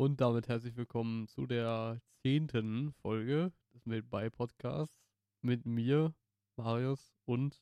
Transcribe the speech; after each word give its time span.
Und 0.00 0.22
damit 0.22 0.48
herzlich 0.48 0.78
willkommen 0.78 1.28
zu 1.28 1.46
der 1.46 2.00
zehnten 2.22 2.94
Folge 3.02 3.52
des 3.74 3.84
Made 3.84 4.04
by 4.04 4.30
Podcasts 4.30 4.98
mit 5.42 5.66
mir, 5.66 6.14
Marius 6.56 7.12
und 7.26 7.60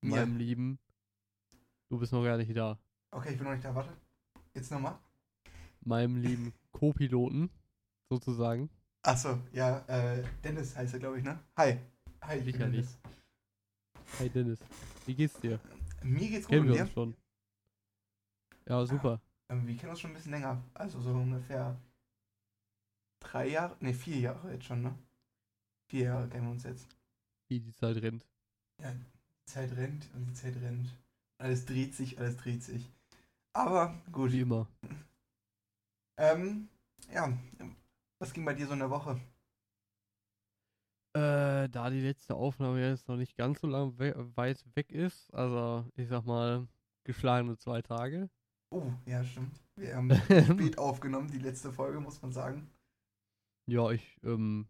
Mir. 0.00 0.16
meinem 0.16 0.38
lieben. 0.38 0.78
Du 1.90 1.98
bist 1.98 2.10
noch 2.10 2.24
gar 2.24 2.38
nicht 2.38 2.56
da. 2.56 2.78
Okay, 3.10 3.32
ich 3.32 3.36
bin 3.36 3.44
noch 3.44 3.52
nicht 3.52 3.66
da, 3.66 3.74
warte. 3.74 3.92
Jetzt 4.54 4.70
nochmal. 4.70 4.98
Meinem 5.82 6.16
lieben 6.16 6.54
Co-Piloten, 6.72 7.50
sozusagen. 8.08 8.70
Achso, 9.02 9.38
ja, 9.52 9.80
äh, 9.88 10.24
Dennis 10.42 10.74
heißt 10.74 10.94
er, 10.94 11.00
glaube 11.00 11.18
ich, 11.18 11.24
ne? 11.24 11.38
Hi. 11.58 11.76
Hi, 12.22 12.38
ich 12.38 12.44
bin 12.46 12.52
Sicherlich. 12.54 12.86
Dennis. 12.86 12.98
Hi 14.20 14.30
Dennis, 14.30 14.60
wie 15.04 15.14
geht's 15.14 15.38
dir? 15.38 15.60
Mir 16.02 16.30
geht's 16.30 16.46
gut 16.46 16.54
Kennen 16.54 16.66
wir 16.68 16.76
dir? 16.76 16.80
uns 16.84 16.92
schon? 16.92 17.14
Ja, 18.66 18.86
super. 18.86 19.20
Wir 19.50 19.76
kennen 19.76 19.90
uns 19.90 20.00
schon 20.00 20.10
ein 20.10 20.14
bisschen 20.14 20.32
länger. 20.32 20.62
Also 20.74 21.00
so 21.00 21.10
ungefähr 21.10 21.80
drei 23.20 23.48
Jahre, 23.48 23.76
ne, 23.80 23.94
vier 23.94 24.18
Jahre 24.18 24.52
jetzt 24.52 24.66
schon, 24.66 24.82
ne? 24.82 24.98
Vier 25.90 26.04
Jahre 26.04 26.28
kennen 26.28 26.46
wir 26.46 26.52
uns 26.52 26.64
jetzt. 26.64 26.86
Wie 27.48 27.60
die 27.60 27.72
Zeit 27.72 27.96
rennt. 28.02 28.26
Ja, 28.82 28.92
die 28.92 29.50
Zeit 29.50 29.74
rennt 29.76 30.08
und 30.14 30.26
die 30.26 30.34
Zeit 30.34 30.56
rennt. 30.56 30.94
Alles 31.38 31.64
dreht 31.64 31.94
sich, 31.94 32.18
alles 32.18 32.36
dreht 32.36 32.62
sich. 32.62 32.90
Aber 33.54 33.94
gut. 34.12 34.32
Wie 34.32 34.40
immer. 34.40 34.68
Ähm, 36.20 36.68
ja, 37.12 37.32
was 38.18 38.32
ging 38.32 38.44
bei 38.44 38.52
dir 38.52 38.66
so 38.66 38.72
in 38.72 38.80
der 38.80 38.90
Woche? 38.90 39.20
Äh, 41.14 41.68
da 41.68 41.90
die 41.90 42.00
letzte 42.00 42.34
Aufnahme 42.34 42.80
jetzt 42.80 43.06
noch 43.06 43.16
nicht 43.16 43.36
ganz 43.36 43.60
so 43.60 43.68
lang 43.68 43.96
we 44.00 44.12
weit 44.36 44.64
weg 44.74 44.90
ist, 44.90 45.32
also 45.32 45.88
ich 45.94 46.08
sag 46.08 46.24
mal, 46.24 46.66
geschlagene 47.04 47.56
zwei 47.56 47.82
Tage. 47.82 48.28
Oh, 48.70 48.92
ja, 49.06 49.24
stimmt. 49.24 49.60
Wir 49.76 49.96
haben 49.96 50.10
spät 50.54 50.78
aufgenommen, 50.78 51.30
die 51.30 51.38
letzte 51.38 51.72
Folge, 51.72 52.00
muss 52.00 52.20
man 52.22 52.32
sagen. 52.32 52.70
Ja, 53.66 53.90
ich, 53.90 54.18
ähm, 54.22 54.66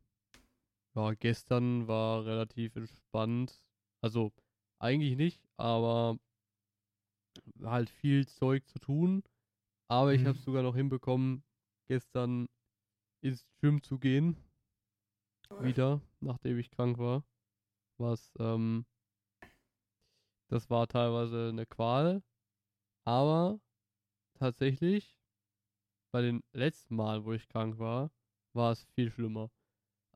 ja, 0.95 1.15
gestern 1.15 1.89
war 1.89 2.25
relativ 2.27 2.77
entspannt. 2.77 3.63
Also, 4.03 4.33
eigentlich 4.81 5.17
nicht, 5.17 5.43
aber 5.57 6.19
halt 7.63 7.91
viel 7.91 8.27
Zeug 8.27 8.67
zu 8.69 8.79
tun. 8.79 9.23
Aber 9.89 10.13
ich 10.15 10.23
Mhm. 10.23 10.29
habe 10.29 10.39
sogar 10.39 10.63
noch 10.63 10.77
hinbekommen, 10.77 11.43
gestern 11.89 12.49
ins 13.23 13.47
Gym 13.61 13.83
zu 13.83 13.99
gehen. 13.99 14.37
Wieder, 15.61 16.01
nachdem 16.21 16.59
ich 16.59 16.71
krank 16.71 16.99
war. 16.99 17.25
Was, 17.99 18.33
ähm, 18.39 18.87
das 20.49 20.71
war 20.71 20.87
teilweise 20.87 21.49
eine 21.51 21.67
Qual. 21.67 22.23
Aber 23.05 23.61
tatsächlich, 24.39 25.17
bei 26.13 26.23
den 26.23 26.43
letzten 26.53 26.97
Malen, 26.97 27.25
wo 27.25 27.33
ich 27.33 27.49
krank 27.49 27.79
war, 27.79 28.11
war 28.55 28.73
es 28.73 28.85
viel 28.95 29.11
schlimmer. 29.11 29.51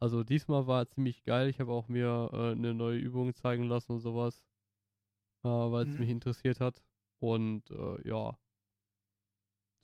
Also 0.00 0.24
diesmal 0.24 0.66
war 0.66 0.82
es 0.82 0.90
ziemlich 0.90 1.24
geil. 1.24 1.48
Ich 1.48 1.60
habe 1.60 1.72
auch 1.72 1.88
mir 1.88 2.30
äh, 2.32 2.52
eine 2.52 2.74
neue 2.74 2.98
Übung 2.98 3.34
zeigen 3.34 3.64
lassen 3.64 3.92
und 3.92 4.00
sowas, 4.00 4.44
äh, 5.44 5.48
weil 5.48 5.84
es 5.84 5.90
Mhm. 5.90 5.98
mich 5.98 6.10
interessiert 6.10 6.60
hat. 6.60 6.82
Und 7.20 7.70
äh, 7.70 8.08
ja, 8.08 8.36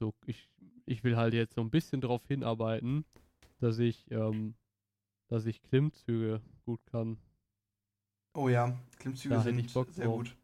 so 0.00 0.14
ich, 0.26 0.48
ich 0.86 1.04
will 1.04 1.16
halt 1.16 1.34
jetzt 1.34 1.54
so 1.54 1.60
ein 1.60 1.70
bisschen 1.70 2.00
darauf 2.00 2.26
hinarbeiten, 2.26 3.04
dass 3.60 3.78
ich, 3.78 4.10
ähm, 4.10 4.56
dass 5.28 5.46
ich 5.46 5.62
Klimmzüge 5.62 6.42
gut 6.64 6.84
kann. 6.86 7.18
Oh 8.34 8.48
ja, 8.48 8.74
Klimmzüge 8.98 9.34
Da 9.34 9.40
sind 9.40 9.70
sehr 9.94 10.06
drauf. 10.06 10.16
gut. 10.16 10.34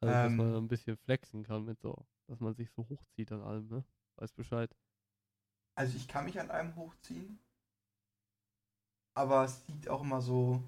Also 0.00 0.16
dass 0.16 0.36
man 0.36 0.54
Ähm. 0.54 0.58
ein 0.64 0.68
bisschen 0.68 0.98
flexen 0.98 1.44
kann 1.44 1.64
mit 1.64 1.80
so, 1.80 2.04
dass 2.32 2.40
man 2.40 2.54
sich 2.56 2.70
so 2.72 2.88
hochzieht 2.88 3.32
an 3.32 3.42
allem, 3.42 3.68
ne? 3.68 3.84
Weiß 4.16 4.32
Bescheid. 4.32 4.74
Also 5.74 5.98
ich 5.98 6.08
kann 6.08 6.24
mich 6.24 6.40
an 6.40 6.50
einem 6.50 6.74
hochziehen, 6.76 7.38
aber 9.14 9.44
es 9.44 9.66
liegt 9.68 9.88
auch 9.88 10.02
immer 10.02 10.20
so 10.20 10.62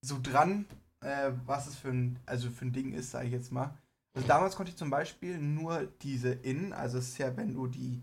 so 0.00 0.18
dran, 0.22 0.66
äh, 1.00 1.32
was 1.46 1.66
es 1.66 1.76
für 1.76 1.88
ein, 1.90 2.18
also 2.26 2.50
für 2.50 2.66
ein 2.66 2.72
Ding 2.72 2.92
ist, 2.92 3.10
sage 3.10 3.26
ich 3.26 3.32
jetzt 3.32 3.52
mal. 3.52 3.76
Also 4.14 4.26
damals 4.26 4.56
konnte 4.56 4.70
ich 4.70 4.76
zum 4.78 4.90
Beispiel 4.90 5.38
nur 5.38 5.86
diese 6.02 6.30
In, 6.30 6.72
also 6.72 6.98
es 6.98 7.08
ist 7.10 7.18
ja, 7.18 7.36
wenn 7.36 7.54
du 7.54 7.66
die 7.66 8.02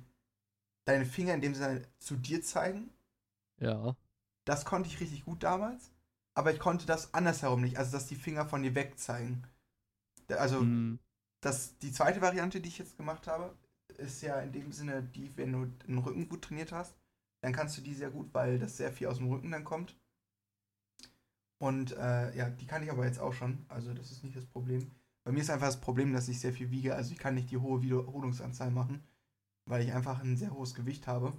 deine 0.85 1.05
Finger 1.05 1.35
in 1.35 1.41
dem 1.41 1.55
Sinne 1.55 1.83
zu 1.99 2.17
dir 2.17 2.41
zeigen, 2.43 2.91
Ja. 3.59 3.95
das 4.45 4.65
konnte 4.65 4.89
ich 4.89 4.99
richtig 4.99 5.25
gut 5.25 5.43
damals, 5.43 5.91
aber 6.33 6.51
ich 6.53 6.59
konnte 6.59 6.85
das 6.85 7.13
andersherum 7.13 7.61
nicht, 7.61 7.77
also 7.77 7.91
dass 7.91 8.07
die 8.07 8.15
Finger 8.15 8.45
von 8.45 8.63
dir 8.63 8.75
weg 8.75 8.97
zeigen. 8.99 9.43
Also 10.29 10.67
Mm, 10.67 10.95
das, 11.45 11.77
die 11.77 11.91
zweite 11.91 12.21
Variante, 12.21 12.59
die 12.59 12.69
ich 12.69 12.79
jetzt 12.79 12.97
gemacht 12.97 13.27
habe, 13.27 13.55
ist 13.97 14.23
ja 14.23 14.41
in 14.41 14.51
dem 14.51 14.71
Sinne 14.71 15.03
die, 15.03 15.37
wenn 15.37 15.51
du 15.51 15.65
den 15.87 15.99
Rücken 15.99 16.27
gut 16.27 16.41
trainiert 16.41 16.71
hast, 16.71 16.95
dann 17.41 17.53
kannst 17.53 17.77
du 17.77 17.81
die 17.81 17.93
sehr 17.93 18.09
gut, 18.09 18.33
weil 18.33 18.57
das 18.57 18.77
sehr 18.77 18.91
viel 18.91 19.07
aus 19.07 19.17
dem 19.17 19.29
Rücken 19.29 19.51
dann 19.51 19.63
kommt. 19.63 19.95
Und 21.59 21.91
äh, 21.91 22.35
ja, 22.35 22.49
die 22.49 22.65
kann 22.65 22.81
ich 22.81 22.91
aber 22.91 23.05
jetzt 23.05 23.19
auch 23.19 23.33
schon, 23.33 23.63
also 23.69 23.93
das 23.93 24.11
ist 24.11 24.23
nicht 24.23 24.35
das 24.35 24.45
Problem. 24.45 24.91
Bei 25.23 25.31
mir 25.31 25.41
ist 25.41 25.51
einfach 25.51 25.67
das 25.67 25.79
Problem, 25.79 26.13
dass 26.13 26.27
ich 26.27 26.39
sehr 26.39 26.51
viel 26.51 26.71
wiege, 26.71 26.95
also 26.95 27.11
ich 27.11 27.19
kann 27.19 27.35
nicht 27.35 27.51
die 27.51 27.57
hohe 27.57 27.83
Wiederholungsanzahl 27.83 28.71
machen, 28.71 29.03
weil 29.65 29.83
ich 29.83 29.93
einfach 29.93 30.21
ein 30.23 30.37
sehr 30.37 30.51
hohes 30.51 30.73
Gewicht 30.73 31.05
habe. 31.05 31.31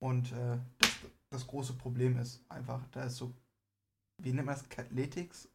Und 0.00 0.32
äh, 0.32 0.58
das, 0.78 0.90
das 1.30 1.46
große 1.46 1.72
Problem 1.72 2.18
ist 2.18 2.44
einfach, 2.50 2.86
da 2.90 3.04
ist 3.04 3.16
so, 3.16 3.34
wie 4.22 4.32
nennt 4.32 4.46
man 4.46 4.54
das, 4.54 4.64
Athletics? 4.78 5.48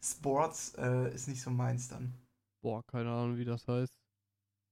Sports 0.00 0.74
äh, 0.76 1.12
ist 1.12 1.26
nicht 1.26 1.42
so 1.42 1.50
meins 1.50 1.88
dann. 1.88 2.14
Boah, 2.64 2.82
keine 2.86 3.10
Ahnung, 3.10 3.36
wie 3.38 3.44
das 3.44 3.68
heißt. 3.68 3.98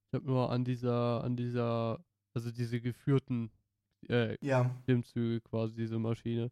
Ich 0.09 0.15
habe 0.15 0.27
nur 0.27 0.51
an 0.51 0.65
dieser, 0.65 1.25
an 1.25 1.37
dieser, 1.37 2.05
also 2.35 2.51
diese 2.53 2.81
geführten 2.81 3.51
äh, 4.09 4.37
Ja, 4.41 4.71
Klimmzüge 4.85 5.41
quasi, 5.43 5.75
diese 5.75 5.99
Maschine. 5.99 6.51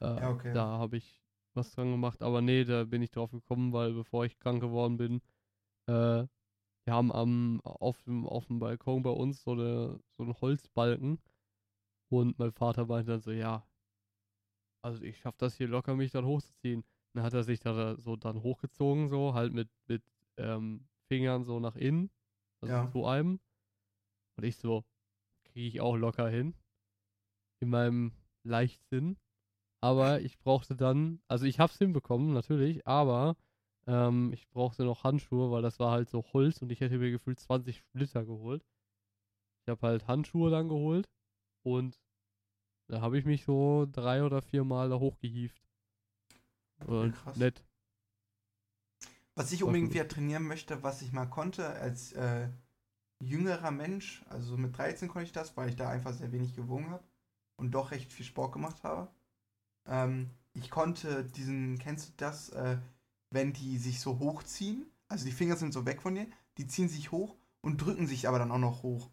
Äh, 0.00 0.20
Ja, 0.20 0.30
okay. 0.30 0.54
Da 0.54 0.78
habe 0.78 0.98
ich 0.98 1.22
was 1.54 1.72
dran 1.72 1.90
gemacht, 1.92 2.22
aber 2.22 2.42
nee, 2.42 2.64
da 2.64 2.84
bin 2.84 3.02
ich 3.02 3.10
drauf 3.10 3.32
gekommen, 3.32 3.72
weil 3.72 3.94
bevor 3.94 4.24
ich 4.26 4.38
krank 4.38 4.60
geworden 4.62 4.96
bin, 4.98 5.22
äh, 5.88 6.26
wir 6.86 6.94
haben 6.94 7.12
am, 7.12 7.60
auf, 7.62 8.02
dem, 8.04 8.26
auf 8.26 8.46
dem 8.48 8.60
Balkon 8.60 9.02
bei 9.02 9.10
uns 9.10 9.42
so, 9.44 9.52
eine, 9.52 10.00
so 10.18 10.24
einen 10.24 10.40
Holzbalken 10.40 11.20
und 12.10 12.38
mein 12.38 12.52
Vater 12.52 12.86
meinte 12.86 13.12
dann 13.12 13.20
so, 13.22 13.32
ja, 13.32 13.66
also 14.82 15.02
ich 15.02 15.18
schaff 15.18 15.36
das 15.36 15.56
hier 15.56 15.68
locker, 15.68 15.94
mich 15.94 16.10
dann 16.12 16.24
hochzuziehen. 16.24 16.84
Dann 17.14 17.24
hat 17.24 17.34
er 17.34 17.42
sich 17.44 17.60
da 17.60 17.96
so 17.98 18.16
dann 18.16 18.42
hochgezogen, 18.42 19.08
so 19.08 19.34
halt 19.34 19.52
mit, 19.52 19.68
mit 19.88 20.02
ähm, 20.40 20.88
Fingern 21.08 21.44
so 21.44 21.60
nach 21.60 21.76
innen, 21.76 22.10
also 22.60 22.74
Ja. 22.74 22.90
zu 22.90 23.06
einem. 23.06 23.40
Und 24.36 24.44
ich 24.44 24.56
so, 24.56 24.84
kriege 25.44 25.66
ich 25.66 25.80
auch 25.80 25.96
locker 25.96 26.28
hin. 26.28 26.54
In 27.60 27.70
meinem 27.70 28.12
Leichtsinn. 28.42 29.18
Aber 29.82 30.20
ich 30.20 30.38
brauchte 30.38 30.76
dann, 30.76 31.22
also 31.28 31.46
ich 31.46 31.58
hab's 31.58 31.78
hinbekommen, 31.78 32.34
natürlich, 32.34 32.86
aber 32.86 33.36
ähm, 33.86 34.30
ich 34.32 34.48
brauchte 34.50 34.84
noch 34.84 35.04
Handschuhe, 35.04 35.50
weil 35.50 35.62
das 35.62 35.78
war 35.78 35.90
halt 35.90 36.10
so 36.10 36.22
Holz 36.32 36.60
und 36.60 36.70
ich 36.70 36.80
hätte 36.80 36.98
mir 36.98 37.10
gefühlt 37.10 37.40
20 37.40 37.78
Splitter 37.78 38.24
geholt. 38.26 38.62
Ich 39.64 39.70
habe 39.70 39.86
halt 39.86 40.06
Handschuhe 40.06 40.50
dann 40.50 40.68
geholt 40.68 41.08
und 41.62 41.98
da 42.88 43.00
habe 43.00 43.18
ich 43.18 43.24
mich 43.24 43.44
so 43.44 43.86
drei 43.90 44.22
oder 44.22 44.42
vier 44.42 44.64
Mal 44.64 44.90
da 44.90 44.98
hochgehievt. 44.98 45.62
Und 46.86 47.12
krass. 47.12 47.36
nett. 47.36 47.64
Was 49.40 49.52
ich 49.52 49.62
unbedingt 49.62 49.94
wieder 49.94 50.06
trainieren 50.06 50.46
möchte, 50.46 50.82
was 50.82 51.00
ich 51.00 51.12
mal 51.12 51.24
konnte 51.24 51.66
als 51.66 52.12
äh, 52.12 52.50
jüngerer 53.22 53.70
Mensch, 53.70 54.22
also 54.28 54.58
mit 54.58 54.76
13 54.76 55.08
konnte 55.08 55.24
ich 55.24 55.32
das, 55.32 55.56
weil 55.56 55.70
ich 55.70 55.76
da 55.76 55.88
einfach 55.88 56.12
sehr 56.12 56.30
wenig 56.30 56.54
gewogen 56.54 56.90
habe 56.90 57.02
und 57.56 57.70
doch 57.70 57.90
recht 57.90 58.12
viel 58.12 58.26
Sport 58.26 58.52
gemacht 58.52 58.84
habe. 58.84 59.10
Ähm, 59.86 60.28
ich 60.52 60.68
konnte 60.68 61.24
diesen, 61.24 61.78
kennst 61.78 62.08
du 62.08 62.12
das, 62.18 62.50
äh, 62.50 62.76
wenn 63.30 63.54
die 63.54 63.78
sich 63.78 64.00
so 64.00 64.18
hochziehen, 64.18 64.84
also 65.08 65.24
die 65.24 65.32
Finger 65.32 65.56
sind 65.56 65.72
so 65.72 65.86
weg 65.86 66.02
von 66.02 66.16
dir, 66.16 66.26
die 66.58 66.66
ziehen 66.66 66.90
sich 66.90 67.10
hoch 67.10 67.34
und 67.62 67.80
drücken 67.80 68.06
sich 68.06 68.28
aber 68.28 68.38
dann 68.38 68.52
auch 68.52 68.58
noch 68.58 68.82
hoch. 68.82 69.08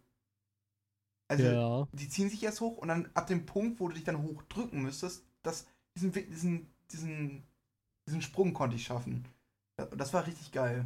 Also 1.30 1.46
ja, 1.46 1.88
die 1.94 2.10
ziehen 2.10 2.30
sich 2.30 2.44
erst 2.44 2.60
hoch 2.60 2.76
und 2.76 2.90
dann 2.90 3.10
ab 3.14 3.28
dem 3.28 3.46
Punkt, 3.46 3.80
wo 3.80 3.88
du 3.88 3.94
dich 3.94 4.04
dann 4.04 4.22
hochdrücken 4.24 4.82
müsstest, 4.82 5.24
das, 5.42 5.68
diesen, 5.96 6.12
diesen, 6.12 6.68
diesen, 6.92 7.48
diesen 8.06 8.22
Sprung 8.22 8.54
konnte 8.54 8.76
ich 8.76 8.84
schaffen. 8.84 9.26
Das 9.78 10.14
war 10.14 10.26
richtig 10.26 10.52
geil. 10.52 10.86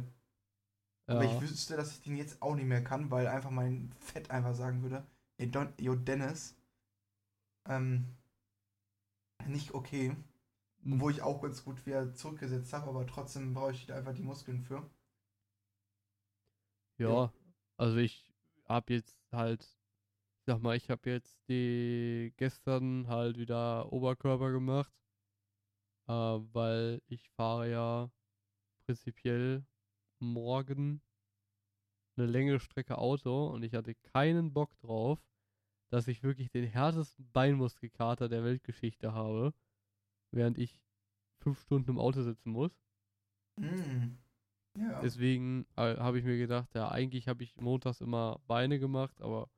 Aber 1.06 1.24
ja. 1.24 1.32
ich 1.34 1.40
wüsste, 1.40 1.76
dass 1.76 1.92
ich 1.92 2.02
den 2.02 2.16
jetzt 2.16 2.40
auch 2.42 2.54
nicht 2.54 2.66
mehr 2.66 2.84
kann, 2.84 3.10
weil 3.10 3.26
einfach 3.26 3.50
mein 3.50 3.92
Fett 3.98 4.30
einfach 4.30 4.54
sagen 4.54 4.82
würde, 4.82 5.06
ey, 5.38 5.50
Don, 5.50 5.72
yo, 5.78 5.94
Dennis, 5.94 6.56
ähm, 7.68 8.16
nicht 9.46 9.74
okay. 9.74 10.16
Hm. 10.84 11.00
Wo 11.00 11.10
ich 11.10 11.22
auch 11.22 11.40
ganz 11.40 11.64
gut 11.64 11.84
wieder 11.86 12.12
zurückgesetzt 12.14 12.72
habe, 12.72 12.88
aber 12.88 13.06
trotzdem 13.06 13.54
brauche 13.54 13.72
ich 13.72 13.92
einfach 13.92 14.14
die 14.14 14.22
Muskeln 14.22 14.62
für. 14.62 14.88
Ja, 16.98 17.08
Ja. 17.08 17.32
also 17.76 17.96
ich 17.98 18.32
habe 18.66 18.94
jetzt 18.94 19.18
halt, 19.32 19.62
ich 19.62 20.44
sag 20.46 20.62
mal, 20.62 20.76
ich 20.76 20.90
habe 20.90 21.10
jetzt 21.10 21.38
die 21.48 22.32
gestern 22.36 23.06
halt 23.08 23.38
wieder 23.38 23.92
Oberkörper 23.92 24.50
gemacht, 24.52 24.92
äh, 26.08 26.12
weil 26.12 27.02
ich 27.08 27.28
fahre 27.30 27.70
ja 27.70 28.10
prinzipiell 28.84 29.64
morgen 30.20 31.02
eine 32.16 32.26
längere 32.26 32.60
Strecke 32.60 32.98
Auto 32.98 33.48
und 33.48 33.62
ich 33.62 33.74
hatte 33.74 33.94
keinen 33.94 34.52
Bock 34.52 34.78
drauf, 34.80 35.18
dass 35.90 36.08
ich 36.08 36.22
wirklich 36.22 36.50
den 36.50 36.66
härtesten 36.66 37.30
Beinmuskelkater 37.32 38.28
der 38.28 38.44
Weltgeschichte 38.44 39.12
habe, 39.12 39.54
während 40.30 40.58
ich 40.58 40.80
fünf 41.42 41.60
Stunden 41.60 41.90
im 41.90 41.98
Auto 41.98 42.22
sitzen 42.22 42.50
muss. 42.50 42.72
Mm. 43.56 44.18
Ja. 44.78 45.00
Deswegen 45.02 45.66
äh, 45.76 45.96
habe 45.96 46.18
ich 46.18 46.24
mir 46.24 46.38
gedacht, 46.38 46.74
ja, 46.74 46.90
eigentlich 46.90 47.28
habe 47.28 47.42
ich 47.42 47.56
montags 47.56 48.00
immer 48.00 48.40
Beine 48.46 48.78
gemacht, 48.78 49.20
aber 49.20 49.50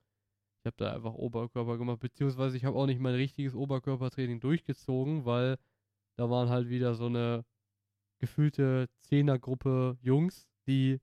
ich 0.61 0.67
habe 0.67 0.77
da 0.77 0.93
einfach 0.93 1.15
Oberkörper 1.15 1.79
gemacht, 1.79 2.01
beziehungsweise 2.01 2.57
ich 2.57 2.65
habe 2.65 2.77
auch 2.77 2.87
nicht 2.87 3.01
mein 3.01 3.15
richtiges 3.15 3.55
Oberkörpertraining 3.55 4.41
durchgezogen, 4.41 5.25
weil 5.25 5.59
da 6.17 6.31
waren 6.31 6.49
halt 6.49 6.69
wieder 6.69 6.95
so 6.95 7.07
eine 7.07 7.45
gefühlte 8.25 8.89
Zehnergruppe 9.03 9.99
Jungs, 10.01 10.49
die 10.67 11.01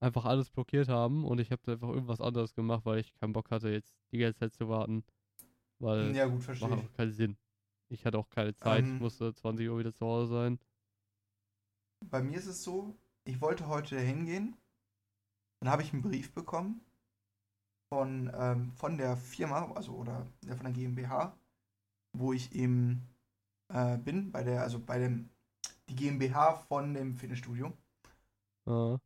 einfach 0.00 0.24
alles 0.24 0.50
blockiert 0.50 0.88
haben 0.88 1.24
und 1.24 1.40
ich 1.40 1.50
habe 1.52 1.62
da 1.64 1.72
einfach 1.72 1.88
irgendwas 1.90 2.20
anderes 2.20 2.54
gemacht, 2.54 2.84
weil 2.84 3.00
ich 3.00 3.14
keinen 3.14 3.32
Bock 3.32 3.50
hatte, 3.50 3.70
jetzt 3.70 3.94
die 4.12 4.18
ganze 4.18 4.40
Zeit 4.40 4.54
zu 4.54 4.68
warten. 4.68 5.04
Weil 5.78 6.14
ja, 6.14 6.26
gut, 6.26 6.34
macht 6.36 6.44
verstehe 6.44 6.68
ich. 6.76 6.90
auch 6.90 6.92
keinen 6.92 7.12
Sinn. 7.12 7.36
Ich 7.88 8.04
hatte 8.04 8.18
auch 8.18 8.30
keine 8.30 8.54
Zeit, 8.54 8.84
Ähm. 8.84 8.94
ich 8.94 9.00
musste 9.00 9.34
20 9.34 9.68
Uhr 9.68 9.78
wieder 9.78 9.94
zu 9.94 10.06
Hause 10.06 10.32
sein. 10.32 10.58
Bei 12.10 12.22
mir 12.22 12.38
ist 12.38 12.46
es 12.46 12.62
so, 12.62 12.94
ich 13.24 13.40
wollte 13.40 13.66
heute 13.68 13.98
hingehen. 13.98 14.56
Dann 15.60 15.70
habe 15.70 15.82
ich 15.82 15.92
einen 15.92 16.02
Brief 16.02 16.32
bekommen 16.32 16.80
von, 17.92 18.30
ähm, 18.34 18.72
von 18.72 18.96
der 18.96 19.16
Firma, 19.16 19.70
also 19.72 19.92
oder 19.94 20.26
von 20.46 20.64
der 20.64 20.72
GmbH, 20.72 21.36
wo 22.16 22.32
ich 22.32 22.54
eben 22.54 23.08
äh, 23.72 23.98
bin, 23.98 24.30
bei 24.32 24.42
der, 24.44 24.62
also 24.62 24.78
bei 24.78 24.98
dem, 24.98 25.28
die 25.90 25.96
GmbH 25.96 26.54
von 26.68 26.94
dem 26.94 27.16
Fitnessstudio, 27.16 27.72
Ah, 28.66 28.98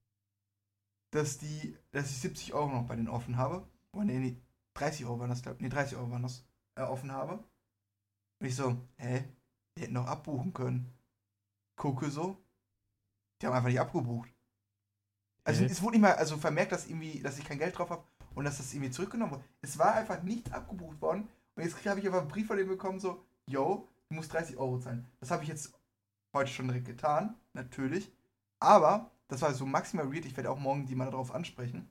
dass 1.10 1.38
die, 1.38 1.76
dass 1.92 2.10
ich 2.10 2.19
70 2.20 2.54
Euro 2.54 2.69
noch 2.70 2.86
bei 2.86 2.96
denen 2.96 3.08
offen 3.08 3.36
habe. 3.36 3.66
Oh 3.92 4.02
nee, 4.02 4.19
nee, 4.19 4.36
30 4.75 5.06
Euro 5.06 5.20
waren 5.20 5.31
das, 5.31 5.42
glaub 5.42 5.60
Nee, 5.60 5.69
30 5.69 5.96
Euro 5.96 6.10
waren 6.10 6.22
das, 6.22 6.44
äh, 6.76 6.82
offen 6.82 7.12
habe. 7.12 7.44
Und 8.40 8.46
ich 8.46 8.56
so, 8.56 8.76
hä? 8.98 9.25
Die 9.76 9.82
hätten 9.82 9.94
noch 9.94 10.06
abbuchen 10.06 10.52
können. 10.52 10.92
Gucke 11.76 12.10
so. 12.10 12.36
Die 13.40 13.46
haben 13.46 13.54
einfach 13.54 13.69
nicht 13.69 13.81
abgebucht. 13.81 14.31
Also 15.44 15.62
Hä? 15.62 15.66
es 15.66 15.82
wurde 15.82 15.92
nicht 15.92 16.02
mal 16.02 16.14
also 16.14 16.36
vermerkt, 16.38 16.72
dass 16.72 16.86
irgendwie, 16.86 17.20
dass 17.20 17.38
ich 17.38 17.44
kein 17.44 17.58
Geld 17.58 17.76
drauf 17.76 17.90
habe 17.90 18.04
und 18.34 18.44
dass 18.44 18.58
das 18.58 18.72
irgendwie 18.72 18.90
zurückgenommen 18.90 19.32
wurde. 19.32 19.44
Es 19.62 19.78
war 19.78 19.94
einfach 19.94 20.22
nicht 20.22 20.52
abgebucht 20.52 21.00
worden. 21.00 21.28
Und 21.56 21.62
jetzt 21.62 21.84
habe 21.86 22.00
ich 22.00 22.06
einfach 22.06 22.20
einen 22.20 22.28
Brief 22.28 22.46
von 22.46 22.56
denen 22.56 22.69
bekommen, 22.69 22.98
so, 23.00 23.25
yo, 23.46 23.88
du 24.08 24.14
musst 24.14 24.32
30 24.32 24.56
Euro 24.56 24.78
zahlen. 24.78 25.06
Das 25.20 25.31
habe 25.31 25.42
ich 25.42 25.48
jetzt 25.48 25.75
heute 26.34 26.50
schon 26.50 26.69
direkt 26.69 26.86
getan, 26.86 27.34
natürlich. 27.52 28.12
Aber 28.60 29.10
das 29.28 29.42
war 29.42 29.54
so 29.54 29.66
maximal 29.66 30.12
weird. 30.12 30.26
Ich 30.26 30.36
werde 30.36 30.50
auch 30.50 30.58
morgen 30.58 30.86
die 30.86 30.94
mal 30.94 31.10
darauf 31.10 31.34
ansprechen. 31.34 31.88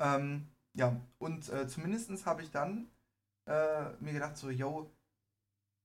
Ähm, 0.00 0.48
ja, 0.74 1.00
und 1.18 1.48
äh, 1.50 1.66
zumindest 1.68 2.26
habe 2.26 2.42
ich 2.42 2.50
dann 2.50 2.88
äh, 3.46 3.90
mir 4.00 4.12
gedacht, 4.12 4.36
so, 4.36 4.50
yo, 4.50 4.90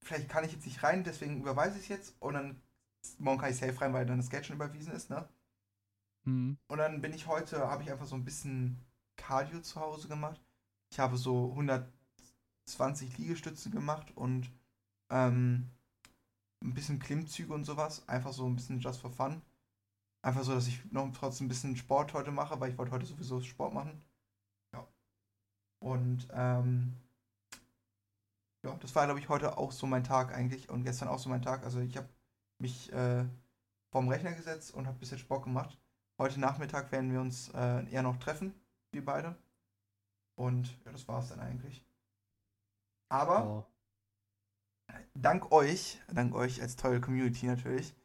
vielleicht 0.03 0.29
kann 0.29 0.43
ich 0.43 0.53
jetzt 0.53 0.65
nicht 0.65 0.83
rein, 0.83 1.03
deswegen 1.03 1.39
überweise 1.41 1.77
ich 1.77 1.83
es 1.83 1.89
jetzt 1.89 2.15
und 2.19 2.33
dann 2.33 2.61
morgen 3.19 3.39
kann 3.39 3.51
ich 3.51 3.57
safe 3.57 3.79
rein, 3.81 3.93
weil 3.93 4.05
dann 4.05 4.17
das 4.17 4.29
Geld 4.29 4.45
schon 4.45 4.55
überwiesen 4.55 4.93
ist, 4.93 5.09
ne? 5.09 5.27
hm. 6.27 6.57
Und 6.67 6.77
dann 6.77 7.01
bin 7.01 7.13
ich 7.13 7.27
heute, 7.27 7.59
habe 7.69 7.83
ich 7.83 7.91
einfach 7.91 8.05
so 8.05 8.15
ein 8.15 8.25
bisschen 8.25 8.77
Cardio 9.15 9.61
zu 9.61 9.79
Hause 9.79 10.07
gemacht. 10.07 10.41
Ich 10.91 10.99
habe 10.99 11.17
so 11.17 11.49
120 11.51 13.17
Liegestützen 13.17 13.71
gemacht 13.71 14.11
und 14.15 14.51
ähm, 15.09 15.69
ein 16.63 16.73
bisschen 16.73 16.99
Klimmzüge 16.99 17.53
und 17.53 17.65
sowas. 17.65 18.07
Einfach 18.07 18.33
so 18.33 18.45
ein 18.45 18.55
bisschen 18.55 18.79
just 18.79 19.01
for 19.01 19.11
fun. 19.11 19.41
Einfach 20.21 20.43
so, 20.43 20.53
dass 20.53 20.67
ich 20.67 20.83
noch 20.91 21.09
trotzdem 21.13 21.45
ein 21.45 21.49
bisschen 21.49 21.75
Sport 21.77 22.13
heute 22.13 22.31
mache, 22.31 22.59
weil 22.59 22.71
ich 22.71 22.77
wollte 22.77 22.91
heute 22.91 23.05
sowieso 23.05 23.41
Sport 23.41 23.73
machen. 23.73 24.01
Ja. 24.73 24.87
Und 25.79 26.27
ähm, 26.31 26.95
ja, 28.63 28.75
das 28.75 28.93
war, 28.95 29.05
glaube 29.05 29.19
ich, 29.19 29.29
heute 29.29 29.57
auch 29.57 29.71
so 29.71 29.87
mein 29.87 30.03
Tag 30.03 30.33
eigentlich 30.33 30.69
und 30.69 30.83
gestern 30.83 31.07
auch 31.07 31.19
so 31.19 31.29
mein 31.29 31.41
Tag. 31.41 31.63
Also 31.63 31.79
ich 31.79 31.95
habe 31.95 32.09
mich 32.59 32.91
äh, 32.91 33.25
vorm 33.91 34.09
Rechner 34.09 34.33
gesetzt 34.33 34.73
und 34.73 34.87
habe 34.87 34.97
ein 34.97 34.99
bisschen 34.99 35.19
Sport 35.19 35.43
gemacht. 35.43 35.77
Heute 36.19 36.39
Nachmittag 36.39 36.91
werden 36.91 37.11
wir 37.11 37.21
uns 37.21 37.49
äh, 37.49 37.87
eher 37.91 38.01
noch 38.01 38.17
treffen, 38.17 38.53
wir 38.91 39.05
beide. 39.05 39.35
Und 40.35 40.75
ja, 40.83 40.91
das 40.91 41.07
war's 41.07 41.29
dann 41.29 41.39
eigentlich. 41.39 41.85
Aber 43.09 43.45
Oh. 43.45 43.76
Dank 45.13 45.51
euch, 45.51 45.99
dank 46.13 46.35
euch 46.35 46.61
als 46.61 46.75
tolle 46.75 47.01
Community 47.01 47.47
natürlich, 47.47 47.95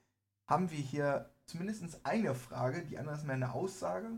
haben 0.47 0.71
wir 0.71 0.79
hier 0.79 1.31
zumindest 1.47 2.01
eine 2.05 2.35
Frage, 2.35 2.85
die 2.85 2.99
andere 2.99 3.17
ist 3.17 3.25
mehr 3.25 3.37
eine 3.37 3.53
Aussage, 3.53 4.11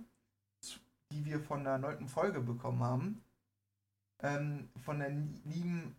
die 1.13 1.25
wir 1.25 1.41
von 1.41 1.63
der 1.65 1.79
neunten 1.79 2.09
Folge 2.09 2.41
bekommen 2.41 2.83
haben. 2.83 3.23
Ähm, 4.21 4.69
von 4.85 5.01
der 5.01 5.11
lieben 5.11 5.97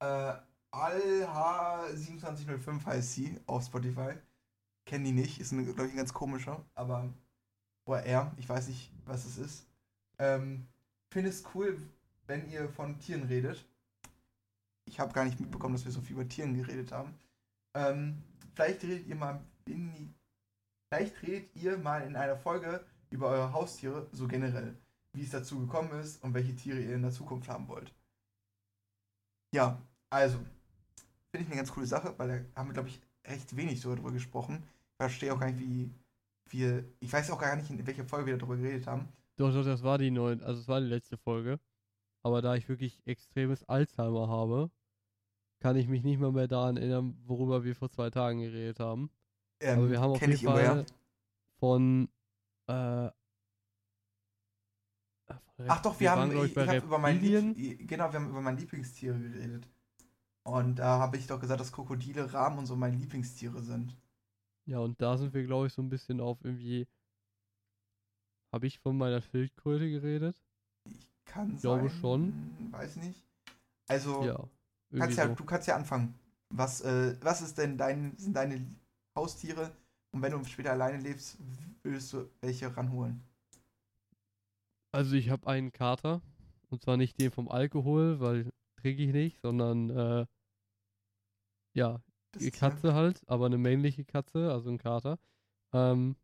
äh, 0.00 0.34
AlH2705 0.72 2.84
heißt 2.84 3.14
sie 3.14 3.40
auf 3.46 3.64
Spotify. 3.64 4.14
Kennen 4.84 5.04
die 5.04 5.12
nicht, 5.12 5.40
ist, 5.40 5.50
glaube 5.50 5.86
ich, 5.86 5.92
ein 5.92 5.96
ganz 5.96 6.12
komischer, 6.12 6.64
aber 6.74 7.08
oder 7.84 8.04
er, 8.04 8.32
ich 8.36 8.48
weiß 8.48 8.68
nicht, 8.68 8.92
was 9.06 9.24
es 9.24 9.38
ist. 9.38 9.66
Ähm, 10.18 10.66
Finde 11.10 11.30
es 11.30 11.44
cool, 11.54 11.80
wenn 12.26 12.50
ihr 12.50 12.68
von 12.68 12.98
Tieren 12.98 13.22
redet. 13.24 13.64
Ich 14.88 14.98
habe 14.98 15.12
gar 15.12 15.24
nicht 15.24 15.38
mitbekommen, 15.38 15.74
dass 15.74 15.84
wir 15.84 15.92
so 15.92 16.00
viel 16.00 16.16
über 16.16 16.28
Tieren 16.28 16.54
geredet 16.54 16.92
haben. 16.92 17.14
Ähm, 17.74 18.22
vielleicht 18.54 18.82
redet 18.82 19.06
ihr 19.06 19.16
mal 19.16 19.40
in 19.66 20.14
vielleicht 20.88 21.22
redet 21.22 21.54
ihr 21.54 21.76
mal 21.78 22.02
in 22.02 22.16
einer 22.16 22.36
Folge 22.36 22.84
über 23.10 23.28
eure 23.28 23.52
Haustiere, 23.52 24.08
so 24.12 24.26
generell, 24.26 24.74
wie 25.12 25.22
es 25.22 25.30
dazu 25.30 25.60
gekommen 25.60 25.92
ist 26.00 26.22
und 26.22 26.34
welche 26.34 26.56
Tiere 26.56 26.80
ihr 26.80 26.94
in 26.94 27.02
der 27.02 27.10
Zukunft 27.10 27.48
haben 27.48 27.68
wollt. 27.68 27.92
Ja, 29.54 29.80
also, 30.10 30.38
finde 31.30 31.44
ich 31.44 31.46
eine 31.46 31.56
ganz 31.56 31.72
coole 31.72 31.86
Sache, 31.86 32.14
weil 32.18 32.28
da 32.28 32.60
haben 32.60 32.68
wir, 32.68 32.74
glaube 32.74 32.88
ich, 32.88 33.00
recht 33.26 33.56
wenig 33.56 33.80
so 33.80 33.94
darüber 33.94 34.12
gesprochen. 34.12 34.62
Ich 34.92 34.96
verstehe 34.96 35.32
auch 35.32 35.40
gar 35.40 35.50
nicht, 35.50 35.60
wie 35.60 35.90
wir, 36.50 36.84
ich 37.00 37.12
weiß 37.12 37.30
auch 37.30 37.38
gar 37.38 37.56
nicht, 37.56 37.70
in 37.70 37.86
welcher 37.86 38.04
Folge 38.04 38.26
wir 38.26 38.38
darüber 38.38 38.56
geredet 38.56 38.86
haben. 38.86 39.08
Doch, 39.36 39.52
doch, 39.52 39.64
das 39.64 39.82
war 39.82 39.98
die 39.98 40.10
neun, 40.10 40.42
also 40.42 40.60
es 40.60 40.68
war 40.68 40.80
die 40.80 40.86
letzte 40.86 41.16
Folge. 41.16 41.60
Aber 42.22 42.42
da 42.42 42.56
ich 42.56 42.68
wirklich 42.68 43.00
extremes 43.06 43.64
Alzheimer 43.68 44.28
habe, 44.28 44.70
kann 45.60 45.76
ich 45.76 45.88
mich 45.88 46.02
nicht 46.04 46.20
mehr, 46.20 46.32
mehr 46.32 46.48
daran 46.48 46.76
erinnern, 46.76 47.16
worüber 47.26 47.64
wir 47.64 47.74
vor 47.74 47.90
zwei 47.90 48.10
Tagen 48.10 48.40
geredet 48.40 48.80
haben. 48.80 49.10
Ähm, 49.60 49.78
Aber 49.78 49.90
wir 49.90 50.00
haben 50.00 50.10
auf 50.12 50.20
jeden 50.20 50.32
ich 50.32 50.42
irgendwoher. 50.42 50.74
Fall 50.76 50.86
von 51.58 52.08
äh, 52.68 53.06
äh, 53.06 53.10
von 55.56 55.64
Ach 55.68 55.82
doch, 55.82 55.98
wir, 55.98 56.10
haben, 56.10 56.32
waren, 56.34 56.44
ich, 56.46 56.56
ich 56.56 56.68
hab 56.68 56.84
über 56.84 56.98
mein. 56.98 57.20
Lieb, 57.20 57.88
genau, 57.88 58.12
wir 58.12 58.20
haben 58.20 58.30
über 58.30 58.40
mein 58.40 58.56
Lieblingstiere 58.56 59.18
geredet. 59.18 59.68
Und 60.44 60.76
da 60.76 60.98
habe 60.98 61.16
ich 61.16 61.26
doch 61.26 61.40
gesagt, 61.40 61.60
dass 61.60 61.72
Krokodile, 61.72 62.32
Raben 62.32 62.58
und 62.58 62.66
so 62.66 62.76
meine 62.76 62.96
Lieblingstiere 62.96 63.60
sind. 63.62 63.96
Ja, 64.64 64.78
und 64.78 65.00
da 65.00 65.16
sind 65.16 65.34
wir, 65.34 65.44
glaube 65.44 65.66
ich, 65.66 65.72
so 65.72 65.82
ein 65.82 65.88
bisschen 65.90 66.20
auf 66.20 66.38
irgendwie. 66.42 66.86
Habe 68.52 68.66
ich 68.66 68.78
von 68.78 68.96
meiner 68.96 69.20
Schildkröte 69.20 69.90
geredet? 69.90 70.42
Kann 71.26 71.58
Glaube 71.58 71.90
sein, 71.90 72.00
schon. 72.00 72.72
Weiß 72.72 72.96
nicht. 72.96 73.22
Also, 73.88 74.24
Ja. 74.24 74.48
Kannst 74.96 75.18
ja, 75.18 75.28
so. 75.28 75.34
du 75.34 75.44
kannst 75.44 75.68
ja 75.68 75.76
anfangen. 75.76 76.14
Was, 76.50 76.80
äh, 76.80 77.16
was 77.20 77.42
ist 77.42 77.58
denn 77.58 77.76
dein, 77.76 78.16
sind 78.16 78.34
deine 78.34 78.66
Haustiere? 79.14 79.76
Und 80.12 80.22
wenn 80.22 80.32
du 80.32 80.42
später 80.44 80.72
alleine 80.72 80.98
lebst, 80.98 81.38
würdest 81.82 82.12
du 82.12 82.30
welche 82.40 82.74
ranholen? 82.74 83.22
Also 84.92 85.14
ich 85.16 85.28
habe 85.28 85.46
einen 85.46 85.72
Kater. 85.72 86.22
Und 86.70 86.82
zwar 86.82 86.96
nicht 86.96 87.20
den 87.20 87.30
vom 87.30 87.48
Alkohol, 87.48 88.20
weil 88.20 88.50
trinke 88.76 89.02
ich 89.02 89.12
nicht, 89.12 89.40
sondern 89.40 89.90
äh, 89.90 90.26
ja, 91.74 92.02
Das? 92.32 92.50
Katze 92.52 92.94
halt, 92.94 93.22
aber 93.26 93.46
eine 93.46 93.58
männliche 93.58 94.04
Katze, 94.04 94.52
also 94.52 94.70
ein 94.70 94.78
Kater. 94.78 95.18
Ähm, 95.72 96.16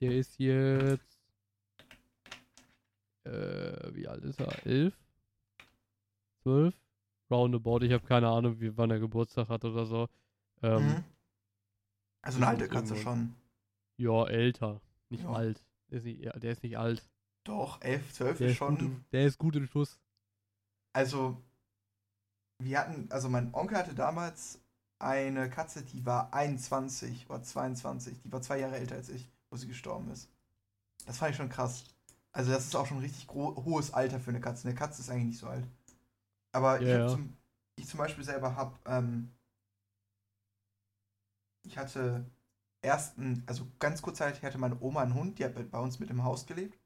der 0.00 0.12
ist 0.12 0.38
jetzt 0.38 1.14
äh, 3.24 3.94
wie 3.94 4.06
alt 4.06 4.22
ist 4.24 4.40
er? 4.40 4.66
Elf? 4.66 4.94
Zwölf? 6.42 6.74
Roundabout, 7.30 7.80
ich 7.84 7.92
habe 7.92 8.06
keine 8.06 8.28
Ahnung, 8.28 8.60
wie, 8.60 8.76
wann 8.76 8.90
er 8.90 8.98
Geburtstag 9.00 9.48
hat 9.48 9.64
oder 9.64 9.86
so. 9.86 10.08
Ähm, 10.62 10.86
Mhm. 10.86 11.04
Also 12.22 12.38
eine 12.38 12.46
alte 12.48 12.68
Katze 12.68 12.96
schon. 12.96 13.34
Ja, 13.98 14.26
älter. 14.26 14.80
Nicht 15.10 15.24
Ja. 15.24 15.32
alt. 15.32 15.62
Der 15.90 15.98
ist 15.98 16.04
nicht, 16.04 16.20
ja, 16.20 16.32
der 16.32 16.52
ist 16.52 16.62
nicht 16.62 16.78
alt. 16.78 17.06
Doch, 17.44 17.80
11, 17.82 18.12
12 18.14 18.38
Der 18.38 18.48
ist 18.48 18.56
schon. 18.56 18.76
im- 18.78 19.04
der 19.12 19.26
ist 19.26 19.38
gut 19.38 19.54
im 19.56 19.66
Schuss. 19.66 20.00
Also, 20.94 21.36
wir 22.62 22.78
hatten, 22.78 23.08
also 23.10 23.28
mein 23.28 23.52
Onkel 23.52 23.76
hatte 23.76 23.94
damals 23.94 24.58
eine 24.98 25.50
Katze, 25.50 25.82
die 25.82 26.06
war 26.06 26.32
21 26.32 27.28
oder 27.28 27.42
22. 27.42 28.18
Die 28.22 28.32
war 28.32 28.40
zwei 28.40 28.58
Jahre 28.60 28.76
älter 28.76 28.94
als 28.94 29.10
ich, 29.10 29.28
wo 29.50 29.56
sie 29.56 29.66
gestorben 29.68 30.10
ist. 30.10 30.30
Das 31.04 31.18
fand 31.18 31.32
ich 31.32 31.36
schon 31.36 31.50
krass. 31.50 31.84
Also, 32.32 32.50
das 32.52 32.64
ist 32.64 32.74
auch 32.76 32.86
schon 32.86 32.98
ein 32.98 33.02
richtig 33.04 33.28
hohes 33.28 33.92
Alter 33.92 34.18
für 34.18 34.30
eine 34.30 34.40
Katze. 34.40 34.66
Eine 34.66 34.76
Katze 34.76 35.02
ist 35.02 35.10
eigentlich 35.10 35.26
nicht 35.26 35.38
so 35.38 35.46
alt. 35.48 35.66
Aber 36.54 36.80
ich, 36.80 36.88
hab 36.88 37.00
ja. 37.00 37.08
zum, 37.08 37.36
ich 37.76 37.86
zum 37.86 37.98
Beispiel 37.98 38.24
selber 38.24 38.54
habe, 38.54 38.78
ähm, 38.86 39.30
ich 41.66 41.76
hatte 41.76 42.24
ersten, 42.80 43.42
also 43.46 43.66
ganz 43.80 44.02
kurzzeitig 44.02 44.42
hatte 44.44 44.58
meine 44.58 44.80
Oma 44.80 45.02
einen 45.02 45.14
Hund, 45.14 45.38
die 45.38 45.44
hat 45.44 45.70
bei 45.70 45.78
uns 45.78 45.98
mit 45.98 46.10
im 46.10 46.22
Haus 46.22 46.46
gelebt. 46.46 46.78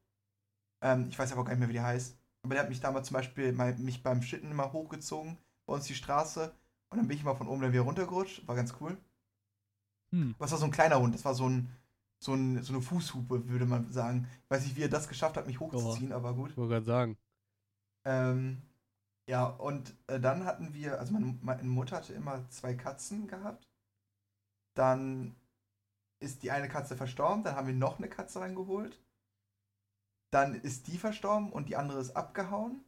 Ähm, 0.82 1.08
ich 1.10 1.18
weiß 1.18 1.32
aber 1.32 1.44
gar 1.44 1.50
nicht 1.50 1.58
mehr, 1.58 1.68
wie 1.68 1.74
die 1.74 1.80
heißt. 1.80 2.16
Aber 2.42 2.54
der 2.54 2.62
hat 2.62 2.70
mich 2.70 2.80
damals 2.80 3.08
zum 3.08 3.14
Beispiel 3.14 3.52
mal, 3.52 3.76
mich 3.76 4.02
beim 4.02 4.22
Schlitten 4.22 4.50
immer 4.50 4.72
hochgezogen, 4.72 5.36
bei 5.66 5.74
uns 5.74 5.84
die 5.84 5.94
Straße. 5.94 6.54
Und 6.90 6.98
dann 6.98 7.08
bin 7.08 7.16
ich 7.16 7.24
mal 7.24 7.34
von 7.34 7.48
oben 7.48 7.60
dann 7.60 7.72
wieder 7.72 7.82
runtergerutscht. 7.82 8.46
War 8.48 8.54
ganz 8.54 8.74
cool. 8.80 8.96
Hm. 10.12 10.34
Aber 10.36 10.46
es 10.46 10.52
war 10.52 10.58
so 10.58 10.64
ein 10.64 10.70
kleiner 10.70 11.00
Hund, 11.00 11.14
das 11.14 11.26
war 11.26 11.34
so 11.34 11.46
ein, 11.46 11.68
so, 12.20 12.32
ein, 12.32 12.62
so 12.62 12.72
eine 12.72 12.80
Fußhupe, 12.80 13.48
würde 13.48 13.66
man 13.66 13.92
sagen. 13.92 14.26
Ich 14.44 14.50
weiß 14.50 14.64
nicht, 14.64 14.76
wie 14.76 14.84
er 14.84 14.88
das 14.88 15.08
geschafft 15.08 15.36
hat, 15.36 15.46
mich 15.46 15.60
hochzuziehen, 15.60 16.12
aber 16.12 16.32
gut. 16.32 16.52
Ich 16.52 16.56
wollte 16.56 16.72
gerade 16.72 16.86
sagen. 16.86 17.18
Ähm, 18.06 18.62
ja, 19.28 19.46
und 19.46 19.94
äh, 20.06 20.18
dann 20.18 20.44
hatten 20.44 20.72
wir, 20.72 20.98
also 20.98 21.12
meine, 21.12 21.38
meine 21.42 21.62
Mutter 21.62 21.96
hatte 21.96 22.14
immer 22.14 22.48
zwei 22.48 22.74
Katzen 22.74 23.28
gehabt. 23.28 23.68
Dann 24.74 25.36
ist 26.20 26.42
die 26.42 26.50
eine 26.50 26.68
Katze 26.68 26.96
verstorben, 26.96 27.44
dann 27.44 27.54
haben 27.54 27.66
wir 27.66 27.74
noch 27.74 27.98
eine 27.98 28.08
Katze 28.08 28.40
reingeholt. 28.40 28.98
Dann 30.30 30.54
ist 30.54 30.86
die 30.86 30.98
verstorben 30.98 31.52
und 31.52 31.68
die 31.68 31.76
andere 31.76 32.00
ist 32.00 32.16
abgehauen. 32.16 32.84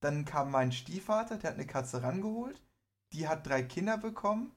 Dann 0.00 0.24
kam 0.24 0.50
mein 0.50 0.72
Stiefvater, 0.72 1.36
der 1.36 1.50
hat 1.50 1.58
eine 1.58 1.66
Katze 1.66 2.02
rangeholt. 2.02 2.60
Die 3.12 3.28
hat 3.28 3.46
drei 3.46 3.62
Kinder 3.62 3.98
bekommen. 3.98 4.56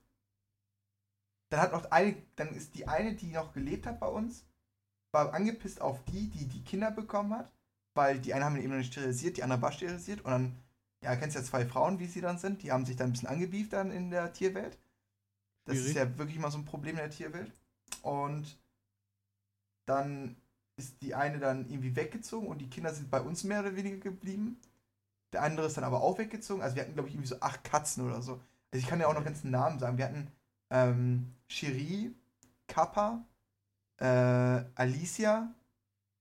Dann 1.50 1.60
hat 1.60 1.74
noch 1.74 1.92
eine, 1.92 2.16
dann 2.38 2.56
ist 2.56 2.74
die 2.76 2.88
eine, 2.88 3.16
die 3.16 3.28
noch 3.28 3.54
gelebt 3.54 3.86
hat 3.86 4.00
bei 4.00 4.08
uns, 4.08 4.46
war 5.12 5.34
angepisst 5.34 5.82
auf 5.82 6.04
die, 6.06 6.30
die 6.30 6.48
die 6.48 6.64
Kinder 6.64 6.92
bekommen 6.92 7.34
hat, 7.34 7.52
weil 7.96 8.20
die 8.20 8.34
eine 8.34 8.46
haben 8.46 8.56
wir 8.56 8.64
eben 8.64 8.72
noch 8.72 8.78
nicht 8.78 8.94
sterilisiert, 8.94 9.38
die 9.38 9.44
andere 9.44 9.62
war 9.62 9.72
sterilisiert 9.72 10.22
und 10.22 10.32
dann, 10.32 10.65
ja, 11.06 11.16
kennst 11.16 11.36
ja 11.36 11.44
zwei 11.44 11.66
Frauen, 11.66 12.00
wie 12.00 12.08
sie 12.08 12.22
dann 12.22 12.40
sind, 12.40 12.64
die 12.64 12.72
haben 12.72 12.86
sich 12.86 12.96
dann 12.96 13.10
ein 13.10 13.12
bisschen 13.14 13.30
angebieft 13.30 13.74
dann 13.74 13.92
in 13.92 14.10
der 14.10 14.34
Tierwelt. 14.34 14.78
Das 15.66 15.76
Schwierig. 15.76 15.92
ist 15.92 15.98
ja 15.98 16.18
wirklich 16.18 16.40
mal 16.40 16.52
so 16.52 16.58
ein 16.58 16.66
Problem 16.66 16.96
in 16.96 17.02
der 17.02 17.12
Tierwelt. 17.12 17.52
Und 18.02 18.58
dann 19.86 20.36
ist 20.78 21.02
die 21.02 21.14
eine 21.14 21.38
dann 21.38 21.70
irgendwie 21.70 21.96
weggezogen 21.96 22.48
und 22.48 22.58
die 22.58 22.70
Kinder 22.70 22.94
sind 22.94 23.10
bei 23.12 23.22
uns 23.22 23.44
mehr 23.44 23.60
oder 23.60 23.76
weniger 23.76 23.98
geblieben. 23.98 24.60
Der 25.32 25.44
andere 25.44 25.68
ist 25.68 25.78
dann 25.78 25.84
aber 25.84 26.02
auch 26.02 26.18
weggezogen. 26.18 26.64
Also 26.64 26.76
wir 26.76 26.84
hatten, 26.84 26.94
glaube 26.94 27.08
ich, 27.08 27.16
irgendwie 27.16 27.30
so 27.30 27.40
acht 27.40 27.64
Katzen 27.64 28.04
oder 28.04 28.22
so. 28.22 28.34
Also 28.72 28.84
ich 28.84 28.88
kann 28.88 29.00
ja 29.00 29.08
auch 29.08 29.14
noch 29.14 29.24
ganzen 29.24 29.52
Namen 29.52 29.80
sagen. 29.80 29.98
Wir 29.98 30.06
hatten 30.06 30.28
ähm, 30.72 31.34
Cherie, 31.48 32.16
Kappa, 32.68 33.24
äh, 33.98 34.06
Alicia, 34.76 35.54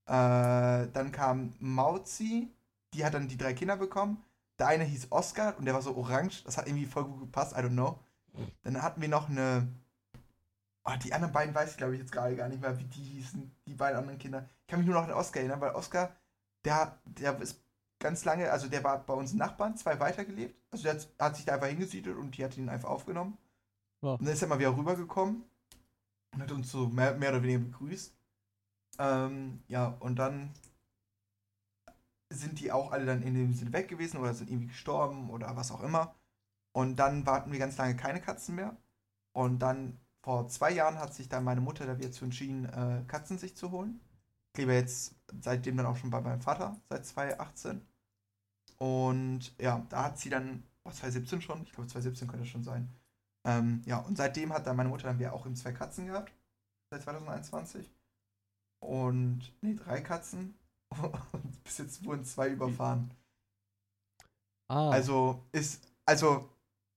äh, 0.06 0.88
dann 0.92 1.10
kam 1.10 1.54
Mauzi, 1.58 2.50
die 2.92 3.04
hat 3.04 3.14
dann 3.14 3.28
die 3.28 3.38
drei 3.38 3.54
Kinder 3.54 3.76
bekommen. 3.76 4.22
Der 4.58 4.68
eine 4.68 4.84
hieß 4.84 5.10
Oscar 5.10 5.56
und 5.58 5.64
der 5.64 5.74
war 5.74 5.82
so 5.82 5.96
orange. 5.96 6.44
Das 6.44 6.56
hat 6.56 6.66
irgendwie 6.66 6.86
voll 6.86 7.04
gut 7.04 7.20
gepasst, 7.20 7.52
I 7.52 7.60
don't 7.60 7.70
know. 7.70 7.98
Dann 8.62 8.82
hatten 8.82 9.00
wir 9.00 9.08
noch 9.08 9.28
eine. 9.28 9.68
Oh, 10.84 10.92
die 11.02 11.12
anderen 11.14 11.32
beiden 11.32 11.54
weiß 11.54 11.72
ich, 11.72 11.76
glaube 11.76 11.94
ich, 11.94 12.00
jetzt 12.00 12.12
gerade 12.12 12.36
gar 12.36 12.48
nicht 12.48 12.60
mehr, 12.60 12.78
wie 12.78 12.84
die 12.84 13.02
hießen, 13.02 13.56
die 13.66 13.74
beiden 13.74 13.98
anderen 13.98 14.18
Kinder. 14.18 14.48
Ich 14.60 14.66
kann 14.66 14.80
mich 14.80 14.86
nur 14.86 14.96
noch 14.96 15.04
an 15.04 15.12
Oscar 15.12 15.40
erinnern, 15.40 15.60
weil 15.60 15.74
Oscar, 15.74 16.14
der, 16.64 16.98
der 17.06 17.40
ist 17.40 17.64
ganz 17.98 18.24
lange, 18.26 18.50
also 18.50 18.68
der 18.68 18.84
war 18.84 18.98
bei 18.98 19.14
uns 19.14 19.32
Nachbarn, 19.32 19.78
zwei 19.78 19.98
weitergelebt. 19.98 20.60
Also 20.70 20.84
der 20.84 20.94
hat, 20.94 21.08
hat 21.18 21.36
sich 21.36 21.46
da 21.46 21.54
einfach 21.54 21.68
hingesiedelt 21.68 22.18
und 22.18 22.36
die 22.36 22.44
hat 22.44 22.56
ihn 22.58 22.68
einfach 22.68 22.90
aufgenommen. 22.90 23.38
Ja. 24.02 24.10
Und 24.10 24.24
dann 24.24 24.34
ist 24.34 24.42
er 24.42 24.48
mal 24.48 24.58
wieder 24.58 24.76
rübergekommen 24.76 25.42
und 26.34 26.42
hat 26.42 26.52
uns 26.52 26.70
so 26.70 26.88
mehr, 26.88 27.14
mehr 27.14 27.30
oder 27.30 27.42
weniger 27.42 27.60
begrüßt. 27.60 28.14
Ähm, 28.98 29.62
ja, 29.68 29.96
und 30.00 30.16
dann 30.16 30.50
sind 32.30 32.60
die 32.60 32.72
auch 32.72 32.92
alle 32.92 33.06
dann 33.06 33.22
in 33.22 33.34
dem 33.34 33.54
Sinne 33.54 33.72
weg 33.72 33.88
gewesen 33.88 34.18
oder 34.18 34.34
sind 34.34 34.50
irgendwie 34.50 34.68
gestorben 34.68 35.30
oder 35.30 35.56
was 35.56 35.70
auch 35.70 35.82
immer. 35.82 36.14
Und 36.72 36.96
dann 36.96 37.26
warten 37.26 37.52
wir 37.52 37.58
ganz 37.58 37.76
lange 37.76 37.96
keine 37.96 38.20
Katzen 38.20 38.56
mehr. 38.56 38.76
Und 39.32 39.60
dann 39.60 39.98
vor 40.22 40.48
zwei 40.48 40.70
Jahren 40.72 40.98
hat 40.98 41.14
sich 41.14 41.28
dann 41.28 41.44
meine 41.44 41.60
Mutter 41.60 41.86
da 41.86 41.98
wieder 41.98 42.10
zu 42.12 42.24
entschieden, 42.24 42.66
äh, 42.66 43.04
Katzen 43.06 43.38
sich 43.38 43.56
zu 43.56 43.70
holen. 43.70 44.00
Ich 44.52 44.58
lebe 44.58 44.72
jetzt 44.72 45.14
seitdem 45.40 45.76
dann 45.76 45.86
auch 45.86 45.96
schon 45.96 46.10
bei 46.10 46.20
meinem 46.20 46.40
Vater, 46.40 46.80
seit 46.88 47.06
2018. 47.06 47.82
Und 48.78 49.54
ja, 49.60 49.84
da 49.88 50.04
hat 50.04 50.18
sie 50.18 50.30
dann, 50.30 50.64
was 50.84 50.96
2017 50.96 51.42
schon, 51.42 51.62
ich 51.62 51.72
glaube 51.72 51.88
2017 51.88 52.28
könnte 52.28 52.44
es 52.44 52.50
schon 52.50 52.64
sein. 52.64 52.88
Ähm, 53.44 53.82
ja, 53.86 53.98
und 53.98 54.16
seitdem 54.16 54.52
hat 54.52 54.66
dann 54.66 54.76
meine 54.76 54.88
Mutter 54.88 55.08
dann 55.08 55.18
wieder 55.18 55.32
auch 55.32 55.46
eben 55.46 55.56
zwei 55.56 55.72
Katzen 55.72 56.06
gehabt, 56.06 56.32
seit 56.90 57.02
2021. 57.02 57.90
Und, 58.80 59.52
nee, 59.62 59.74
drei 59.74 60.00
Katzen. 60.00 60.54
Und 61.32 61.53
bis 61.64 61.78
jetzt 61.78 62.04
wurden 62.04 62.24
zwei 62.24 62.50
überfahren. 62.50 63.10
Ah, 64.68 64.90
Also 64.90 65.44
ist, 65.52 65.82
also 66.06 66.48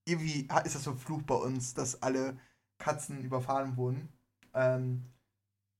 irgendwie 0.05 0.47
ist 0.65 0.75
das 0.75 0.83
so 0.83 0.91
ein 0.91 0.97
Fluch 0.97 1.23
bei 1.23 1.35
uns, 1.35 1.73
dass 1.73 2.01
alle 2.01 2.39
Katzen 2.77 3.21
überfahren 3.23 3.77
wurden. 3.77 4.09
Ähm, 4.53 5.05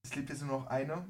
es 0.03 0.15
lebt 0.15 0.29
jetzt 0.29 0.41
nur 0.41 0.59
noch 0.59 0.67
eine. 0.67 1.05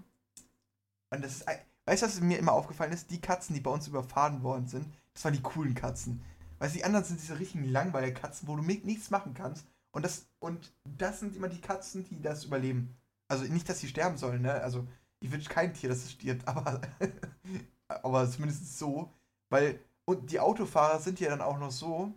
Und 1.10 1.24
das 1.24 1.38
ist, 1.38 1.46
weißt 1.86 2.04
du, 2.04 2.08
was 2.08 2.22
mir 2.22 2.38
immer 2.40 2.54
aufgefallen 2.54 2.92
ist? 2.92 3.10
Die 3.12 3.22
Katzen, 3.22 3.54
die 3.56 3.62
bei 3.62 3.72
uns 3.72 3.88
überfahren 3.88 4.44
worden 4.44 4.68
sind, 4.68 4.86
das 5.14 5.24
waren 5.24 5.34
die 5.34 5.42
coolen 5.42 5.76
Katzen. 5.76 6.22
Weißt 6.60 6.74
du, 6.76 6.80
die 6.80 6.86
anderen 6.86 7.06
sind 7.06 7.22
diese 7.22 7.40
richtigen 7.40 7.66
langweilige 7.66 8.20
Katzen, 8.20 8.48
wo 8.48 8.56
du 8.56 8.64
mit 8.64 8.86
nichts 8.86 9.10
machen 9.10 9.34
kannst. 9.34 9.66
Und 9.92 10.04
das, 10.04 10.28
und 10.40 10.74
das 10.98 11.20
sind 11.20 11.36
immer 11.36 11.48
die 11.50 11.62
Katzen, 11.62 12.06
die 12.06 12.22
das 12.22 12.44
überleben. 12.46 12.96
Also 13.28 13.46
nicht, 13.46 13.68
dass 13.70 13.80
sie 13.80 13.88
sterben 13.88 14.18
sollen, 14.18 14.42
ne? 14.42 14.54
Also 14.54 14.88
ich 15.20 15.32
wünsche 15.32 15.50
kein 15.50 15.74
Tier, 15.74 15.90
dass 15.90 16.04
es 16.04 16.12
stirbt, 16.12 16.48
aber, 16.48 16.82
aber 17.88 18.30
zumindest 18.30 18.78
so. 18.78 19.12
Weil, 19.50 19.80
und 20.06 20.32
die 20.32 20.40
Autofahrer 20.40 21.00
sind 21.00 21.20
ja 21.20 21.30
dann 21.30 21.42
auch 21.42 21.60
noch 21.60 21.72
so, 21.72 22.14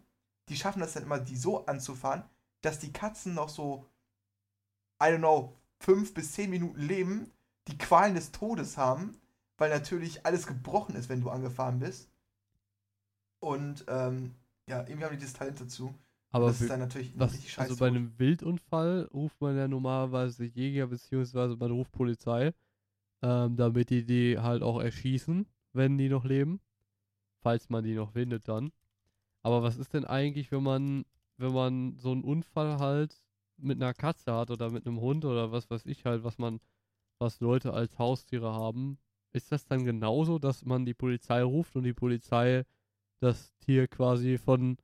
die 0.48 0.56
schaffen 0.56 0.80
das 0.80 0.94
dann 0.94 1.04
immer, 1.04 1.18
die 1.18 1.36
so 1.36 1.66
anzufahren, 1.66 2.24
dass 2.60 2.78
die 2.78 2.92
Katzen 2.92 3.34
noch 3.34 3.48
so, 3.48 3.86
I 5.02 5.06
don't 5.06 5.18
know, 5.18 5.56
fünf 5.78 6.12
bis 6.12 6.32
zehn 6.32 6.50
Minuten 6.50 6.80
leben, 6.80 7.30
die 7.68 7.78
Qualen 7.78 8.14
des 8.14 8.32
Todes 8.32 8.76
haben, 8.76 9.18
weil 9.56 9.70
natürlich 9.70 10.26
alles 10.26 10.46
gebrochen 10.46 10.94
ist, 10.94 11.08
wenn 11.08 11.20
du 11.20 11.30
angefahren 11.30 11.78
bist. 11.78 12.10
Und 13.38 13.84
ähm, 13.88 14.34
ja, 14.68 14.80
irgendwie 14.80 15.04
haben 15.04 15.16
die 15.16 15.24
das 15.24 15.32
Talent 15.32 15.60
dazu. 15.60 15.94
aber 16.30 16.48
das 16.48 16.60
ist 16.60 16.70
dann 16.70 16.80
natürlich 16.80 17.18
was, 17.18 17.32
richtig 17.32 17.52
scheiße. 17.52 17.70
also 17.70 17.80
bei 17.80 17.86
einem 17.86 18.18
Wildunfall 18.18 19.08
ruft 19.12 19.40
man 19.40 19.56
ja 19.56 19.66
normalerweise 19.66 20.44
Jäger 20.44 20.86
beziehungsweise 20.86 21.56
man 21.56 21.70
ruft 21.70 21.92
Polizei, 21.92 22.52
ähm, 23.22 23.56
damit 23.56 23.90
die 23.90 24.04
die 24.04 24.38
halt 24.38 24.62
auch 24.62 24.80
erschießen, 24.80 25.46
wenn 25.72 25.98
die 25.98 26.08
noch 26.08 26.24
leben, 26.24 26.60
falls 27.42 27.68
man 27.70 27.84
die 27.84 27.94
noch 27.94 28.12
findet 28.12 28.48
dann. 28.48 28.72
Aber 29.42 29.62
was 29.62 29.78
ist 29.78 29.94
denn 29.94 30.04
eigentlich, 30.04 30.52
wenn 30.52 30.62
man, 30.62 31.04
wenn 31.38 31.52
man 31.52 31.96
so 31.98 32.12
einen 32.12 32.24
Unfall 32.24 32.78
halt 32.78 33.16
mit 33.56 33.80
einer 33.82 33.94
Katze 33.94 34.32
hat 34.34 34.50
oder 34.50 34.70
mit 34.70 34.86
einem 34.86 35.00
Hund 35.00 35.24
oder 35.24 35.52
was 35.52 35.70
weiß 35.70 35.86
ich 35.86 36.04
halt, 36.04 36.24
was 36.24 36.38
man, 36.38 36.60
was 37.18 37.40
Leute 37.40 37.72
als 37.72 37.98
Haustiere 37.98 38.52
haben? 38.52 38.98
Ist 39.32 39.52
das 39.52 39.64
dann 39.66 39.84
genauso, 39.84 40.38
dass 40.38 40.64
man 40.64 40.84
die 40.84 40.94
Polizei 40.94 41.42
ruft 41.42 41.76
und 41.76 41.84
die 41.84 41.94
Polizei 41.94 42.64
das 43.20 43.54
Tier 43.58 43.86
quasi 43.88 44.38
von 44.38 44.76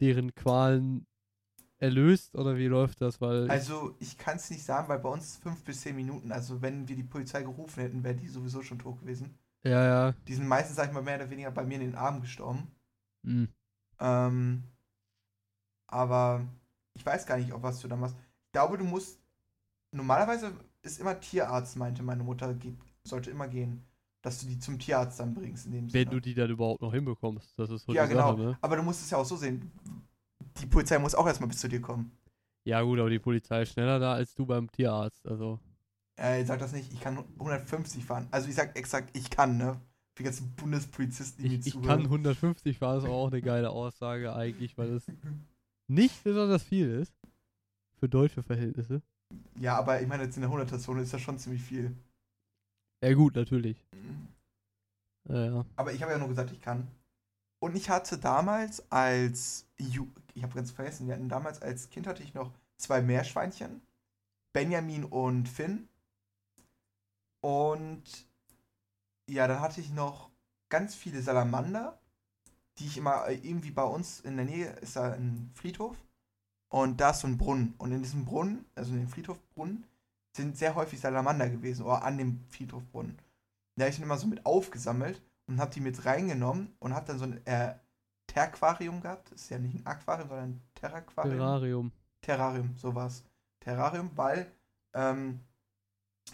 deren 0.00 0.34
Qualen 0.34 1.06
erlöst 1.82 2.34
oder 2.36 2.56
wie 2.56 2.66
läuft 2.66 3.00
das? 3.00 3.20
Weil 3.20 3.50
Also, 3.50 3.94
ich 4.00 4.18
kann 4.18 4.36
es 4.36 4.50
nicht 4.50 4.64
sagen, 4.64 4.88
weil 4.88 4.98
bei 4.98 5.08
uns 5.08 5.36
fünf 5.36 5.62
bis 5.64 5.82
zehn 5.82 5.94
Minuten, 5.96 6.32
also 6.32 6.60
wenn 6.62 6.88
wir 6.88 6.96
die 6.96 7.04
Polizei 7.04 7.42
gerufen 7.42 7.80
hätten, 7.82 8.02
wäre 8.04 8.16
die 8.16 8.28
sowieso 8.28 8.62
schon 8.62 8.78
tot 8.80 9.00
gewesen. 9.00 9.38
ja, 9.64 9.84
ja. 9.84 10.14
Die 10.26 10.34
sind 10.34 10.48
meistens, 10.48 10.76
sag 10.76 10.88
ich 10.88 10.92
mal, 10.92 11.02
mehr 11.02 11.16
oder 11.16 11.30
weniger 11.30 11.52
bei 11.52 11.64
mir 11.64 11.76
in 11.76 11.82
den 11.82 11.94
Armen 11.94 12.20
gestorben. 12.22 12.66
hm. 13.24 13.44
Ähm, 14.00 14.64
aber 15.86 16.46
ich 16.94 17.04
weiß 17.04 17.26
gar 17.26 17.36
nicht, 17.38 17.52
ob 17.52 17.62
was 17.62 17.80
du 17.80 17.88
da 17.88 17.96
machst. 17.96 18.16
Ich 18.46 18.52
glaube, 18.52 18.78
du 18.78 18.84
musst. 18.84 19.20
Normalerweise 19.92 20.54
ist 20.82 21.00
immer 21.00 21.20
Tierarzt, 21.20 21.76
meinte 21.76 22.02
meine 22.02 22.24
Mutter, 22.24 22.54
geht, 22.54 22.78
sollte 23.04 23.30
immer 23.30 23.48
gehen. 23.48 23.84
Dass 24.22 24.40
du 24.40 24.46
die 24.46 24.58
zum 24.58 24.78
Tierarzt 24.78 25.20
dann 25.20 25.34
bringst 25.34 25.66
in 25.66 25.72
dem 25.72 25.90
Wenn 25.92 26.08
Sinne. 26.08 26.10
du 26.10 26.20
die 26.20 26.34
dann 26.34 26.50
überhaupt 26.50 26.82
noch 26.82 26.92
hinbekommst, 26.92 27.58
das 27.58 27.70
ist 27.70 27.84
so 27.84 27.92
ja, 27.92 28.06
genau. 28.06 28.36
Sache, 28.36 28.36
ne? 28.36 28.58
Aber 28.60 28.76
du 28.76 28.82
musst 28.82 29.02
es 29.02 29.10
ja 29.10 29.18
auch 29.18 29.24
so 29.24 29.36
sehen. 29.36 29.70
Die 30.60 30.66
Polizei 30.66 30.98
muss 30.98 31.14
auch 31.14 31.26
erstmal 31.26 31.48
bis 31.48 31.58
zu 31.58 31.68
dir 31.68 31.80
kommen. 31.80 32.12
Ja 32.64 32.82
gut, 32.82 32.98
aber 33.00 33.10
die 33.10 33.18
Polizei 33.18 33.62
ist 33.62 33.72
schneller 33.72 33.98
da 33.98 34.14
als 34.14 34.34
du 34.34 34.46
beim 34.46 34.70
Tierarzt, 34.70 35.26
also. 35.26 35.58
Äh, 36.16 36.44
sag 36.44 36.60
das 36.60 36.72
nicht, 36.72 36.92
ich 36.92 37.00
kann 37.00 37.24
150 37.38 38.04
fahren. 38.04 38.28
Also 38.30 38.48
ich 38.48 38.54
sag 38.54 38.76
exakt, 38.76 39.16
ich 39.16 39.30
kann, 39.30 39.56
ne? 39.56 39.80
Für 40.14 40.22
die 40.22 40.24
ganzen 40.24 40.50
Bundespolizisten, 40.52 41.42
die 41.42 41.50
mir 41.50 41.58
Ich, 41.58 41.74
ich 41.74 41.82
kann 41.82 42.02
150 42.02 42.78
fahren, 42.78 42.98
ist 42.98 43.08
auch 43.08 43.28
eine 43.28 43.40
geile 43.40 43.70
Aussage 43.70 44.34
eigentlich, 44.34 44.76
weil 44.76 44.90
es 44.90 45.06
nicht 45.88 46.22
besonders 46.22 46.62
viel 46.62 46.90
ist. 46.90 47.14
Für 47.98 48.08
deutsche 48.08 48.42
Verhältnisse. 48.42 49.00
Ja, 49.58 49.78
aber 49.78 50.02
ich 50.02 50.08
meine, 50.08 50.24
jetzt 50.24 50.36
in 50.36 50.42
der 50.42 50.50
100er-Zone 50.50 51.02
ist 51.02 51.14
das 51.14 51.20
schon 51.20 51.38
ziemlich 51.38 51.62
viel. 51.62 51.96
Ja 53.02 53.14
gut, 53.14 53.34
natürlich. 53.34 53.76
Ja, 55.28 55.44
ja. 55.44 55.66
Aber 55.76 55.92
ich 55.92 56.02
habe 56.02 56.12
ja 56.12 56.18
nur 56.18 56.28
gesagt, 56.28 56.52
ich 56.52 56.60
kann. 56.60 56.88
Und 57.62 57.76
ich 57.76 57.90
hatte 57.90 58.18
damals 58.18 58.90
als 58.90 59.66
ich 59.76 60.42
habe 60.42 60.52
ganz 60.52 60.72
vergessen, 60.72 61.06
wir 61.06 61.14
hatten 61.14 61.28
damals 61.28 61.62
als 61.62 61.90
Kind 61.90 62.08
hatte 62.08 62.24
ich 62.24 62.34
noch 62.34 62.50
zwei 62.76 63.00
Meerschweinchen, 63.00 63.80
Benjamin 64.52 65.04
und 65.04 65.48
Finn. 65.48 65.88
Und 67.40 68.02
ja, 69.28 69.46
dann 69.46 69.60
hatte 69.60 69.80
ich 69.80 69.92
noch 69.92 70.30
ganz 70.70 70.96
viele 70.96 71.22
Salamander, 71.22 72.00
die 72.78 72.86
ich 72.86 72.98
immer 72.98 73.28
äh, 73.28 73.34
irgendwie 73.34 73.70
bei 73.70 73.84
uns 73.84 74.18
in 74.18 74.36
der 74.36 74.46
Nähe 74.46 74.70
ist 74.80 74.96
da 74.96 75.12
ein 75.12 75.52
Friedhof 75.54 75.96
und 76.68 77.00
da 77.00 77.10
ist 77.10 77.20
so 77.20 77.28
ein 77.28 77.38
Brunnen 77.38 77.74
und 77.78 77.92
in 77.92 78.02
diesem 78.02 78.24
Brunnen, 78.24 78.64
also 78.74 78.90
in 78.92 79.02
dem 79.02 79.08
Friedhofbrunnen, 79.08 79.84
sind 80.32 80.56
sehr 80.56 80.74
häufig 80.74 80.98
Salamander 80.98 81.48
gewesen 81.48 81.84
oder 81.84 82.02
an 82.02 82.18
dem 82.18 82.40
Friedhofbrunnen. 82.50 83.16
Da 83.76 83.84
habe 83.84 83.90
ich 83.90 83.96
dann 83.98 84.04
immer 84.04 84.18
so 84.18 84.26
mit 84.26 84.44
aufgesammelt 84.44 85.22
und 85.46 85.60
habe 85.60 85.72
die 85.72 85.80
mit 85.80 86.04
reingenommen 86.04 86.74
und 86.78 86.94
habe 86.94 87.06
dann 87.06 87.18
so 87.18 87.24
ein 87.24 87.46
äh, 87.46 87.74
Terquarium 88.26 89.00
gehabt. 89.00 89.30
Das 89.32 89.42
ist 89.42 89.50
ja 89.50 89.58
nicht 89.58 89.74
ein 89.74 89.86
Aquarium, 89.86 90.28
sondern 90.28 90.50
ein 90.50 90.62
Terraquarium. 90.74 91.38
Terrarium. 91.38 91.92
Terrarium, 92.20 92.76
sowas. 92.76 93.24
Terrarium, 93.60 94.10
weil 94.16 94.50
ähm, 94.94 95.40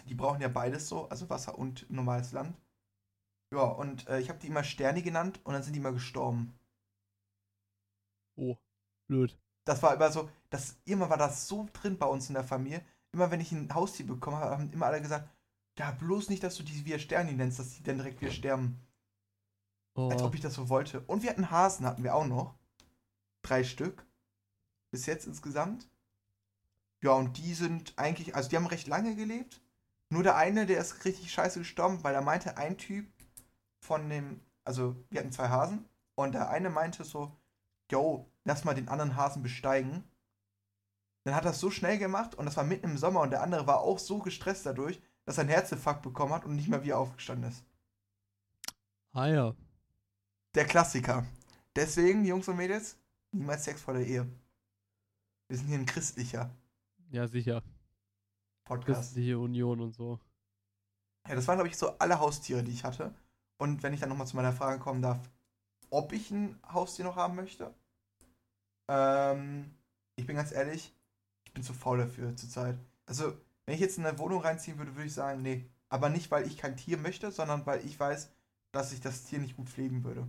die 0.07 0.15
brauchen 0.15 0.41
ja 0.41 0.47
beides 0.47 0.87
so, 0.87 1.09
also 1.09 1.29
Wasser 1.29 1.57
und 1.57 1.89
normales 1.89 2.31
Land. 2.31 2.55
Ja, 3.53 3.63
und 3.63 4.07
äh, 4.07 4.19
ich 4.19 4.29
habe 4.29 4.39
die 4.39 4.47
immer 4.47 4.63
Sterni 4.63 5.01
genannt 5.01 5.39
und 5.43 5.53
dann 5.53 5.63
sind 5.63 5.73
die 5.73 5.79
immer 5.79 5.91
gestorben. 5.91 6.53
Oh, 8.37 8.57
blöd. 9.07 9.37
Das 9.65 9.81
war 9.83 9.95
immer 9.95 10.11
so, 10.11 10.29
das, 10.49 10.79
immer 10.85 11.09
war 11.09 11.17
das 11.17 11.47
so 11.47 11.67
drin 11.73 11.97
bei 11.97 12.05
uns 12.05 12.29
in 12.29 12.35
der 12.35 12.43
Familie. 12.43 12.83
Immer 13.11 13.31
wenn 13.31 13.39
ich 13.39 13.51
ein 13.51 13.73
Haustier 13.73 14.05
bekommen 14.05 14.37
habe, 14.37 14.51
haben 14.51 14.71
immer 14.71 14.85
alle 14.85 15.01
gesagt, 15.01 15.29
ja, 15.77 15.91
bloß 15.91 16.29
nicht, 16.29 16.43
dass 16.43 16.55
du 16.55 16.63
die 16.63 16.85
wie 16.85 16.99
Sterni 16.99 17.33
nennst, 17.33 17.59
dass 17.59 17.75
die 17.75 17.83
dann 17.83 17.97
direkt 17.97 18.21
wieder 18.21 18.31
sterben. 18.31 18.79
Oh, 19.99 20.09
Als 20.09 20.21
ob 20.21 20.33
ich 20.33 20.39
das 20.39 20.53
so 20.53 20.69
wollte. 20.69 21.01
Und 21.01 21.23
wir 21.23 21.29
hatten 21.29 21.51
Hasen, 21.51 21.85
hatten 21.85 22.03
wir 22.03 22.15
auch 22.15 22.25
noch. 22.25 22.55
Drei 23.41 23.65
Stück. 23.65 24.05
Bis 24.91 25.05
jetzt 25.05 25.27
insgesamt. 25.27 25.89
Ja, 27.01 27.11
und 27.11 27.37
die 27.37 27.53
sind 27.53 27.93
eigentlich, 27.97 28.33
also 28.33 28.49
die 28.49 28.55
haben 28.55 28.67
recht 28.67 28.87
lange 28.87 29.15
gelebt. 29.15 29.61
Nur 30.09 30.23
der 30.23 30.37
eine, 30.37 30.65
der 30.65 30.79
ist 30.79 31.03
richtig 31.03 31.33
scheiße 31.33 31.59
gestorben, 31.59 32.01
weil 32.03 32.15
er 32.15 32.21
meinte, 32.21 32.55
ein 32.57 32.77
Typ 32.77 33.07
von 33.81 34.09
dem, 34.09 34.39
also 34.63 34.95
wir 35.09 35.19
hatten 35.19 35.33
zwei 35.33 35.49
Hasen. 35.49 35.85
Und 36.15 36.33
der 36.33 36.49
eine 36.49 36.69
meinte 36.69 37.03
so, 37.03 37.35
yo, 37.91 38.31
lass 38.45 38.63
mal 38.63 38.75
den 38.75 38.87
anderen 38.87 39.17
Hasen 39.17 39.43
besteigen. 39.43 40.05
Dann 41.25 41.35
hat 41.35 41.43
er 41.43 41.51
es 41.51 41.59
so 41.59 41.69
schnell 41.71 41.97
gemacht 41.97 42.35
und 42.35 42.45
das 42.45 42.55
war 42.55 42.63
mitten 42.63 42.91
im 42.91 42.97
Sommer 42.97 43.19
und 43.19 43.31
der 43.31 43.43
andere 43.43 43.67
war 43.67 43.81
auch 43.81 43.99
so 43.99 44.19
gestresst 44.19 44.65
dadurch, 44.65 45.01
dass 45.25 45.37
er 45.37 45.41
einen 45.41 45.49
Herzinfarkt 45.49 46.01
bekommen 46.03 46.33
hat 46.33 46.45
und 46.45 46.55
nicht 46.55 46.69
mehr 46.69 46.83
wieder 46.83 46.97
aufgestanden 46.97 47.49
ist. 47.51 47.65
ah 49.11 49.27
ja. 49.27 49.55
Der 50.55 50.65
Klassiker. 50.65 51.25
Deswegen, 51.75 52.25
Jungs 52.25 52.47
und 52.47 52.57
Mädels, 52.57 52.97
niemals 53.31 53.65
Sex 53.65 53.81
vor 53.81 53.93
der 53.93 54.05
Ehe. 54.05 54.27
Wir 55.47 55.57
sind 55.57 55.67
hier 55.67 55.77
ein 55.77 55.85
christlicher 55.85 56.49
Ja, 57.11 57.27
sicher. 57.27 57.63
Podcast. 58.63 59.01
Christliche 59.01 59.37
Union 59.37 59.79
und 59.79 59.93
so. 59.93 60.19
Ja, 61.27 61.35
das 61.35 61.47
waren, 61.47 61.57
glaube 61.57 61.69
ich, 61.69 61.77
so 61.77 61.97
alle 61.99 62.19
Haustiere, 62.19 62.63
die 62.63 62.71
ich 62.71 62.83
hatte. 62.83 63.13
Und 63.57 63.83
wenn 63.83 63.93
ich 63.93 63.99
dann 63.99 64.09
nochmal 64.09 64.27
zu 64.27 64.35
meiner 64.35 64.53
Frage 64.53 64.79
kommen 64.79 65.01
darf, 65.01 65.19
ob 65.91 66.13
ich 66.13 66.31
ein 66.31 66.59
Haustier 66.71 67.05
noch 67.05 67.15
haben 67.15 67.35
möchte, 67.35 67.73
ähm, 68.87 69.71
ich 70.15 70.25
bin 70.25 70.35
ganz 70.35 70.51
ehrlich, 70.51 70.95
ich 71.45 71.53
bin 71.53 71.63
zu 71.63 71.73
faul 71.73 71.99
dafür 71.99 72.35
zurzeit. 72.35 72.77
Also, 73.05 73.33
wenn 73.65 73.75
ich 73.75 73.81
jetzt 73.81 73.97
in 73.97 74.05
eine 74.05 74.17
Wohnung 74.17 74.41
reinziehen 74.41 74.77
würde, 74.77 74.95
würde 74.95 75.07
ich 75.07 75.13
sagen, 75.13 75.41
nee. 75.41 75.69
Aber 75.89 76.09
nicht, 76.09 76.31
weil 76.31 76.47
ich 76.47 76.57
kein 76.57 76.77
Tier 76.77 76.97
möchte, 76.97 77.31
sondern 77.31 77.65
weil 77.65 77.85
ich 77.85 77.99
weiß, 77.99 78.31
dass 78.71 78.93
ich 78.93 79.01
das 79.01 79.25
Tier 79.25 79.39
nicht 79.39 79.55
gut 79.55 79.69
pflegen 79.69 80.03
würde. 80.03 80.27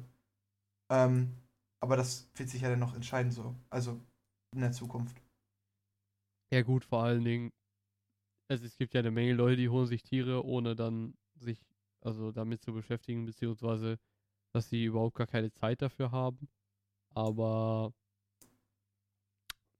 Ähm, 0.90 1.36
aber 1.80 1.96
das 1.96 2.28
wird 2.34 2.48
sich 2.48 2.62
ja 2.62 2.70
dann 2.70 2.78
noch 2.78 2.94
entscheiden 2.94 3.30
so. 3.30 3.54
Also 3.70 4.00
in 4.54 4.60
der 4.60 4.72
Zukunft. 4.72 5.22
Ja 6.52 6.62
gut, 6.62 6.84
vor 6.84 7.04
allen 7.04 7.24
Dingen, 7.24 7.52
also 8.48 8.64
es 8.64 8.76
gibt 8.76 8.94
ja 8.94 9.00
eine 9.00 9.10
Menge 9.10 9.34
Leute, 9.34 9.56
die 9.56 9.68
holen 9.68 9.86
sich 9.86 10.02
Tiere, 10.02 10.44
ohne 10.44 10.74
dann 10.74 11.14
sich 11.36 11.64
also 12.00 12.32
damit 12.32 12.62
zu 12.62 12.72
beschäftigen, 12.72 13.26
beziehungsweise 13.26 13.98
dass 14.52 14.68
sie 14.68 14.84
überhaupt 14.84 15.16
gar 15.16 15.26
keine 15.26 15.52
Zeit 15.52 15.80
dafür 15.80 16.10
haben. 16.10 16.48
Aber 17.14 17.92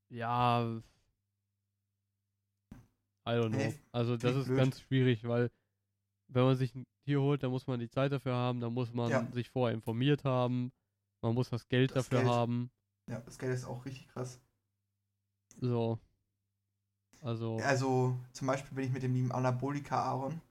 ja, 0.09 0.81
I 3.25 3.29
don't 3.29 3.51
know. 3.51 3.73
Also 3.91 4.17
das 4.17 4.35
ist 4.35 4.55
ganz 4.55 4.79
schwierig, 4.79 5.27
weil 5.27 5.51
wenn 6.27 6.43
man 6.43 6.55
sich 6.55 6.73
Tier 7.11 7.21
holt, 7.21 7.43
dann 7.43 7.51
muss 7.51 7.67
man 7.67 7.79
die 7.79 7.89
Zeit 7.89 8.11
dafür 8.11 8.33
haben, 8.33 8.61
dann 8.61 8.73
muss 8.73 8.93
man 8.93 9.09
Ja. 9.11 9.27
sich 9.33 9.49
vorher 9.49 9.75
informiert 9.75 10.23
haben, 10.23 10.71
man 11.21 11.33
muss 11.33 11.49
das 11.49 11.67
Geld 11.67 11.91
Das 11.91 12.05
dafür 12.05 12.19
Geld. 12.19 12.31
haben. 12.31 12.71
Ja, 13.07 13.19
das 13.19 13.37
Geld 13.37 13.53
ist 13.53 13.65
auch 13.65 13.85
richtig 13.85 14.07
krass. 14.07 14.39
So. 15.59 15.99
Also, 17.21 17.57
Also 17.63 18.17
zum 18.33 18.47
Beispiel 18.47 18.75
bin 18.75 18.85
ich 18.85 18.91
mit 18.91 19.03
dem 19.03 19.13
lieben 19.13 19.31
Anabolika 19.31 20.01
Aaron, 20.01 20.41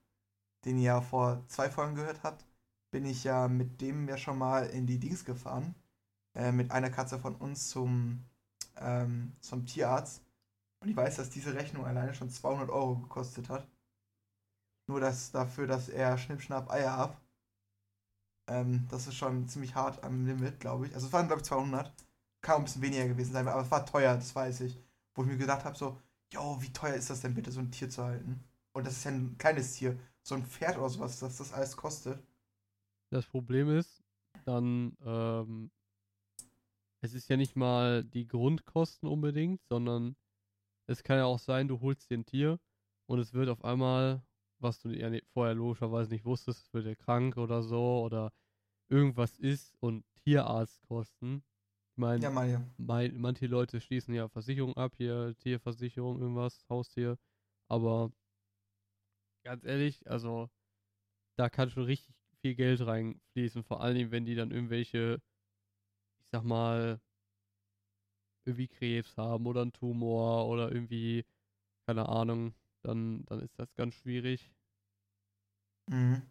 den 0.64 0.76
ihr 0.78 0.84
ja 0.84 1.00
vor 1.00 1.42
zwei 1.48 1.68
Folgen 1.70 1.94
gehört 1.96 2.22
habt, 2.22 2.44
bin 2.90 3.06
ich 3.06 3.24
ja 3.24 3.48
mit 3.48 3.80
dem 3.80 4.08
ja 4.08 4.16
schon 4.16 4.38
mal 4.38 4.66
in 4.66 4.86
die 4.86 4.98
Dings 4.98 5.24
gefahren. 5.24 5.74
Äh, 6.34 6.52
mit 6.52 6.70
einer 6.70 6.90
Katze 6.90 7.18
von 7.18 7.34
uns 7.34 7.70
zum, 7.70 8.24
ähm, 8.76 9.32
zum 9.40 9.66
Tierarzt. 9.66 10.22
Und 10.80 10.88
ich 10.88 10.96
weiß, 10.96 11.16
dass 11.16 11.30
diese 11.30 11.54
Rechnung 11.54 11.84
alleine 11.86 12.14
schon 12.14 12.30
200 12.30 12.70
Euro 12.70 12.96
gekostet 12.98 13.48
hat. 13.48 13.66
Nur 14.90 15.00
das 15.00 15.30
dafür, 15.30 15.68
dass 15.68 15.88
er 15.88 16.18
Schnipp, 16.18 16.42
Schnapp, 16.42 16.68
Eier 16.70 16.92
ab. 16.92 17.20
Ähm, 18.48 18.86
das 18.90 19.06
ist 19.06 19.14
schon 19.16 19.48
ziemlich 19.48 19.74
hart 19.74 20.02
am 20.04 20.26
Limit, 20.26 20.60
glaube 20.60 20.86
ich. 20.86 20.94
Also 20.94 21.06
es 21.06 21.12
waren, 21.12 21.26
glaube 21.28 21.42
ich, 21.42 21.46
200. 21.48 21.92
Kann 22.42 22.54
auch 22.54 22.58
ein 22.58 22.64
bisschen 22.64 22.82
weniger 22.82 23.06
gewesen 23.08 23.32
sein, 23.32 23.46
aber 23.48 23.62
es 23.62 23.70
war 23.70 23.86
teuer, 23.86 24.14
das 24.16 24.34
weiß 24.34 24.62
ich. 24.62 24.78
Wo 25.14 25.22
ich 25.22 25.28
mir 25.28 25.36
gedacht 25.38 25.64
habe, 25.64 25.76
so, 25.76 25.96
jo, 26.32 26.60
wie 26.60 26.72
teuer 26.72 26.94
ist 26.94 27.10
das 27.10 27.20
denn 27.20 27.34
bitte, 27.34 27.52
so 27.52 27.60
ein 27.60 27.70
Tier 27.70 27.88
zu 27.90 28.02
halten? 28.04 28.42
Und 28.72 28.86
das 28.86 28.94
ist 28.98 29.04
ja 29.04 29.12
ein 29.12 29.36
kleines 29.38 29.74
Tier, 29.74 29.98
so 30.22 30.34
ein 30.34 30.44
Pferd 30.44 30.78
oder 30.78 30.88
sowas, 30.88 31.20
dass 31.20 31.38
das 31.38 31.52
alles 31.52 31.76
kostet. 31.76 32.20
das 33.10 33.26
Problem 33.26 33.68
ist, 33.70 34.02
dann, 34.44 34.96
ähm, 35.04 35.70
es 37.02 37.14
ist 37.14 37.28
ja 37.28 37.36
nicht 37.36 37.56
mal 37.56 38.04
die 38.04 38.26
Grundkosten 38.26 39.08
unbedingt, 39.08 39.62
sondern 39.68 40.16
es 40.88 41.02
kann 41.02 41.18
ja 41.18 41.24
auch 41.26 41.38
sein, 41.38 41.68
du 41.68 41.80
holst 41.80 42.10
dir 42.10 42.18
ein 42.18 42.26
Tier 42.26 42.58
und 43.06 43.18
es 43.20 43.34
wird 43.34 43.48
auf 43.48 43.64
einmal, 43.64 44.22
was 44.62 44.80
du 44.80 44.90
ja 44.90 45.10
vorher 45.32 45.54
logischerweise 45.54 46.12
nicht 46.12 46.24
wusstest, 46.24 46.66
es 46.66 46.74
wird 46.74 46.86
ja 46.86 46.94
krank 46.94 47.36
oder 47.36 47.62
so 47.62 48.02
oder 48.04 48.32
irgendwas 48.88 49.38
ist 49.38 49.74
und 49.80 50.04
Tierarztkosten. 50.24 51.44
Ich 51.92 51.98
meine, 51.98 52.24
Ja, 52.24 52.30
Maja. 52.30 52.62
Mei- 52.78 53.12
manche 53.14 53.46
Leute 53.46 53.80
schließen 53.80 54.14
ja 54.14 54.28
Versicherung 54.28 54.76
ab, 54.76 54.94
hier 54.96 55.34
Tierversicherung, 55.38 56.20
irgendwas, 56.20 56.64
Haustier. 56.70 57.18
Aber 57.68 58.12
ganz 59.44 59.64
ehrlich, 59.64 60.08
also 60.08 60.48
da 61.36 61.48
kann 61.50 61.70
schon 61.70 61.84
richtig 61.84 62.14
viel 62.42 62.54
Geld 62.54 62.80
reinfließen. 62.86 63.64
Vor 63.64 63.82
Dingen, 63.96 64.10
wenn 64.12 64.26
die 64.26 64.34
dann 64.34 64.50
irgendwelche, 64.50 65.20
ich 66.20 66.28
sag 66.30 66.44
mal, 66.44 67.00
irgendwie 68.44 68.68
Krebs 68.68 69.16
haben 69.16 69.46
oder 69.46 69.62
einen 69.62 69.72
Tumor 69.72 70.46
oder 70.48 70.70
irgendwie, 70.72 71.24
keine 71.86 72.08
Ahnung, 72.08 72.54
dann, 72.82 73.24
dann 73.26 73.40
ist 73.40 73.58
das 73.58 73.74
ganz 73.74 73.94
schwierig. 73.94 74.52
Mhm. 75.88 76.22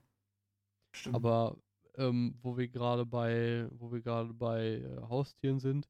Stimmt. 0.92 1.16
Aber 1.16 1.58
ähm, 1.96 2.38
wo 2.42 2.58
wir 2.58 2.68
gerade 2.68 3.06
bei, 3.06 3.68
wo 3.72 3.92
wir 3.92 4.02
gerade 4.02 4.34
bei 4.34 4.78
äh, 4.78 5.02
Haustieren 5.02 5.60
sind, 5.60 5.90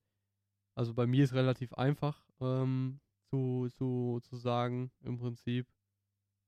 also 0.75 0.93
bei 0.93 1.05
mir 1.05 1.23
ist 1.23 1.33
relativ 1.33 1.73
einfach 1.73 2.25
ähm, 2.39 2.99
zu, 3.29 3.69
zu, 3.77 4.19
zu 4.23 4.37
sagen 4.37 4.91
im 5.01 5.17
Prinzip. 5.17 5.67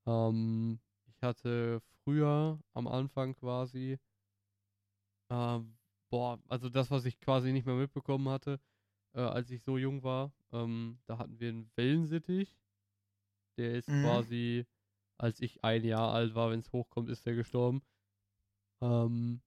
Ähm, 0.06 0.80
ich 1.06 1.22
hatte 1.22 1.82
früher 2.04 2.60
am 2.74 2.88
Anfang 2.88 3.36
quasi, 3.36 4.00
ähm, 5.30 5.78
boah, 6.10 6.40
also 6.48 6.70
das, 6.70 6.90
was 6.92 7.06
ich 7.06 7.20
quasi 7.20 7.52
nicht 7.52 7.66
mehr 7.66 7.76
mitbekommen 7.76 8.30
hatte, 8.30 8.60
äh, 9.14 9.22
als 9.22 9.52
ich 9.52 9.62
so 9.64 9.78
jung 9.78 10.04
war, 10.04 10.34
ähm, 10.52 11.00
da 11.06 11.18
hatten 11.18 11.40
wir 11.40 11.50
einen 11.50 11.72
Wellensittich. 11.76 12.61
Der 13.58 13.76
ist 13.76 13.90
Mhm. 13.90 14.02
quasi, 14.02 14.66
als 15.18 15.40
ich 15.40 15.64
ein 15.64 15.84
Jahr 15.84 16.14
alt 16.14 16.36
war, 16.36 16.52
wenn 16.52 16.60
es 16.60 16.72
hochkommt, 16.72 17.10
ist 17.10 17.26
der 17.26 17.36
gestorben. 17.36 17.82
Ähm, 18.82 19.42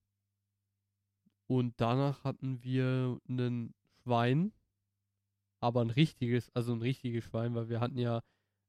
und 1.47 1.73
danach 1.79 2.23
hatten 2.23 2.63
wir 2.63 3.19
einen 3.27 3.73
Schwein, 4.01 4.51
aber 5.59 5.81
ein 5.81 5.89
richtiges, 5.89 6.49
also 6.55 6.73
ein 6.73 6.81
richtiges 6.81 7.23
Schwein, 7.25 7.55
weil 7.55 7.69
wir 7.69 7.79
hatten 7.79 7.97
ja, 7.97 8.19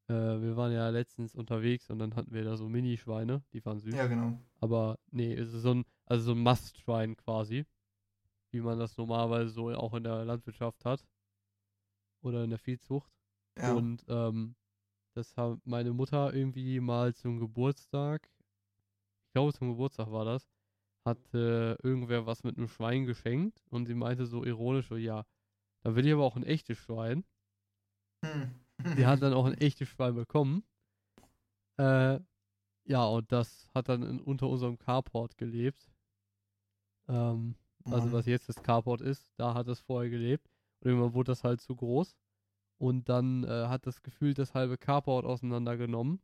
äh, 0.09 0.13
wir 0.15 0.57
waren 0.57 0.73
ja 0.73 0.89
letztens 0.91 1.35
unterwegs 1.35 1.91
und 1.91 1.99
dann 1.99 2.15
hatten 2.17 2.33
wir 2.33 2.45
da 2.45 2.57
so 2.57 2.69
Mini-Schweine, 2.69 3.43
die 3.53 3.65
waren 3.65 3.81
süß. 3.81 3.95
ja, 3.95 4.07
genau. 4.07 4.39
Aber 4.61 4.99
nee, 5.11 5.33
es 5.35 5.53
ist 5.53 5.63
so 5.63 5.75
ein, 5.75 5.85
also 6.07 6.25
so 6.27 6.33
ein 6.33 6.43
Mastschwein 6.43 7.17
quasi, 7.17 7.67
wie 8.51 8.61
man 8.61 8.79
das 8.79 8.97
normalerweise 8.97 9.51
so 9.51 9.71
auch 9.71 9.95
in 9.95 10.05
der 10.05 10.25
Landwirtschaft 10.25 10.85
hat 10.85 11.07
oder 12.23 12.45
in 12.45 12.51
der 12.51 12.59
Viehzucht. 12.59 13.11
Ja. 13.57 13.75
Und 13.75 14.05
ähm, 14.09 14.55
das 15.17 15.37
hat 15.37 15.59
meine 15.65 15.93
Mutter 15.93 16.35
irgendwie 16.35 16.81
mal 16.81 17.15
zum 17.15 17.39
Geburtstag, 17.41 18.29
ich 19.27 19.33
glaube 19.33 19.53
zum 19.53 19.71
Geburtstag 19.71 20.11
war 20.11 20.25
das, 20.25 20.49
hatte 21.05 21.79
irgendwer 21.83 22.27
was 22.27 22.45
mit 22.45 22.57
einem 22.59 22.69
Schwein 22.69 23.07
geschenkt 23.07 23.63
und 23.71 23.87
sie 23.87 23.95
meinte 23.95 24.27
so 24.27 24.45
ironisch, 24.45 24.89
so 24.89 24.97
ja, 24.97 25.25
da 25.83 25.95
will 25.95 26.07
ich 26.07 26.13
aber 26.13 26.25
auch 26.25 26.37
ein 26.37 26.43
echtes 26.43 26.79
Schwein. 26.79 27.25
Die 28.97 29.07
hat 29.07 29.23
dann 29.23 29.33
auch 29.33 29.47
ein 29.47 29.55
echtes 29.55 29.89
Schwein 29.89 30.15
bekommen. 30.15 30.65
Äh, 31.79 32.21
ja, 32.85 33.05
und 33.05 33.33
das 33.33 33.69
hat 33.75 33.89
dann 33.89 34.03
in, 34.03 34.21
unter 34.21 34.49
unserem 34.49 34.79
Carport 34.79 35.39
gelebt. 35.39 35.91
Ähm, 37.09 37.55
also 37.85 38.07
Mann. 38.07 38.13
was 38.13 38.27
jetzt 38.27 38.49
das 38.49 38.63
Carport 38.63 39.01
ist, 39.01 39.31
da 39.37 39.55
hat 39.55 39.69
es 39.69 39.81
vorher 39.81 40.11
gelebt. 40.11 40.51
Und 40.81 40.91
irgendwann 40.91 41.15
wurde 41.15 41.33
das 41.33 41.45
halt 41.45 41.61
zu 41.61 41.75
groß. 41.75 42.17
Und 42.79 43.09
dann 43.09 43.45
äh, 43.45 43.69
hat 43.69 43.87
das 43.87 44.03
Gefühl 44.03 44.35
das 44.35 44.55
halbe 44.55 44.77
Carport 44.77 45.25
auseinandergenommen. 45.25 46.21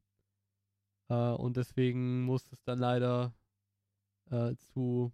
Äh, 1.08 1.14
und 1.14 1.56
deswegen 1.56 2.22
musste 2.22 2.54
es 2.54 2.62
dann 2.64 2.78
leider 2.78 3.32
äh, 4.30 4.54
zu 4.56 5.12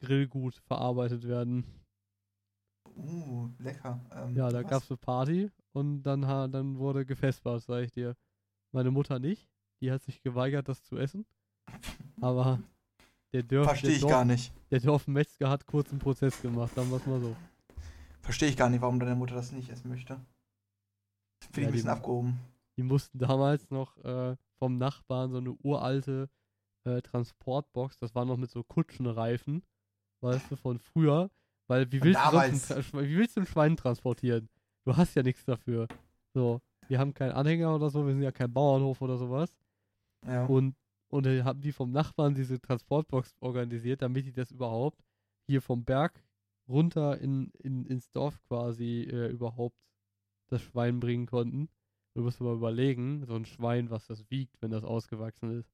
Grillgut 0.00 0.56
verarbeitet 0.66 1.26
werden. 1.26 1.64
Uh, 2.96 3.48
lecker. 3.58 4.00
Ähm, 4.12 4.34
Ja, 4.36 4.48
da 4.50 4.62
gab 4.62 4.82
es 4.82 4.90
eine 4.90 4.96
Party 4.96 5.50
und 5.72 6.02
dann, 6.02 6.22
dann 6.22 6.78
wurde 6.78 7.04
gefespert, 7.04 7.62
sag 7.62 7.84
ich 7.84 7.92
dir. 7.92 8.16
Meine 8.72 8.90
Mutter 8.90 9.18
nicht. 9.18 9.48
Die 9.80 9.90
hat 9.90 10.02
sich 10.02 10.22
geweigert, 10.22 10.68
das 10.68 10.82
zu 10.82 10.96
essen. 10.96 11.26
Aber 12.20 12.60
der, 13.32 13.42
Dörf, 13.42 13.66
Verstehe 13.66 13.92
ich 13.92 14.00
Dorf, 14.00 14.10
gar 14.10 14.24
nicht. 14.24 14.52
der 14.70 14.80
Dorfmetzger 14.80 15.50
hat 15.50 15.66
kurz 15.66 15.90
einen 15.90 15.98
Prozess 15.98 16.40
gemacht, 16.40 16.74
sagen 16.74 16.90
wir 16.90 16.96
es 16.96 17.06
mal 17.06 17.20
so. 17.20 17.36
Verstehe 18.22 18.48
ich 18.48 18.56
gar 18.56 18.70
nicht, 18.70 18.80
warum 18.80 18.98
deine 18.98 19.14
Mutter 19.14 19.34
das 19.34 19.52
nicht 19.52 19.70
essen 19.70 19.88
möchte. 19.88 20.20
Finde 21.40 21.60
ich 21.60 21.62
Ja, 21.62 21.68
ein 21.68 21.72
bisschen 21.72 21.86
die- 21.86 21.90
abgehoben. 21.92 22.38
Die 22.78 22.82
mussten 22.82 23.18
damals 23.18 23.70
noch 23.70 23.96
äh, 24.04 24.36
vom 24.58 24.76
Nachbarn 24.78 25.30
so 25.30 25.38
eine 25.38 25.52
uralte 25.62 26.28
äh, 26.84 27.00
Transportbox, 27.00 27.98
das 27.98 28.14
war 28.14 28.24
noch 28.24 28.36
mit 28.36 28.50
so 28.50 28.62
Kutschenreifen, 28.62 29.62
weißt 30.20 30.50
du, 30.50 30.56
von 30.56 30.78
früher. 30.78 31.30
Weil 31.68 31.90
wie 31.90 32.00
willst, 32.02 32.20
du 32.20 32.30
sonst 32.30 32.70
damals. 32.70 32.70
ein, 32.70 32.82
Tra- 32.82 33.02
wie 33.08 33.16
willst 33.16 33.36
du 33.36 33.40
ein 33.40 33.46
Schwein 33.46 33.76
transportieren? 33.76 34.48
Du 34.84 34.96
hast 34.96 35.14
ja 35.16 35.22
nichts 35.22 35.44
dafür. 35.44 35.88
So, 36.32 36.60
wir 36.86 36.98
haben 37.00 37.12
keinen 37.14 37.32
Anhänger 37.32 37.74
oder 37.74 37.90
so, 37.90 38.06
wir 38.06 38.12
sind 38.12 38.22
ja 38.22 38.30
kein 38.30 38.52
Bauernhof 38.52 39.00
oder 39.02 39.16
sowas. 39.16 39.56
Ja. 40.26 40.44
Und, 40.46 40.76
und 41.08 41.26
dann 41.26 41.44
haben 41.44 41.60
die 41.60 41.72
vom 41.72 41.90
Nachbarn 41.90 42.34
diese 42.34 42.60
Transportbox 42.60 43.34
organisiert, 43.40 44.02
damit 44.02 44.26
die 44.26 44.32
das 44.32 44.52
überhaupt 44.52 45.02
hier 45.48 45.60
vom 45.62 45.84
Berg 45.84 46.22
runter 46.68 47.18
in, 47.20 47.50
in, 47.58 47.84
ins 47.86 48.10
Dorf 48.10 48.40
quasi 48.42 49.02
äh, 49.10 49.28
überhaupt 49.30 49.76
das 50.48 50.62
Schwein 50.62 51.00
bringen 51.00 51.26
konnten. 51.26 51.68
Du 52.14 52.22
musst 52.22 52.40
mal 52.40 52.54
überlegen, 52.54 53.24
so 53.26 53.34
ein 53.34 53.44
Schwein, 53.44 53.90
was 53.90 54.06
das 54.06 54.30
wiegt, 54.30 54.60
wenn 54.62 54.70
das 54.70 54.84
ausgewachsen 54.84 55.50
ist. 55.58 55.70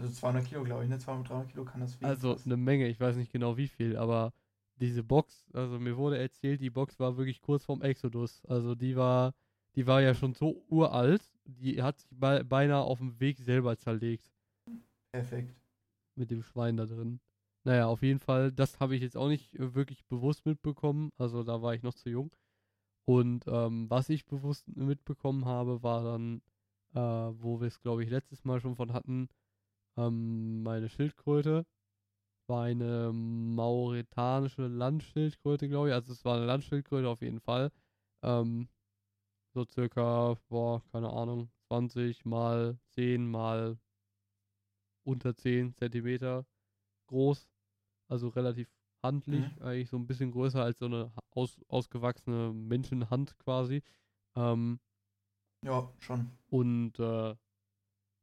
Also 0.00 0.12
200 0.12 0.44
Kilo, 0.46 0.64
glaube 0.64 0.84
ich, 0.84 0.88
ne? 0.90 0.98
200, 0.98 1.28
300 1.30 1.48
Kilo 1.50 1.64
kann 1.64 1.80
das 1.80 2.00
wiegen. 2.00 2.06
Also 2.06 2.36
eine 2.44 2.56
Menge, 2.56 2.88
ich 2.88 3.00
weiß 3.00 3.16
nicht 3.16 3.32
genau 3.32 3.56
wie 3.56 3.68
viel, 3.68 3.96
aber 3.96 4.32
diese 4.76 5.02
Box, 5.04 5.50
also 5.52 5.78
mir 5.78 5.96
wurde 5.96 6.18
erzählt, 6.18 6.60
die 6.60 6.70
Box 6.70 6.98
war 6.98 7.16
wirklich 7.16 7.40
kurz 7.40 7.64
vorm 7.64 7.82
Exodus. 7.82 8.44
Also 8.46 8.74
die 8.74 8.96
war, 8.96 9.34
die 9.76 9.86
war 9.86 10.00
ja 10.02 10.14
schon 10.14 10.34
so 10.34 10.64
uralt, 10.68 11.22
die 11.44 11.82
hat 11.82 11.98
sich 11.98 12.10
be 12.18 12.44
beinahe 12.44 12.82
auf 12.82 12.98
dem 12.98 13.18
Weg 13.20 13.38
selber 13.38 13.76
zerlegt. 13.76 14.32
Perfekt. 15.12 15.54
mit 16.16 16.30
dem 16.30 16.42
Schwein 16.42 16.76
da 16.76 16.86
drin. 16.86 17.20
Naja, 17.64 17.86
auf 17.86 18.02
jeden 18.02 18.18
Fall, 18.20 18.50
das 18.52 18.80
habe 18.80 18.96
ich 18.96 19.02
jetzt 19.02 19.16
auch 19.16 19.28
nicht 19.28 19.50
wirklich 19.58 20.04
bewusst 20.06 20.46
mitbekommen. 20.46 21.10
Also 21.18 21.42
da 21.44 21.62
war 21.62 21.74
ich 21.74 21.82
noch 21.82 21.94
zu 21.94 22.10
jung. 22.10 22.30
Und 23.04 23.44
ähm, 23.48 23.90
was 23.90 24.08
ich 24.08 24.26
bewusst 24.26 24.68
mitbekommen 24.76 25.44
habe, 25.44 25.82
war 25.82 26.04
dann, 26.04 26.42
äh, 26.94 27.00
wo 27.00 27.60
wir 27.60 27.68
es, 27.68 27.80
glaube 27.80 28.04
ich, 28.04 28.10
letztes 28.10 28.44
Mal 28.44 28.60
schon 28.60 28.76
von 28.76 28.92
hatten, 28.92 29.28
ähm, 29.96 30.62
meine 30.62 30.88
Schildkröte 30.88 31.66
war 32.48 32.64
eine 32.64 33.12
mauretanische 33.12 34.66
Landschildkröte, 34.66 35.68
glaube 35.68 35.88
ich. 35.88 35.94
Also 35.94 36.12
es 36.12 36.24
war 36.24 36.36
eine 36.36 36.46
Landschildkröte 36.46 37.08
auf 37.08 37.22
jeden 37.22 37.40
Fall. 37.40 37.70
Ähm, 38.22 38.68
so 39.54 39.64
circa, 39.64 40.36
boah, 40.48 40.82
keine 40.92 41.10
Ahnung, 41.10 41.50
20 41.68 42.24
mal 42.24 42.78
10 42.90 43.26
mal 43.26 43.78
unter 45.04 45.34
10 45.36 45.74
Zentimeter 45.74 46.46
groß. 47.08 47.48
Also 48.08 48.28
relativ 48.28 48.68
handlich, 49.02 49.60
eigentlich 49.60 49.90
so 49.90 49.96
ein 49.96 50.06
bisschen 50.06 50.30
größer 50.32 50.62
als 50.62 50.78
so 50.78 50.86
eine 50.86 51.12
aus, 51.30 51.60
ausgewachsene 51.68 52.52
Menschenhand 52.52 53.38
quasi. 53.38 53.82
Ähm, 54.36 54.80
Ja, 55.62 55.88
schon. 55.98 56.30
und 56.50 56.98
äh, 56.98 57.34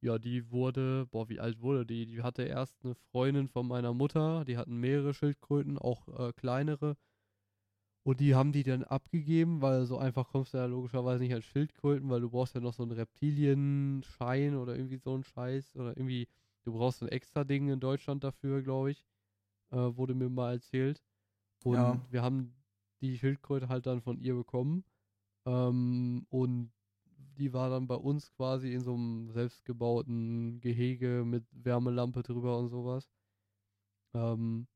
ja, 0.02 0.20
die 0.20 0.52
wurde, 0.52 1.08
boah, 1.12 1.30
wie 1.30 1.40
alt 1.40 1.62
wurde 1.62 1.86
die? 1.86 2.06
Die 2.06 2.22
hatte 2.24 2.44
erst 2.44 2.84
eine 2.86 2.96
Freundin 2.96 3.48
von 3.50 3.68
meiner 3.68 3.94
Mutter, 3.94 4.46
die 4.46 4.58
hatten 4.58 4.78
mehrere 4.78 5.14
Schildkröten, 5.14 5.78
auch 5.78 6.08
äh, 6.10 6.34
kleinere. 6.34 6.98
Und 8.04 8.20
die 8.20 8.34
haben 8.36 8.52
die 8.52 8.64
dann 8.64 8.84
abgegeben, 8.84 9.62
weil 9.62 9.86
so 9.86 9.98
einfach 9.98 10.28
kommst 10.30 10.54
du 10.54 10.58
ja 10.58 10.66
logischerweise 10.66 11.24
nicht 11.24 11.34
als 11.34 11.46
Schildkröten, 11.46 12.10
weil 12.10 12.22
du 12.22 12.30
brauchst 12.30 12.56
ja 12.56 12.62
noch 12.62 12.74
so 12.74 12.84
einen 12.84 12.92
Reptilienschein 12.94 14.56
oder 14.56 14.76
irgendwie 14.76 14.98
so 14.98 15.14
einen 15.14 15.24
Scheiß 15.24 15.76
oder 15.76 15.96
irgendwie, 15.96 16.28
du 16.64 16.74
brauchst 16.74 17.02
ein 17.04 17.10
extra 17.10 17.44
Ding 17.44 17.70
in 17.70 17.80
Deutschland 17.80 18.24
dafür, 18.24 18.62
glaube 18.64 18.92
ich. 18.92 19.06
Äh, 19.72 19.78
wurde 19.98 20.16
mir 20.16 20.30
mal 20.30 20.54
erzählt. 20.54 21.02
Und 21.64 21.76
Ja. 21.76 22.12
wir 22.12 22.22
haben 22.24 22.56
die 23.02 23.18
Schildkröte 23.18 23.70
halt 23.70 23.86
dann 23.86 24.02
von 24.02 24.20
ihr 24.20 24.36
bekommen. 24.36 24.84
Ähm, 25.46 26.26
und 26.30 26.72
die 27.38 27.54
war 27.54 27.70
dann 27.70 27.88
bei 27.88 27.96
uns 27.96 28.32
quasi 28.34 28.74
in 28.74 28.84
so 28.84 28.94
einem 28.96 29.32
selbstgebauten 29.32 30.60
Gehege 30.62 31.24
mit 31.26 31.46
Wärmelampe 31.52 32.24
drüber 32.24 32.58
und 32.60 32.70
sowas. 32.70 33.10
Ähm, 34.14 34.68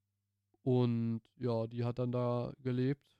und 0.63 1.21
ja, 1.37 1.67
die 1.67 1.83
hat 1.83 1.99
dann 1.99 2.11
da 2.11 2.53
gelebt 2.61 3.17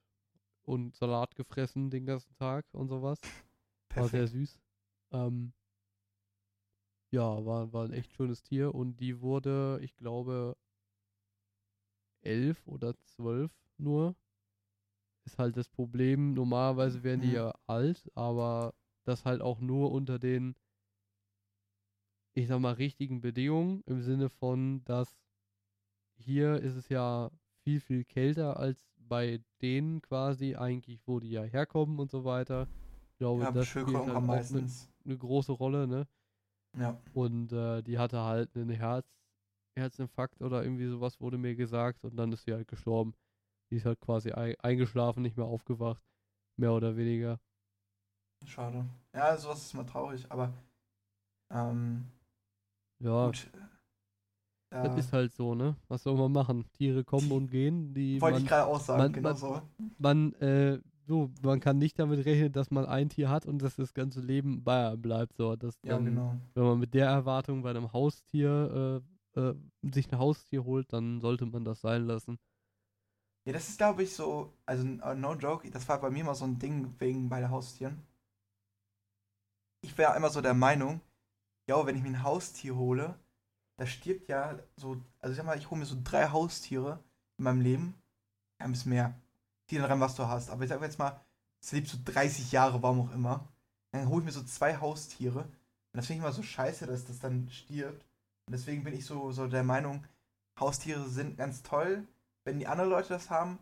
und 0.63 0.95
Salat 0.95 1.35
gefressen 1.35 1.89
den 1.91 2.05
ganzen 2.05 2.35
Tag 2.35 2.65
und 2.73 2.89
sowas. 2.89 3.19
War 3.95 4.09
sehr 4.09 4.27
Perfekt. 4.27 4.27
süß. 4.27 4.59
Ähm, 5.11 5.53
ja, 7.11 7.45
war, 7.45 7.71
war 7.73 7.85
ein 7.85 7.93
echt 7.93 8.13
schönes 8.13 8.41
Tier 8.43 8.73
und 8.73 8.97
die 8.99 9.21
wurde, 9.21 9.79
ich 9.81 9.95
glaube, 9.95 10.57
elf 12.23 12.65
oder 12.67 12.95
zwölf 12.99 13.51
nur. 13.77 14.15
Ist 15.25 15.37
halt 15.37 15.57
das 15.57 15.67
Problem. 15.67 16.33
Normalerweise 16.33 17.03
werden 17.03 17.21
die 17.21 17.27
Mhm. 17.29 17.35
ja 17.35 17.53
alt, 17.67 18.09
aber 18.15 18.73
das 19.03 19.25
halt 19.25 19.41
auch 19.41 19.59
nur 19.59 19.91
unter 19.91 20.17
den, 20.17 20.55
ich 22.35 22.47
sag 22.47 22.59
mal, 22.59 22.73
richtigen 22.73 23.21
Bedingungen. 23.21 23.81
Im 23.87 24.01
Sinne 24.01 24.29
von, 24.29 24.83
dass 24.85 25.17
hier 26.17 26.55
ist 26.61 26.75
es 26.75 26.89
ja 26.89 27.31
viel, 27.63 27.79
viel 27.79 28.03
kälter 28.05 28.57
als 28.57 28.85
bei 28.97 29.41
denen 29.61 30.01
quasi 30.01 30.55
eigentlich, 30.55 31.01
wo 31.07 31.19
die 31.19 31.31
ja 31.31 31.43
herkommen 31.43 31.99
und 31.99 32.11
so 32.11 32.23
weiter. 32.25 32.67
Ich 33.11 33.17
glaube, 33.17 33.43
Ja, 33.43 33.51
das 33.51 33.67
spielt 33.67 33.87
halt 33.87 34.09
auch 34.09 34.29
eine 34.29 34.67
eine 35.05 35.17
große 35.17 35.51
Rolle, 35.51 35.87
ne? 35.87 36.07
Ja. 36.77 36.97
Und 37.13 37.51
äh, 37.53 37.81
die 37.83 37.97
hatte 37.97 38.19
halt 38.21 38.55
einen 38.55 38.69
Herz, 38.69 39.05
Herzinfarkt 39.75 40.41
oder 40.41 40.63
irgendwie 40.63 40.87
sowas 40.87 41.19
wurde 41.21 41.37
mir 41.37 41.55
gesagt 41.55 42.03
und 42.03 42.15
dann 42.17 42.31
ist 42.33 42.43
sie 42.45 42.53
halt 42.53 42.67
gestorben. 42.67 43.13
Die 43.71 43.77
ist 43.77 43.85
halt 43.85 43.99
quasi 44.01 44.31
ei 44.33 44.55
eingeschlafen, 44.61 45.23
nicht 45.23 45.37
mehr 45.37 45.47
aufgewacht, 45.47 46.03
mehr 46.57 46.73
oder 46.73 46.97
weniger. 46.97 47.39
Schade. 48.45 48.85
Ja, 49.13 49.35
sowas 49.37 49.63
ist 49.65 49.73
mal 49.73 49.83
traurig, 49.85 50.25
aber 50.31 50.53
ähm, 51.51 52.11
Ja, 52.99 53.33
gut. 53.33 53.49
das 54.81 54.95
Äh, 54.95 54.97
ist 54.97 55.13
halt 55.13 55.33
so, 55.33 55.55
ne? 55.55 55.75
Was 55.87 56.03
soll 56.03 56.17
man 56.17 56.31
machen? 56.31 56.65
Tiere 56.73 57.03
kommen 57.03 57.31
und 57.31 57.49
gehen, 57.49 57.93
die 57.93 58.21
wollte 58.21 58.37
man, 58.37 58.43
ich 58.43 58.47
gerade 58.47 58.67
auch 58.67 58.79
sagen, 58.79 59.11
man- 59.11 59.13
genau 59.13 59.29
man- 59.31 59.37
so. 59.37 59.61
man, 59.97 60.33
äh, 60.35 60.79
so, 61.07 61.31
man 61.43 61.59
kann 61.59 61.77
nicht 61.79 61.99
damit 61.99 62.25
rechnen, 62.25 62.51
dass 62.53 62.71
man 62.71 62.85
ein 62.85 63.09
Tier 63.09 63.29
hat 63.29 63.45
und 63.45 63.61
dass 63.61 63.75
das 63.75 63.93
ganze 63.93 64.21
Leben 64.21 64.63
bei 64.63 64.87
einem 64.89 65.01
bleibt. 65.01 65.37
So, 65.37 65.55
dass 65.55 65.81
Ja, 65.83 65.97
dann, 65.97 65.99
genau. 65.99 66.37
wenn 66.55 66.63
man 66.63 66.79
mit 66.79 66.93
der 66.93 67.07
Erwartung 67.07 67.63
bei 67.63 67.71
einem 67.71 67.93
Haustier 67.93 69.01
äh, 69.35 69.39
äh, 69.39 69.55
sich 69.81 70.11
ein 70.11 70.19
Haustier 70.19 70.63
holt, 70.63 70.91
dann 70.93 71.21
sollte 71.21 71.45
man 71.45 71.65
das 71.65 71.81
sein 71.81 72.05
lassen. 72.05 72.39
Ja, 73.45 73.53
das 73.53 73.69
ist, 73.69 73.77
glaube 73.77 74.03
ich, 74.03 74.15
so, 74.15 74.53
also 74.65 74.85
uh, 74.85 75.13
no 75.15 75.33
joke, 75.35 75.69
das 75.69 75.87
war 75.89 75.99
bei 75.99 76.09
mir 76.09 76.23
mal 76.23 76.35
so 76.35 76.45
ein 76.45 76.59
Ding 76.59 76.95
wegen 76.99 77.29
bei 77.29 77.41
den 77.41 77.49
Haustieren. 77.49 78.01
Ich 79.81 79.97
wäre 79.97 80.15
immer 80.15 80.29
so 80.29 80.39
der 80.39 80.53
Meinung, 80.53 81.01
ja, 81.67 81.85
wenn 81.85 81.97
ich 81.97 82.03
mir 82.03 82.09
ein 82.09 82.23
Haustier 82.23 82.75
hole, 82.75 83.19
da 83.77 83.85
stirbt 83.85 84.29
ja 84.29 84.57
so, 84.77 85.01
also 85.19 85.31
ich 85.31 85.37
sag 85.37 85.45
mal, 85.45 85.57
ich 85.57 85.69
hole 85.69 85.79
mir 85.79 85.85
so 85.85 85.97
drei 86.01 86.29
Haustiere 86.29 87.03
in 87.37 87.43
meinem 87.43 87.61
Leben, 87.61 87.95
ein 88.59 88.71
bisschen 88.71 88.91
mehr, 88.91 89.13
die 89.69 89.77
daran, 89.77 89.99
was 89.99 90.15
du 90.15 90.27
hast, 90.27 90.49
aber 90.49 90.63
ich 90.63 90.69
sag 90.69 90.81
jetzt 90.81 90.99
mal, 90.99 91.19
es 91.61 91.71
lebt 91.73 91.87
so 91.87 91.97
30 92.05 92.51
Jahre, 92.51 92.81
warum 92.81 93.01
auch 93.01 93.13
immer, 93.13 93.49
dann 93.91 94.07
hole 94.07 94.21
ich 94.21 94.25
mir 94.25 94.31
so 94.31 94.43
zwei 94.43 94.77
Haustiere 94.77 95.39
und 95.41 95.97
das 95.97 96.07
finde 96.07 96.19
ich 96.19 96.23
immer 96.23 96.33
so 96.33 96.43
scheiße, 96.43 96.85
dass 96.85 97.05
das 97.05 97.19
dann 97.19 97.49
stirbt 97.49 98.05
deswegen 98.47 98.83
bin 98.83 98.93
ich 98.93 99.05
so, 99.05 99.31
so 99.31 99.47
der 99.47 99.63
Meinung, 99.63 100.05
Haustiere 100.59 101.09
sind 101.09 101.37
ganz 101.37 101.63
toll, 101.63 102.07
wenn 102.43 102.59
die 102.59 102.67
anderen 102.67 102.89
Leute 102.89 103.09
das 103.09 103.29
haben, 103.29 103.59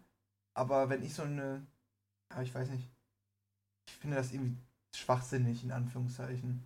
aber 0.54 0.90
wenn 0.90 1.04
ich 1.04 1.14
so 1.14 1.24
eine, 1.24 1.66
ja, 2.32 2.42
ich 2.42 2.54
weiß 2.54 2.70
nicht, 2.70 2.90
ich 3.88 3.94
finde 3.94 4.18
das 4.18 4.32
irgendwie 4.32 4.58
schwachsinnig, 4.96 5.64
in 5.64 5.72
Anführungszeichen. 5.72 6.64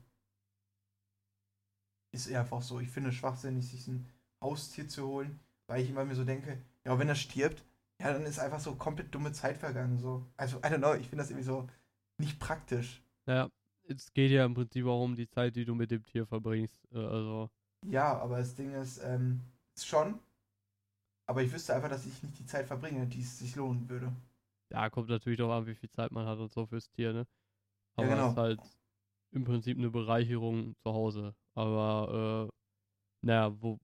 Ist 2.12 2.32
einfach 2.32 2.62
so, 2.62 2.80
ich 2.80 2.89
finde 2.89 3.10
es 3.10 3.15
schwachsinnig, 3.15 3.67
sich 3.67 3.88
ein 3.88 4.06
Haustier 4.41 4.88
zu 4.88 5.08
holen, 5.08 5.39
weil 5.67 5.84
ich 5.84 5.89
immer 5.89 6.06
mir 6.06 6.15
so 6.15 6.23
denke, 6.23 6.62
ja, 6.86 6.97
wenn 6.97 7.10
er 7.10 7.15
stirbt, 7.15 7.63
ja, 7.99 8.12
dann 8.12 8.23
ist 8.23 8.39
einfach 8.39 8.60
so 8.60 8.75
komplett 8.75 9.13
dumme 9.13 9.32
Zeit 9.32 9.58
vergangen, 9.58 9.99
so. 9.99 10.25
Also, 10.38 10.58
I 10.60 10.67
don't 10.67 10.78
know, 10.78 10.93
ich 10.93 11.08
finde 11.08 11.23
das 11.23 11.30
irgendwie 11.30 11.45
so 11.45 11.67
nicht 12.17 12.39
praktisch. 12.39 13.01
Naja, 13.25 13.49
es 13.88 14.13
geht 14.13 14.32
ja 14.32 14.45
im 14.45 14.54
Prinzip 14.54 14.86
auch 14.86 15.04
um 15.04 15.15
die 15.15 15.28
Zeit, 15.28 15.56
die 15.56 15.65
du 15.65 15.75
mit 15.75 15.91
dem 15.91 16.04
Tier 16.04 16.25
verbringst. 16.25 16.86
Äh, 16.91 16.97
also, 16.97 17.49
Ja, 17.84 18.18
aber 18.20 18.40
das 18.40 18.56
Ding 18.56 18.74
ist, 18.74 18.98
ähm, 19.04 19.42
schon, 19.82 20.20
aber 21.28 21.44
ich 21.44 21.52
wüsste 21.54 21.76
einfach, 21.76 21.90
dass 21.90 22.06
ich 22.08 22.22
nicht 22.24 22.40
die 22.40 22.46
Zeit 22.48 22.66
verbringe, 22.68 23.06
die 23.08 23.22
es 23.22 23.38
sich 23.40 23.56
lohnen 23.56 23.88
würde. 23.90 24.12
ja, 24.72 24.90
kommt 24.90 25.10
natürlich 25.10 25.42
auch 25.42 25.52
an, 25.52 25.66
wie 25.68 25.76
viel 25.76 25.90
Zeit 25.90 26.12
man 26.12 26.26
hat 26.28 26.40
und 26.40 26.52
so 26.54 26.66
fürs 26.66 26.90
Tier, 26.92 27.14
ne? 27.14 27.28
Ja, 27.98 28.08
Aber 28.08 28.18
es 28.18 28.26
genau. 28.26 28.32
ist 28.32 28.38
halt 28.38 28.62
im 29.32 29.46
Prinzip 29.46 29.78
eine 29.78 29.92
Bereicherung 29.92 30.76
zu 30.78 30.94
Hause. 30.94 31.36
Aber, 31.56 32.50
äh, 32.52 33.28
naja, 33.28 33.56
wo, 33.62 33.80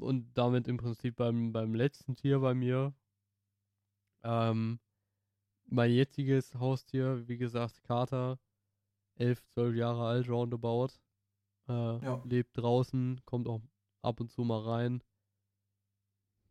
und 0.00 0.32
damit 0.34 0.68
im 0.68 0.78
Prinzip 0.78 1.16
beim, 1.16 1.52
beim 1.52 1.74
letzten 1.74 2.16
Tier 2.16 2.40
bei 2.40 2.54
mir, 2.54 2.94
ähm, 4.22 4.80
mein 5.66 5.92
jetziges 5.92 6.54
Haustier, 6.56 7.28
wie 7.28 7.38
gesagt, 7.38 7.82
Kater, 7.84 8.38
11, 9.16 9.44
12 9.46 9.76
Jahre 9.76 10.06
alt, 10.08 10.28
roundabout, 10.30 10.90
äh, 11.68 11.72
Ja. 11.72 12.20
lebt 12.24 12.56
draußen, 12.56 13.20
kommt 13.24 13.48
auch 13.48 13.60
ab 14.02 14.20
und 14.20 14.30
zu 14.30 14.44
mal 14.44 14.60
rein. 14.62 15.02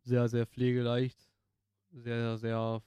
Sehr, 0.02 0.28
sehr 0.28 0.46
pflegeleicht, 0.46 1.28
sehr, 1.90 2.36
sehr 2.38 2.82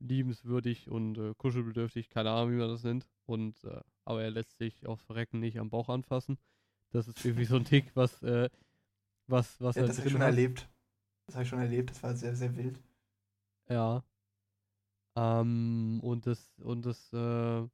liebenswürdig 0.00 0.90
und 0.90 1.18
äh, 1.18 1.34
kuschelbedürftig, 1.36 2.08
keine 2.10 2.30
Ahnung, 2.30 2.52
wie 2.52 2.56
man 2.58 2.68
das 2.68 2.84
nennt. 2.84 3.06
Und 3.26 3.62
äh, 3.64 3.80
aber 4.04 4.22
er 4.22 4.30
lässt 4.30 4.58
sich 4.58 4.86
aufs 4.86 5.04
Verrecken 5.04 5.40
nicht 5.40 5.58
am 5.58 5.70
Bauch 5.70 5.88
anfassen. 5.88 6.38
Das 6.90 7.08
ist 7.08 7.24
irgendwie 7.24 7.44
so 7.44 7.56
ein 7.56 7.64
Tick, 7.66 7.94
was, 7.94 8.22
äh, 8.22 8.48
was, 9.28 9.60
was 9.60 9.76
Ja, 9.76 9.82
er 9.82 9.88
das 9.88 9.98
habe 9.98 10.06
ich 10.06 10.12
schon 10.12 10.22
hat. 10.22 10.28
erlebt. 10.28 10.68
Das 11.26 11.36
habe 11.36 11.42
ich 11.44 11.48
schon 11.48 11.60
erlebt, 11.60 11.90
das 11.90 12.02
war 12.02 12.14
sehr, 12.16 12.36
sehr 12.36 12.56
wild. 12.56 12.80
Ja. 13.68 14.04
Ähm, 15.16 16.00
und 16.02 16.26
das, 16.26 16.58
und 16.60 16.84
das, 16.86 17.12
äh, 17.12 17.68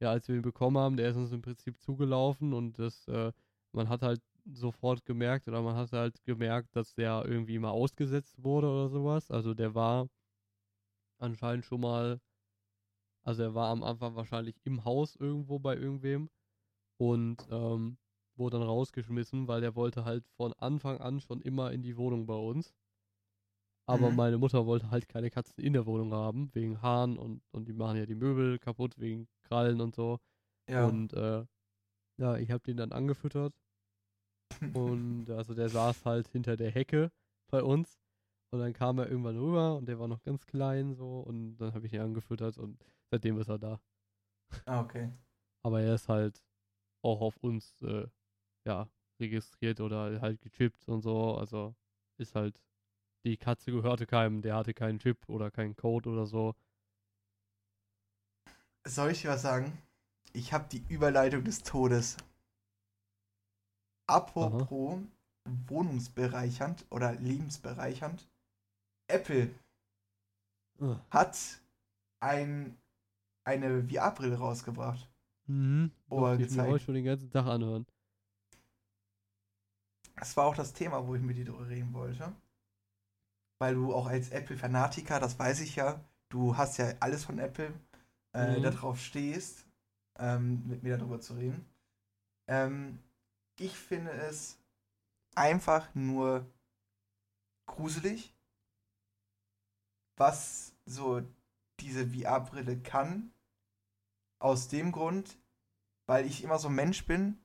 ja, 0.00 0.10
als 0.10 0.28
wir 0.28 0.36
ihn 0.36 0.42
bekommen 0.42 0.78
haben, 0.78 0.96
der 0.96 1.10
ist 1.10 1.16
uns 1.16 1.32
im 1.32 1.42
Prinzip 1.42 1.80
zugelaufen 1.80 2.52
und 2.52 2.78
das, 2.78 3.06
äh, 3.08 3.32
man 3.72 3.88
hat 3.88 4.02
halt 4.02 4.20
sofort 4.52 5.04
gemerkt 5.06 5.48
oder 5.48 5.62
man 5.62 5.76
hat 5.76 5.92
halt 5.92 6.22
gemerkt, 6.24 6.76
dass 6.76 6.94
der 6.94 7.24
irgendwie 7.26 7.58
mal 7.58 7.70
ausgesetzt 7.70 8.42
wurde 8.42 8.68
oder 8.68 8.88
sowas. 8.88 9.30
Also 9.30 9.54
der 9.54 9.74
war 9.74 10.08
anscheinend 11.18 11.66
schon 11.66 11.80
mal, 11.82 12.20
also 13.24 13.42
er 13.42 13.54
war 13.54 13.68
am 13.68 13.82
Anfang 13.82 14.14
wahrscheinlich 14.16 14.56
im 14.64 14.84
Haus 14.86 15.16
irgendwo 15.16 15.58
bei 15.58 15.76
irgendwem 15.76 16.30
und 16.98 17.38
ähm, 17.50 17.98
wurde 18.36 18.58
dann 18.58 18.66
rausgeschmissen, 18.68 19.48
weil 19.48 19.60
der 19.62 19.76
wollte 19.76 20.04
halt 20.04 20.26
von 20.36 20.52
Anfang 20.54 20.98
an 21.00 21.20
schon 21.20 21.42
immer 21.42 21.72
in 21.72 21.82
die 21.82 21.96
Wohnung 21.96 22.26
bei 22.26 22.34
uns. 22.36 22.74
Aber 23.86 24.10
Mhm. 24.10 24.16
meine 24.16 24.38
Mutter 24.38 24.66
wollte 24.66 24.90
halt 24.90 25.08
keine 25.08 25.30
Katzen 25.30 25.62
in 25.64 25.72
der 25.72 25.86
Wohnung 25.86 26.12
haben, 26.12 26.50
wegen 26.54 26.82
Haaren 26.82 27.18
und, 27.18 27.42
und 27.52 27.66
die 27.68 27.72
machen 27.72 27.96
ja 27.98 28.06
die 28.06 28.14
Möbel 28.14 28.58
kaputt, 28.60 28.98
wegen 28.98 29.28
Krallen 29.48 29.80
und 29.80 29.94
so. 29.94 30.18
Ja. 30.68 30.86
Und 30.86 31.12
äh, 31.12 31.44
ja, 32.18 32.36
ich 32.36 32.50
habe 32.50 32.62
den 32.64 32.76
dann 32.76 32.92
angefüttert. 32.92 33.54
Und 34.74 35.28
also 35.30 35.54
der 35.54 35.68
saß 35.68 36.04
halt 36.04 36.28
hinter 36.28 36.56
der 36.56 36.70
Hecke 36.70 37.10
bei 37.50 37.62
uns. 37.62 37.98
Und 38.52 38.60
dann 38.60 38.72
kam 38.72 38.98
er 38.98 39.08
irgendwann 39.10 39.38
rüber 39.38 39.76
und 39.76 39.86
der 39.86 39.98
war 39.98 40.08
noch 40.08 40.22
ganz 40.22 40.46
klein 40.46 40.94
so. 40.94 41.20
Und 41.20 41.58
dann 41.58 41.74
habe 41.74 41.86
ich 41.86 41.92
ihn 41.92 42.00
angefüttert 42.00 42.56
und 42.58 42.78
seitdem 43.10 43.38
ist 43.38 43.48
er 43.48 43.58
da. 43.58 43.80
ah, 44.66 44.80
okay. 44.80 45.12
Aber 45.64 45.80
er 45.80 45.94
ist 45.94 46.08
halt 46.08 46.42
auch 47.02 47.20
auf 47.20 47.36
uns 47.38 47.82
äh, 47.82 48.06
ja, 48.66 48.88
registriert 49.20 49.80
oder 49.80 50.20
halt 50.20 50.40
gechippt 50.40 50.88
und 50.88 51.02
so. 51.02 51.36
Also 51.36 51.74
ist 52.18 52.34
halt, 52.34 52.62
die 53.24 53.36
Katze 53.36 53.72
gehörte 53.72 54.06
keinem, 54.06 54.42
der 54.42 54.56
hatte 54.56 54.74
keinen 54.74 54.98
Chip 55.00 55.28
oder 55.28 55.50
keinen 55.50 55.76
Code 55.76 56.08
oder 56.08 56.26
so. 56.26 56.54
Soll 58.86 59.10
ich 59.10 59.22
dir 59.22 59.30
was 59.30 59.42
sagen? 59.42 59.76
Ich 60.32 60.52
habe 60.52 60.68
die 60.70 60.84
Überleitung 60.88 61.42
des 61.42 61.64
Todes. 61.64 62.16
Apropos 64.06 65.00
wohnungsbereichernd 65.66 66.86
oder 66.90 67.12
lebensbereichernd. 67.14 68.28
Apple 69.08 69.50
Ugh. 70.78 71.00
hat 71.10 71.36
ein, 72.20 72.76
eine 73.44 73.82
VR-Brille 73.88 74.38
rausgebracht. 74.38 75.08
Mhm. 75.46 75.90
Oh, 76.08 76.18
ich 76.32 76.38
mir 76.38 76.46
gezeigt. 76.46 76.70
heute 76.70 76.84
schon 76.84 76.94
den 76.94 77.04
ganzen 77.04 77.30
Tag 77.30 77.46
anhören. 77.46 77.86
Das 80.14 80.36
war 80.36 80.46
auch 80.46 80.54
das 80.54 80.72
Thema, 80.72 81.04
wo 81.08 81.16
ich 81.16 81.22
mit 81.22 81.36
dir 81.36 81.44
drüber 81.44 81.68
reden 81.68 81.92
wollte. 81.92 82.32
Weil 83.58 83.74
du 83.74 83.92
auch 83.92 84.06
als 84.06 84.30
Apple-Fanatiker, 84.30 85.18
das 85.18 85.36
weiß 85.38 85.60
ich 85.60 85.74
ja, 85.74 86.00
du 86.28 86.56
hast 86.56 86.78
ja 86.78 86.92
alles 87.00 87.24
von 87.24 87.40
Apple, 87.40 87.72
äh, 88.36 88.58
Mhm. 88.58 88.62
darauf 88.62 89.00
stehst, 89.00 89.66
ähm, 90.18 90.66
mit 90.68 90.82
mir 90.82 90.98
darüber 90.98 91.20
zu 91.20 91.34
reden. 91.34 91.66
Ähm, 92.48 92.98
ich 93.58 93.76
finde 93.76 94.12
es 94.12 94.58
einfach 95.36 95.94
nur 95.94 96.46
gruselig, 97.66 98.34
was 100.16 100.74
so 100.86 101.22
diese 101.80 102.06
VR-Brille 102.06 102.78
kann. 102.78 103.32
Aus 104.38 104.68
dem 104.68 104.92
Grund, 104.92 105.38
weil 106.06 106.26
ich 106.26 106.44
immer 106.44 106.58
so 106.58 106.68
ein 106.68 106.74
Mensch 106.74 107.06
bin, 107.06 107.38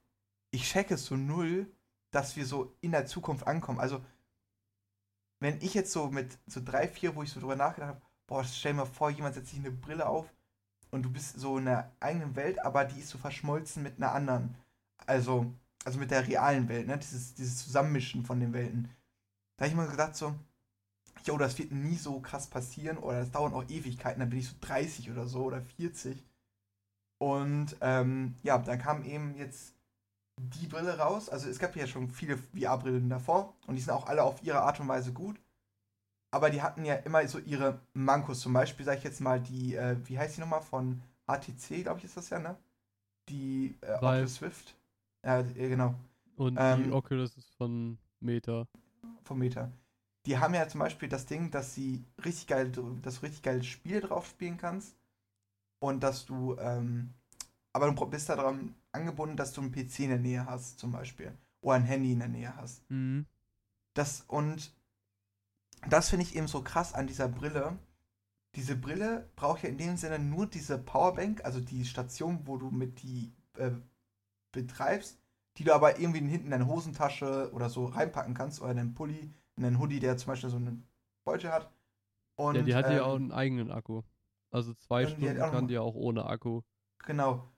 ich 0.51 0.63
checke 0.69 0.95
es 0.95 1.05
so 1.05 1.15
null, 1.15 1.71
dass 2.11 2.35
wir 2.35 2.45
so 2.45 2.75
in 2.81 2.91
der 2.91 3.05
Zukunft 3.05 3.47
ankommen. 3.47 3.79
Also, 3.79 4.03
wenn 5.39 5.59
ich 5.61 5.73
jetzt 5.73 5.91
so 5.91 6.09
mit 6.09 6.37
so 6.47 6.61
drei, 6.63 6.87
vier, 6.87 7.15
wo 7.15 7.23
ich 7.23 7.31
so 7.31 7.39
drüber 7.39 7.55
nachgedacht 7.55 7.89
habe, 7.95 8.01
boah, 8.27 8.43
stell 8.43 8.73
mal 8.73 8.85
vor, 8.85 9.09
jemand 9.09 9.35
setzt 9.35 9.49
sich 9.49 9.59
eine 9.59 9.71
Brille 9.71 10.07
auf 10.07 10.31
und 10.91 11.03
du 11.03 11.09
bist 11.09 11.39
so 11.39 11.57
in 11.57 11.67
einer 11.67 11.91
eigenen 11.99 12.35
Welt, 12.35 12.63
aber 12.63 12.85
die 12.85 12.99
ist 12.99 13.09
so 13.09 13.17
verschmolzen 13.17 13.83
mit 13.83 13.97
einer 13.97 14.13
anderen. 14.13 14.55
Also, 15.07 15.51
also 15.83 15.99
mit 15.99 16.11
der 16.11 16.27
realen 16.27 16.69
Welt, 16.69 16.87
ne? 16.87 16.97
Dieses, 16.97 17.33
dieses 17.33 17.63
Zusammenmischen 17.65 18.25
von 18.25 18.39
den 18.39 18.53
Welten. 18.53 18.89
Da 19.57 19.65
habe 19.65 19.69
ich 19.69 19.75
mir 19.75 19.87
gedacht 19.89 20.15
so, 20.15 20.35
jo, 21.25 21.37
das 21.37 21.57
wird 21.57 21.71
nie 21.71 21.97
so 21.97 22.19
krass 22.19 22.47
passieren 22.47 22.97
oder 22.97 23.19
das 23.19 23.31
dauert 23.31 23.53
auch 23.53 23.69
Ewigkeiten, 23.69 24.19
dann 24.19 24.29
bin 24.29 24.39
ich 24.39 24.49
so 24.49 24.55
30 24.61 25.11
oder 25.11 25.27
so 25.27 25.43
oder 25.45 25.61
40. 25.61 26.23
Und 27.19 27.75
ähm, 27.81 28.35
ja, 28.43 28.57
dann 28.57 28.79
kam 28.79 29.03
eben 29.03 29.35
jetzt 29.35 29.75
die 30.37 30.67
Brille 30.67 30.97
raus. 30.97 31.29
Also 31.29 31.49
es 31.49 31.59
gab 31.59 31.75
ja 31.75 31.85
schon 31.87 32.09
viele 32.09 32.37
VR-Brillen 32.37 33.09
davor 33.09 33.53
und 33.67 33.75
die 33.75 33.81
sind 33.81 33.93
auch 33.93 34.07
alle 34.07 34.23
auf 34.23 34.43
ihre 34.43 34.61
Art 34.61 34.79
und 34.79 34.87
Weise 34.87 35.13
gut. 35.13 35.39
Aber 36.31 36.49
die 36.49 36.61
hatten 36.61 36.85
ja 36.85 36.95
immer 36.95 37.27
so 37.27 37.39
ihre 37.39 37.79
Mankos. 37.93 38.39
Zum 38.41 38.53
Beispiel, 38.53 38.85
sag 38.85 38.97
ich 38.99 39.03
jetzt 39.03 39.21
mal, 39.21 39.39
die, 39.41 39.75
äh, 39.75 39.97
wie 40.05 40.17
heißt 40.17 40.37
die 40.37 40.41
nochmal? 40.41 40.61
Von 40.61 41.01
HTC, 41.27 41.83
glaube 41.83 41.99
ich, 41.99 42.05
ist 42.05 42.17
das 42.17 42.29
ja, 42.29 42.39
ne? 42.39 42.57
Die 43.29 43.77
äh. 43.81 43.93
Oculus 43.95 44.35
Swift. 44.35 44.75
Ja, 45.25 45.39
äh, 45.41 45.69
genau. 45.69 45.95
Und 46.35 46.55
die 46.55 46.61
Ähm, 46.61 46.93
Oculus 46.93 47.37
ist 47.37 47.53
von 47.55 47.97
Meta. 48.19 48.67
vom 49.23 49.39
Meta. 49.39 49.71
Die 50.25 50.37
haben 50.37 50.53
ja 50.53 50.67
zum 50.67 50.79
Beispiel 50.79 51.09
das 51.09 51.25
Ding, 51.25 51.49
dass 51.51 51.73
sie 51.73 52.03
richtig 52.23 52.47
geil, 52.47 52.71
dass 53.01 53.15
du 53.19 53.21
richtig 53.25 53.41
geiles 53.41 53.65
Spiel 53.65 54.01
drauf 54.01 54.27
spielen 54.27 54.57
kannst. 54.57 54.95
Und 55.79 56.01
dass 56.03 56.25
du, 56.25 56.57
ähm, 56.59 57.13
aber 57.73 57.91
du 57.91 58.05
bist 58.07 58.29
daran 58.29 58.75
angebunden, 58.91 59.37
dass 59.37 59.53
du 59.53 59.61
einen 59.61 59.71
PC 59.71 60.01
in 60.01 60.09
der 60.09 60.19
Nähe 60.19 60.45
hast, 60.45 60.79
zum 60.79 60.91
Beispiel. 60.91 61.33
Oder 61.61 61.77
ein 61.77 61.83
Handy 61.85 62.11
in 62.13 62.19
der 62.19 62.27
Nähe 62.29 62.55
hast. 62.55 62.83
Mhm. 62.89 63.25
Das 63.93 64.21
und 64.27 64.73
das 65.89 66.09
finde 66.09 66.25
ich 66.25 66.35
eben 66.35 66.47
so 66.47 66.61
krass 66.61 66.93
an 66.93 67.07
dieser 67.07 67.27
Brille. 67.27 67.77
Diese 68.55 68.75
Brille 68.75 69.29
braucht 69.35 69.63
ja 69.63 69.69
in 69.69 69.77
dem 69.77 69.97
Sinne 69.97 70.19
nur 70.19 70.45
diese 70.45 70.77
Powerbank, 70.77 71.43
also 71.45 71.59
die 71.59 71.85
Station, 71.85 72.41
wo 72.45 72.57
du 72.57 72.69
mit 72.69 73.01
die 73.01 73.33
äh, 73.57 73.71
betreibst, 74.51 75.19
die 75.57 75.63
du 75.63 75.73
aber 75.73 75.99
irgendwie 75.99 76.19
hinten 76.19 76.45
in 76.45 76.51
deine 76.51 76.67
Hosentasche 76.67 77.51
oder 77.53 77.69
so 77.69 77.85
reinpacken 77.85 78.33
kannst 78.33 78.61
oder 78.61 78.71
in 78.71 78.77
deinen 78.77 78.93
Pulli, 78.93 79.33
in 79.55 79.63
deinen 79.63 79.79
Hoodie, 79.79 79.99
der 79.99 80.17
zum 80.17 80.27
Beispiel 80.27 80.49
so 80.49 80.57
einen 80.57 80.87
Beutel 81.23 81.51
hat. 81.51 81.71
Und, 82.35 82.55
ja, 82.55 82.61
die 82.61 82.75
hat 82.75 82.85
ja 82.85 82.97
ähm, 82.97 83.03
auch 83.03 83.15
einen 83.15 83.31
eigenen 83.31 83.71
Akku. 83.71 84.01
Also 84.49 84.73
zwei 84.73 85.05
und 85.05 85.17
die 85.17 85.23
Stunden 85.23 85.41
auch 85.41 85.51
kann 85.51 85.67
die 85.67 85.77
auch 85.77 85.95
ohne 85.95 86.25
Akku. 86.25 86.61
Genau. 87.05 87.49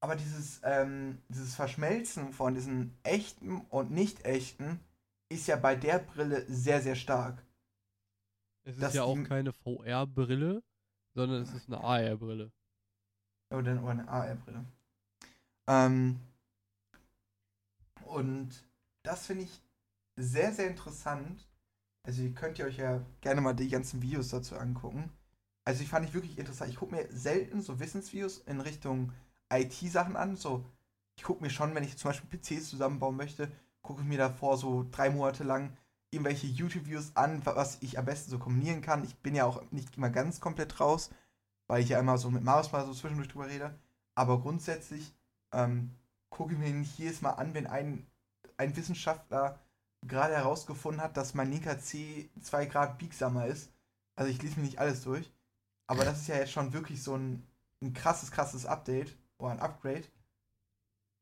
Aber 0.00 0.16
dieses, 0.16 0.60
ähm, 0.64 1.22
dieses 1.28 1.54
Verschmelzen 1.54 2.32
von 2.32 2.54
diesen 2.54 2.96
echten 3.02 3.60
und 3.68 3.90
nicht 3.90 4.24
echten 4.24 4.80
ist 5.32 5.46
ja 5.46 5.56
bei 5.56 5.74
der 5.76 5.98
Brille 5.98 6.44
sehr, 6.48 6.80
sehr 6.80 6.94
stark. 6.94 7.44
Es 8.64 8.78
ist 8.78 8.94
ja 8.94 9.02
auch 9.02 9.22
keine 9.24 9.52
VR-Brille, 9.52 10.62
sondern 11.14 11.42
es 11.42 11.52
ist 11.52 11.68
eine 11.68 11.82
AR-Brille. 11.82 12.52
Oder 13.50 13.72
eine 13.72 14.08
AR-Brille. 14.08 14.64
Ähm, 15.66 16.20
und 18.04 18.50
das 19.02 19.26
finde 19.26 19.44
ich 19.44 19.60
sehr, 20.16 20.52
sehr 20.52 20.68
interessant. 20.68 21.46
Also 22.04 22.22
ihr 22.22 22.34
könnt 22.34 22.58
ihr 22.58 22.66
euch 22.66 22.78
ja 22.78 23.04
gerne 23.20 23.40
mal 23.40 23.54
die 23.54 23.68
ganzen 23.68 24.02
Videos 24.02 24.28
dazu 24.28 24.56
angucken. 24.56 25.10
Also 25.64 25.82
ich 25.82 25.88
fand 25.88 26.06
ich 26.06 26.14
wirklich 26.14 26.38
interessant. 26.38 26.70
Ich 26.70 26.76
gucke 26.76 26.94
mir 26.94 27.08
selten 27.10 27.60
so 27.60 27.78
Wissensvideos 27.78 28.38
in 28.38 28.60
Richtung 28.60 29.12
IT-Sachen 29.52 30.16
an. 30.16 30.36
So, 30.36 30.64
ich 31.16 31.22
gucke 31.22 31.42
mir 31.42 31.50
schon, 31.50 31.74
wenn 31.74 31.84
ich 31.84 31.96
zum 31.96 32.10
Beispiel 32.10 32.38
PCs 32.38 32.70
zusammenbauen 32.70 33.16
möchte, 33.16 33.50
gucke 33.82 34.02
ich 34.02 34.08
mir 34.08 34.18
davor 34.18 34.56
so 34.56 34.86
drei 34.90 35.10
Monate 35.10 35.44
lang 35.44 35.76
irgendwelche 36.10 36.46
YouTube-Videos 36.46 37.16
an, 37.16 37.44
wa- 37.46 37.56
was 37.56 37.78
ich 37.80 37.98
am 37.98 38.04
besten 38.04 38.30
so 38.30 38.38
kombinieren 38.38 38.82
kann. 38.82 39.04
Ich 39.04 39.16
bin 39.18 39.34
ja 39.34 39.44
auch 39.46 39.62
nicht 39.70 39.96
immer 39.96 40.10
ganz 40.10 40.40
komplett 40.40 40.78
raus, 40.80 41.10
weil 41.68 41.82
ich 41.82 41.88
ja 41.90 41.98
immer 42.00 42.18
so 42.18 42.30
mit 42.30 42.44
Marius 42.44 42.72
mal 42.72 42.84
so 42.86 42.92
zwischendurch 42.94 43.28
drüber 43.28 43.48
rede. 43.48 43.78
Aber 44.14 44.40
grundsätzlich 44.40 45.14
ähm, 45.52 45.90
gucke 46.30 46.52
ich 46.54 46.58
mir 46.58 46.70
nicht 46.70 46.98
jedes 46.98 47.22
Mal 47.22 47.30
an, 47.32 47.54
wenn 47.54 47.66
ein, 47.66 48.06
ein 48.56 48.76
Wissenschaftler 48.76 49.58
gerade 50.06 50.34
herausgefunden 50.34 51.02
hat, 51.02 51.16
dass 51.16 51.34
mein 51.34 51.50
linker 51.50 51.78
C 51.78 52.28
2 52.42 52.66
Grad 52.66 52.98
biegsamer 52.98 53.46
ist. 53.46 53.72
Also 54.16 54.30
ich 54.30 54.42
lese 54.42 54.56
mir 54.60 54.66
nicht 54.66 54.78
alles 54.78 55.02
durch. 55.04 55.32
Aber 55.86 56.04
das 56.04 56.20
ist 56.22 56.28
ja 56.28 56.36
jetzt 56.36 56.52
schon 56.52 56.72
wirklich 56.72 57.02
so 57.02 57.16
ein, 57.16 57.46
ein 57.82 57.92
krasses, 57.94 58.30
krasses 58.30 58.66
Update 58.66 59.16
oder 59.38 59.52
ein 59.52 59.60
Upgrade. 59.60 60.04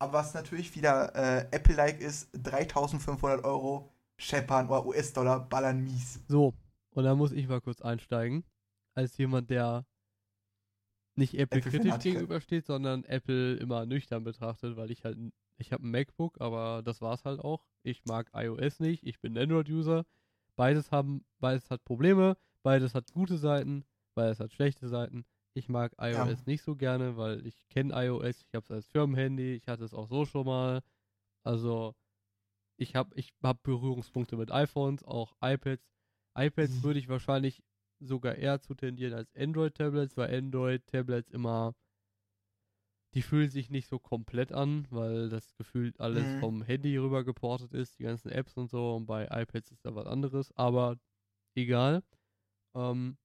Aber 0.01 0.15
was 0.15 0.35
natürlich 0.35 0.75
wieder 0.75 1.15
äh, 1.15 1.47
Apple-like 1.51 2.01
ist, 2.01 2.31
3500 2.33 3.45
Euro 3.45 3.93
scheppern 4.17 4.69
oder 4.69 4.87
US-Dollar 4.87 5.41
ballern 5.49 5.85
mies. 5.85 6.21
So, 6.27 6.55
und 6.95 7.05
da 7.05 7.15
muss 7.15 7.33
ich 7.33 7.47
mal 7.49 7.61
kurz 7.61 7.83
einsteigen. 7.83 8.45
Als 8.95 9.17
jemand, 9.19 9.51
der 9.51 9.85
nicht 11.17 11.35
Apple 11.35 11.61
kritisch 11.61 11.81
Apple-Fanatiker. 11.81 12.15
gegenübersteht, 12.15 12.67
sondern 12.67 13.05
Apple 13.05 13.57
immer 13.57 13.85
nüchtern 13.85 14.25
betrachtet, 14.25 14.77
weil 14.77 14.91
ich 14.91 15.05
halt, 15.05 15.19
ich 15.59 15.73
habe 15.73 15.87
ein 15.87 15.91
MacBook, 15.91 16.41
aber 16.41 16.83
das 16.83 17.03
war's 17.03 17.25
halt 17.25 17.41
auch. 17.41 17.67
Ich 17.83 18.05
mag 18.07 18.31
iOS 18.35 18.81
nicht, 18.81 19.07
ich 19.07 19.21
bin 19.21 19.37
Android-User. 19.37 20.07
Beides 20.57 20.91
haben, 20.91 21.25
beides 21.41 21.71
hat 21.71 21.85
Probleme, 21.85 22.37
beides 22.63 22.95
hat 22.95 23.13
gute 23.13 23.37
Seiten, 23.37 23.85
beides 24.15 24.41
hat 24.41 24.53
schlechte 24.53 24.89
Seiten. 24.89 25.27
Ich 25.61 25.69
mag 25.69 25.93
iOS 26.01 26.39
Ja. 26.41 26.47
nicht 26.47 26.63
so 26.63 26.75
gerne, 26.75 27.19
weil 27.19 27.47
ich 27.47 27.69
kenne 27.69 27.93
iOS, 27.95 28.41
ich 28.49 28.55
habe 28.55 28.65
es 28.65 28.71
als 28.71 28.87
Firmenhandy, 28.87 29.53
ich 29.57 29.69
hatte 29.69 29.85
es 29.85 29.93
auch 29.93 30.09
so 30.09 30.25
schon 30.25 30.47
mal. 30.47 30.81
Also 31.45 31.95
ich 32.79 32.97
habe 32.97 33.15
ich 33.17 33.35
hab 33.43 33.63
Berührungspunkte 33.63 34.37
mit 34.39 34.51
iPhones, 34.53 35.05
auch 35.05 35.35
iPads. 35.43 35.87
iPads 36.39 36.77
Mhm. 36.79 36.83
würde 36.83 36.99
ich 37.01 37.09
wahrscheinlich 37.11 37.63
sogar 38.01 38.37
eher 38.37 38.61
zu 38.61 38.75
tendieren 38.75 39.13
als 39.15 39.35
Android-Tablets, 39.37 40.17
weil 40.17 40.35
Android-Tablets 40.35 41.31
immer, 41.31 41.75
die 43.15 43.23
fühlen 43.23 43.51
sich 43.51 43.71
nicht 43.71 43.89
so 43.89 43.99
komplett 43.99 44.53
an, 44.53 44.87
weil 44.91 45.29
das 45.29 45.55
gefühlt 45.57 45.99
alles 46.01 46.27
Mhm. 46.27 46.41
vom 46.41 46.63
Handy 46.63 46.97
rüber 46.97 47.25
geportet 47.25 47.73
ist, 47.75 47.99
die 47.99 48.05
ganzen 48.05 48.31
Apps 48.31 48.57
und 48.57 48.71
so. 48.71 48.95
Und 48.97 49.07
bei 49.07 49.27
iPads 49.31 49.73
ist 49.73 49.85
da 49.85 49.95
was 49.95 50.07
anderes, 50.07 50.53
aber 50.57 50.97
egal. 51.57 52.03
Ähm, 52.75 53.19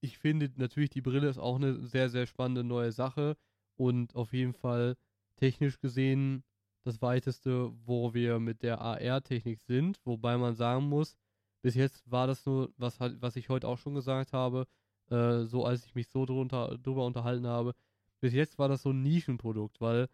ich 0.00 0.18
finde 0.18 0.50
natürlich, 0.56 0.90
die 0.90 1.00
Brille 1.02 1.28
ist 1.28 1.38
auch 1.38 1.56
eine 1.56 1.86
sehr, 1.86 2.08
sehr 2.08 2.26
spannende 2.26 2.64
neue 2.64 2.92
Sache 2.92 3.36
und 3.76 4.14
auf 4.14 4.32
jeden 4.32 4.54
Fall 4.54 4.96
technisch 5.36 5.80
gesehen 5.80 6.44
das 6.82 7.02
weiteste, 7.02 7.70
wo 7.84 8.14
wir 8.14 8.38
mit 8.38 8.62
der 8.62 8.80
AR-Technik 8.80 9.60
sind, 9.60 10.00
wobei 10.04 10.38
man 10.38 10.54
sagen 10.54 10.88
muss, 10.88 11.16
bis 11.62 11.74
jetzt 11.74 12.10
war 12.10 12.26
das 12.26 12.46
nur, 12.46 12.72
was, 12.78 12.98
was 13.00 13.36
ich 13.36 13.50
heute 13.50 13.68
auch 13.68 13.78
schon 13.78 13.94
gesagt 13.94 14.32
habe, 14.32 14.66
äh, 15.10 15.44
so 15.44 15.64
als 15.66 15.84
ich 15.84 15.94
mich 15.94 16.08
so 16.08 16.24
drunter, 16.24 16.78
drüber 16.78 17.04
unterhalten 17.04 17.46
habe, 17.46 17.74
bis 18.20 18.32
jetzt 18.32 18.58
war 18.58 18.68
das 18.68 18.82
so 18.82 18.90
ein 18.90 19.02
Nischenprodukt, 19.02 19.80
weil 19.80 20.08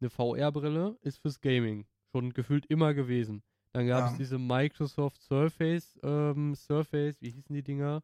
eine 0.00 0.10
VR-Brille 0.10 0.96
ist 1.02 1.18
fürs 1.18 1.40
Gaming 1.40 1.86
schon 2.12 2.32
gefühlt 2.32 2.66
immer 2.66 2.94
gewesen. 2.94 3.42
Dann 3.72 3.86
gab 3.88 4.04
es 4.06 4.12
Ja. 4.12 4.18
diese 4.18 4.38
Microsoft 4.38 5.20
Surface, 5.22 5.98
ähm, 6.02 6.54
Surface, 6.54 7.20
wie 7.20 7.30
hießen 7.30 7.54
die 7.54 7.62
Dinger? 7.62 8.02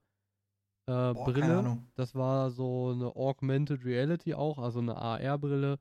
Äh, 0.86 1.14
Boah, 1.14 1.24
Brille. 1.24 1.78
Das 1.94 2.14
war 2.14 2.50
so 2.50 2.92
eine 2.92 3.16
Augmented 3.16 3.84
Reality 3.84 4.34
auch, 4.34 4.58
also 4.58 4.80
eine 4.80 4.96
AR-Brille, 4.96 5.78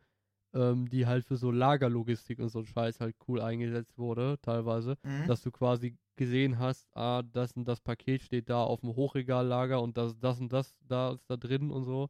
ähm, 0.54 0.88
die 0.90 1.06
halt 1.06 1.26
für 1.26 1.36
so 1.36 1.52
Lagerlogistik 1.52 2.40
und 2.40 2.50
so 2.50 2.60
ein 2.60 2.66
Scheiß 2.66 3.00
halt 3.00 3.16
cool 3.28 3.42
eingesetzt 3.42 3.98
wurde, 3.98 4.38
teilweise. 4.42 4.98
Mhm. 5.04 5.28
Dass 5.28 5.42
du 5.42 5.52
quasi 5.52 5.98
gesehen 6.16 6.60
hast, 6.60 6.88
ah, 6.96 7.22
das 7.24 7.54
und 7.54 7.66
das 7.66 7.82
Paket 7.82 8.22
steht 8.22 8.50
da 8.50 8.64
auf 8.64 8.82
dem 8.82 8.96
Hochregallager 8.96 9.82
und 9.82 9.98
das, 9.98 10.18
das 10.20 10.40
und 10.40 10.54
das 10.54 10.76
da 10.88 11.14
ist 11.14 11.30
da 11.30 11.38
drin 11.38 11.72
und 11.72 11.84
so. 11.86 12.08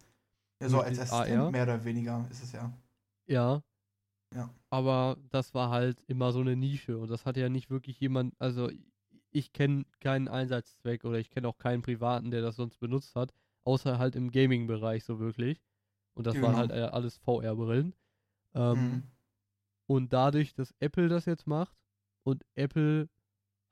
ja, 0.61 0.69
so 0.69 0.81
als 0.81 0.99
Assistent 0.99 1.39
AR. 1.39 1.51
mehr 1.51 1.63
oder 1.63 1.83
weniger 1.83 2.25
ist 2.29 2.43
es 2.43 2.51
ja. 2.51 2.71
Ja. 3.27 3.63
Ja. 4.35 4.49
Aber 4.69 5.17
das 5.29 5.53
war 5.53 5.69
halt 5.69 6.01
immer 6.07 6.31
so 6.31 6.41
eine 6.41 6.55
Nische 6.55 6.97
und 6.97 7.09
das 7.09 7.25
hatte 7.25 7.39
ja 7.39 7.49
nicht 7.49 7.69
wirklich 7.69 7.99
jemand, 7.99 8.33
also 8.39 8.69
ich 9.33 9.53
kenne 9.53 9.85
keinen 9.99 10.27
Einsatzzweck 10.29 11.05
oder 11.05 11.19
ich 11.19 11.29
kenne 11.29 11.47
auch 11.49 11.57
keinen 11.57 11.81
Privaten, 11.83 12.31
der 12.31 12.41
das 12.41 12.55
sonst 12.57 12.79
benutzt 12.79 13.15
hat, 13.15 13.33
außer 13.65 13.97
halt 13.99 14.15
im 14.15 14.31
Gaming-Bereich 14.31 15.03
so 15.05 15.19
wirklich. 15.19 15.61
Und 16.15 16.27
das 16.27 16.41
waren 16.41 16.55
Genau. 16.55 16.57
halt 16.57 16.71
äh, 16.71 16.83
alles 16.83 17.17
VR-Brillen. 17.17 17.95
Ähm, 18.55 18.91
Mhm. 18.91 19.11
Und 19.87 20.13
dadurch, 20.13 20.53
dass 20.53 20.73
Apple 20.79 21.09
das 21.09 21.25
jetzt 21.25 21.47
macht 21.47 21.77
und 22.25 22.45
Apple 22.55 23.09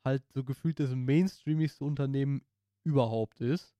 halt 0.06 0.24
so 0.34 0.44
gefühlt 0.44 0.80
das 0.80 0.96
mainstreamigste 0.96 1.86
Unternehmen 1.86 2.46
überhaupt 2.86 3.42
ist, 3.42 3.76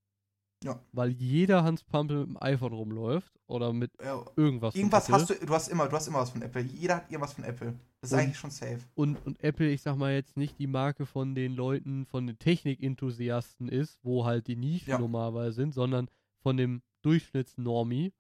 Ja. 0.64 0.80
weil 0.92 1.10
jeder 1.10 1.64
Hans 1.64 1.84
Pampel 1.84 2.20
mit 2.20 2.28
dem 2.30 2.38
iPhone 2.42 2.74
rumläuft 2.74 3.34
oder 3.48 3.74
mit 3.74 3.92
Ja, 4.00 4.24
irgendwas. 4.36 4.74
von 4.74 4.80
irgendwas 4.80 5.10
hast 5.10 5.30
du, 5.32 5.34
du 5.46 5.54
hast 5.54 5.68
immer, 5.70 5.88
du 5.88 5.96
hast 5.96 6.08
immer 6.08 6.20
was 6.20 6.30
von 6.30 6.42
Apple. 6.44 6.62
Jeder 6.62 6.98
hat 6.98 7.10
irgendwas 7.10 7.34
von 7.34 7.44
Apple. 7.44 7.74
Das 8.00 8.12
ist 8.12 8.14
Und- 8.14 8.20
eigentlich 8.20 8.38
schon 8.38 8.52
safe. 8.52 8.80
und, 8.94 9.16
und 9.26 9.44
Apple, 9.44 9.70
ich 9.72 9.82
sag 9.82 9.96
mal 9.98 10.14
jetzt 10.14 10.38
nicht 10.38 10.60
die 10.60 10.68
Marke 10.68 11.06
von 11.08 11.34
den 11.34 11.56
Leuten, 11.56 12.06
von 12.06 12.28
den 12.28 12.38
Technikenthusiasten 12.38 13.70
ist, 13.70 14.00
wo 14.04 14.26
halt 14.26 14.46
die 14.48 14.56
Nischen 14.56 14.92
Ja. 14.92 15.00
normalerweise 15.00 15.54
sind, 15.54 15.74
sondern 15.74 16.10
von 16.44 16.58
dem 16.58 16.84
Durchschnittsnormi 17.02 18.14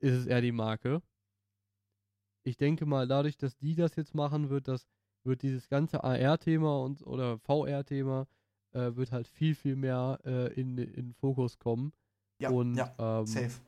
ist 0.00 0.14
es 0.14 0.26
eher 0.26 0.40
die 0.40 0.52
Marke. 0.52 1.02
Ich 2.44 2.56
denke 2.56 2.86
mal, 2.86 3.06
dadurch, 3.06 3.36
dass 3.36 3.58
die 3.58 3.74
das 3.74 3.96
jetzt 3.96 4.14
machen, 4.14 4.48
wird 4.48 4.68
das, 4.68 4.88
wird 5.24 5.42
dieses 5.42 5.68
ganze 5.68 6.02
AR-Thema 6.04 6.80
und 6.82 7.06
oder 7.06 7.38
VR-Thema 7.40 8.26
äh, 8.72 8.94
wird 8.96 9.12
halt 9.12 9.26
viel, 9.28 9.54
viel 9.54 9.76
mehr 9.76 10.18
äh, 10.24 10.52
in, 10.60 10.76
in 10.78 10.92
den 10.92 11.14
Fokus 11.14 11.58
kommen. 11.58 11.92
Ja, 12.40 12.50
und 12.50 12.74
ja, 12.76 12.94
ähm, 12.98 13.26
safe. 13.26 13.60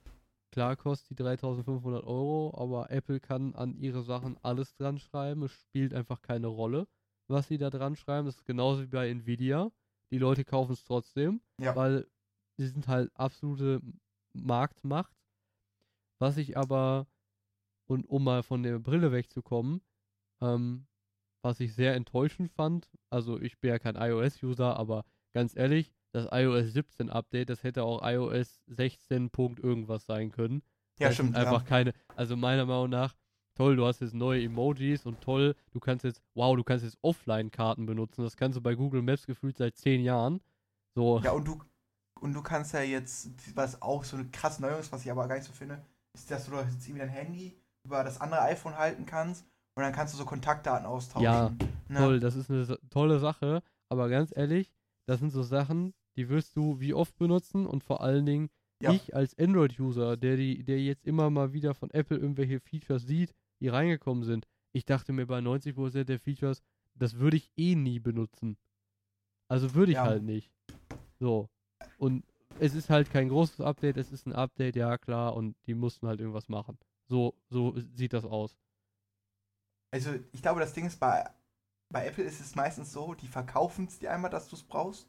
Klar 0.53 0.77
kostet 0.77 1.11
die 1.11 1.23
3500 1.23 2.03
Euro, 2.05 2.53
aber 2.57 2.91
Apple 2.91 3.21
kann 3.21 3.55
an 3.55 3.77
ihre 3.77 4.03
Sachen 4.03 4.37
alles 4.43 4.75
dran 4.75 4.99
schreiben. 4.99 5.43
Es 5.45 5.53
spielt 5.53 5.95
einfach 5.95 6.23
keine 6.23 6.49
Rolle, 6.49 6.89
was 7.29 7.47
sie 7.49 7.59
da 7.59 7.71
dran 7.71 7.95
schreiben. 7.97 8.27
Das 8.27 8.37
ist 8.37 8.45
genauso 8.47 8.83
wie 8.83 8.87
bei 8.89 9.09
Nvidia. 9.11 9.71
Die 10.11 10.19
Leute 10.19 10.45
kaufen 10.45 10.73
es 10.73 10.83
trotzdem, 10.85 11.41
Ja. 11.61 11.77
weil 11.77 12.07
sie 12.57 12.67
sind 12.67 12.89
halt 12.89 13.13
absolute 13.15 13.81
Marktmacht. 14.33 15.17
Was 16.19 16.37
ich 16.37 16.57
aber, 16.57 17.07
und 17.87 18.05
um 18.07 18.25
mal 18.25 18.43
von 18.43 18.63
der 18.65 18.79
Brille 18.81 19.13
wegzukommen, 19.13 19.81
ähm, 20.41 20.87
was 21.43 21.61
ich 21.61 21.75
sehr 21.75 21.95
enttäuschend 21.95 22.51
fand, 22.51 22.89
also 23.11 23.41
ich 23.41 23.59
bin 23.61 23.71
ja 23.71 23.79
kein 23.79 23.97
iOS-User, 23.97 24.77
aber 24.77 25.05
ganz 25.33 25.57
ehrlich, 25.57 25.93
das 26.13 26.29
iOS 26.33 26.73
17 26.73 27.11
Update, 27.11 27.51
das 27.51 27.63
hätte 27.63 27.85
auch 27.85 28.01
iOS 28.03 28.61
16. 28.67 29.31
Punkt 29.31 29.61
irgendwas 29.61 30.07
sein 30.07 30.33
können. 30.33 30.63
Ja, 30.99 31.09
Das 31.09 31.15
stimmt. 31.15 31.37
einfach 31.37 31.63
ja. 31.63 31.69
keine, 31.69 31.93
also 32.17 32.37
meiner 32.37 32.67
Meinung 32.67 32.91
nach, 32.91 33.15
toll, 33.55 33.77
du 33.77 33.87
hast 33.87 34.01
jetzt 34.01 34.15
neue 34.15 34.43
Emojis 34.43 35.07
und 35.07 35.21
toll, 35.21 35.55
du 35.71 35.81
kannst 35.81 36.05
jetzt, 36.05 36.23
wow, 36.35 36.57
du 36.57 36.65
kannst 36.65 36.85
jetzt 36.85 36.99
Offline-Karten 37.03 37.87
benutzen. 37.87 38.23
Das 38.23 38.37
kannst 38.37 38.57
du 38.57 38.63
bei 38.63 38.75
Google 38.75 39.03
Maps 39.03 39.27
gefühlt 39.27 39.57
seit 39.57 39.77
zehn 39.77 40.03
Jahren. 40.03 40.41
So, 40.95 41.21
Ja, 41.21 41.33
und 41.33 41.47
du, 41.47 41.63
und 42.21 42.35
du 42.35 42.43
kannst 42.43 42.75
ja 42.75 42.81
jetzt, 42.81 43.31
was 43.55 43.81
auch 43.81 44.05
so 44.05 44.17
eine 44.17 44.29
krasse 44.31 44.61
Neuerung 44.61 44.81
ist, 44.81 44.93
was 44.93 45.05
ich 45.05 45.11
aber 45.11 45.27
gar 45.29 45.37
nicht 45.37 45.47
so 45.47 45.53
finde, 45.53 45.83
ist, 46.15 46.31
dass 46.31 46.47
du 46.47 46.57
jetzt 46.57 46.87
irgendwie 46.87 46.99
dein 46.99 47.09
Handy 47.09 47.57
über 47.87 48.05
das 48.05 48.21
andere 48.21 48.43
iPhone 48.43 48.77
halten 48.77 49.07
kannst 49.07 49.47
und 49.75 49.83
dann 49.83 49.93
kannst 49.93 50.15
du 50.15 50.19
so 50.19 50.25
Kontaktdaten 50.25 50.87
austauschen. 50.87 51.25
Ja, 51.25 51.53
Ne? 51.89 51.99
toll, 51.99 52.21
das 52.21 52.37
ist 52.37 52.51
eine 52.51 52.79
tolle 52.89 53.19
Sache, 53.19 53.63
aber 53.89 54.09
ganz 54.09 54.33
ehrlich, 54.37 54.71
das 55.07 55.19
sind 55.21 55.31
so 55.31 55.43
Sachen, 55.43 55.93
die 56.17 56.29
wirst 56.29 56.55
du 56.57 56.79
wie 56.79 56.95
oft 56.95 57.17
benutzen 57.17 57.67
und 57.67 57.83
vor 57.83 58.01
allen 58.01 58.27
Dingen 58.27 58.51
Ja. 58.81 58.93
ich 58.93 59.15
als 59.15 59.37
Android-User, 59.39 60.17
der 60.17 60.37
die, 60.37 60.63
der 60.63 60.81
jetzt 60.81 61.05
immer 61.05 61.31
mal 61.31 61.53
wieder 61.53 61.75
von 61.75 61.91
Apple 61.91 62.17
irgendwelche 62.17 62.61
Features 62.61 63.03
sieht, 63.07 63.35
die 63.61 63.69
reingekommen 63.69 64.23
sind. 64.25 64.47
Ich 64.73 64.85
dachte 64.85 65.13
mir 65.13 65.27
bei 65.27 65.41
90% 65.41 66.05
der 66.09 66.21
Features, 66.21 66.63
das 66.95 67.19
würde 67.19 67.37
ich 67.39 67.51
eh 67.57 67.75
nie 67.75 67.99
benutzen. 67.99 68.57
Also 69.49 69.75
würde 69.75 69.91
ich 69.93 69.97
Ja. 69.97 70.05
halt 70.05 70.23
nicht. 70.23 70.53
So. 71.19 71.49
Und 71.97 72.25
es 72.59 72.75
ist 72.75 72.89
halt 72.89 73.11
kein 73.11 73.29
großes 73.29 73.61
Update, 73.61 73.97
es 73.97 74.13
ist 74.13 74.27
ein 74.27 74.33
Update, 74.33 74.77
ja 74.77 74.97
klar, 74.97 75.35
und 75.35 75.57
die 75.67 75.75
mussten 75.75 76.07
halt 76.07 76.21
irgendwas 76.21 76.49
machen. 76.49 76.79
So, 77.09 77.35
so 77.49 77.75
sieht 77.95 78.13
das 78.13 78.25
aus. 78.25 78.57
Also, 79.91 80.15
ich 80.33 80.43
glaube, 80.43 80.61
das 80.61 80.73
Ding 80.73 80.87
ist, 80.87 81.01
bei, 81.01 81.29
bei 81.91 82.07
Apple 82.07 82.25
ist 82.25 82.41
es 82.41 82.55
meistens 82.55 82.93
so, 82.93 83.15
die 83.15 83.29
verkaufen 83.29 83.87
es 83.87 83.99
dir 83.99 84.13
einmal, 84.13 84.31
dass 84.31 84.49
du 84.49 84.57
es 84.57 84.63
brauchst. 84.63 85.09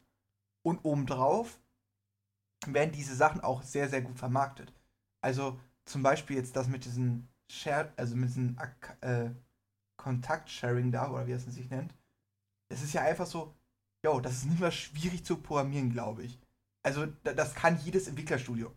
Und 0.64 0.80
obendrauf 0.84 1.60
werden 2.68 2.92
diese 2.92 3.16
Sachen 3.16 3.42
auch 3.42 3.64
sehr, 3.64 3.90
sehr 3.90 4.02
gut 4.02 4.18
vermarktet. 4.18 4.74
Also, 5.22 5.60
zum 5.86 6.04
Beispiel 6.04 6.38
jetzt 6.38 6.56
das 6.56 6.68
mit 6.68 6.86
diesen 6.86 7.28
Share, 7.50 7.92
also 7.98 8.16
mit 8.16 8.30
diesem 8.30 8.58
äh, 9.02 9.30
Kontakt-Sharing 9.98 10.92
da, 10.92 11.12
oder 11.12 11.28
wie 11.28 11.34
es 11.34 11.46
sich 11.46 11.70
nennt. 11.70 11.94
Es 12.70 12.82
ist 12.82 12.94
ja 12.94 13.02
einfach 13.02 13.26
so, 13.26 13.54
yo, 14.04 14.20
das 14.20 14.34
ist 14.34 14.46
nicht 14.46 14.60
mehr 14.60 14.72
schwierig 14.72 15.26
zu 15.26 15.38
programmieren, 15.38 15.92
glaube 15.92 16.24
ich. 16.24 16.40
Also, 16.84 17.06
da, 17.24 17.34
das 17.34 17.54
kann 17.54 17.80
jedes 17.84 18.08
Entwicklerstudio. 18.08 18.76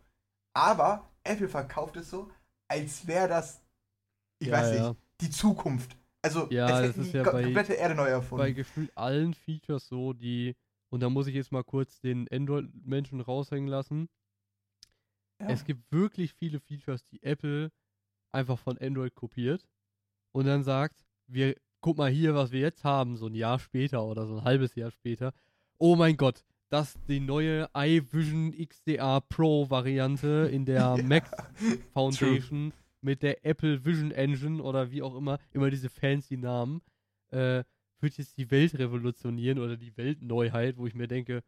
Aber 0.55 1.11
Apple 1.25 1.49
verkauft 1.49 1.97
es 1.97 2.11
so, 2.11 2.31
als 2.69 3.07
wäre 3.07 3.29
das, 3.29 3.61
ich 4.39 4.49
ja, 4.49 4.59
weiß 4.59 4.71
nicht, 4.73 4.81
ja. 4.81 4.95
Die 5.21 5.31
Zukunft. 5.31 5.97
Also, 6.23 6.49
Ja, 6.51 6.67
als 6.67 6.97
das 6.97 7.07
ist 7.07 7.13
ja 7.15 7.23
bei- 7.23 7.43
komplette 7.45 7.75
Erde 7.75 7.95
neu 7.95 8.05
bei 8.05 8.11
erfunden. 8.11 8.55
gefühlt 8.55 8.97
allen 8.97 9.35
Features 9.35 9.87
so, 9.89 10.13
die, 10.15 10.57
und 10.91 11.01
da 11.01 11.11
muss 11.11 11.27
ich 11.27 11.35
jetzt 11.35 11.53
mal 11.53 11.65
kurz 11.65 12.01
den 12.01 12.27
Android-Menschen 12.31 13.21
raushängen 13.21 13.69
lassen. 13.69 14.09
Ja. 15.41 15.49
Es 15.51 15.65
gibt 15.65 15.91
wirklich 15.93 16.33
viele 16.33 16.61
Features, 16.61 17.05
die 17.07 17.23
Apple 17.23 17.71
einfach 18.33 18.59
von 18.59 18.79
Android 18.79 19.15
kopiert 19.15 19.67
und 20.33 20.47
dann 20.47 20.63
sagt, 20.63 21.05
wir, 21.27 21.57
guck 21.81 21.99
mal 21.99 22.11
hier, 22.11 22.35
was 22.35 22.53
wir 22.53 22.61
jetzt 22.61 22.85
haben, 22.85 23.17
so 23.17 23.27
ein 23.27 23.35
Jahr 23.35 23.59
später 23.59 24.05
oder 24.05 24.27
so 24.27 24.39
ein 24.39 24.45
halbes 24.45 24.75
Jahr 24.75 24.91
später. 24.91 25.33
Oh 25.79 25.97
mein 25.97 26.17
Gott, 26.17 26.45
das 26.71 26.95
ist 26.95 27.09
die 27.09 27.21
neue 27.21 27.69
iVision 27.77 28.53
XDR 28.53 29.21
Pro 29.21 29.69
Variante 29.69 30.49
in 30.51 30.65
der 30.65 30.77
Ja. 30.97 31.03
Mac 31.03 31.25
Foundation 31.93 32.73
mit 33.05 33.23
der 33.23 33.45
Apple 33.45 33.85
Vision 33.85 34.11
Engine 34.11 34.63
oder 34.63 34.91
wie 34.91 35.03
auch 35.03 35.15
immer, 35.15 35.39
immer 35.53 35.71
diese 35.71 35.89
fancy 35.89 36.37
Namen, 36.37 36.81
äh, 37.31 37.63
wird 38.01 38.17
jetzt 38.19 38.37
die 38.39 38.51
Welt 38.51 38.77
revolutionieren 38.79 39.59
oder 39.59 39.77
die 39.77 39.97
Weltneuheit, 39.97 40.77
wo 40.77 40.87
ich 40.87 40.95
mir 40.95 41.07
denke, 41.07 41.43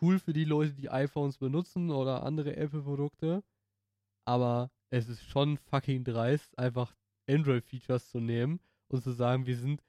cool 0.00 0.18
für 0.18 0.32
die 0.32 0.44
Leute, 0.44 0.74
die 0.74 0.90
iPhones 0.90 1.38
benutzen 1.38 1.90
oder 1.90 2.24
andere 2.24 2.56
Apple-Produkte, 2.56 3.42
aber 4.24 4.70
es 4.90 5.08
ist 5.08 5.22
schon 5.22 5.56
fucking 5.56 6.04
dreist, 6.04 6.58
einfach 6.58 6.94
Android-Features 7.28 8.10
zu 8.10 8.20
nehmen 8.20 8.60
und 8.88 9.02
zu 9.02 9.12
sagen, 9.12 9.46
wir 9.46 9.56
sind 9.56 9.82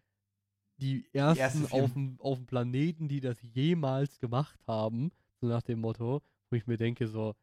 die 0.78 1.08
ersten 1.14 1.64
erste 1.64 1.74
auf, 1.74 1.94
dem, 1.94 2.20
auf 2.20 2.38
dem 2.38 2.46
Planeten, 2.46 3.08
die 3.08 3.20
das 3.20 3.42
jemals 3.42 4.20
gemacht 4.20 4.60
haben, 4.68 5.12
so 5.42 5.48
nach 5.48 5.64
dem 5.64 5.80
Motto, 5.82 6.22
wo 6.50 6.56
ich 6.56 6.68
mir 6.68 6.78
denke, 6.78 7.08
so, 7.08 7.36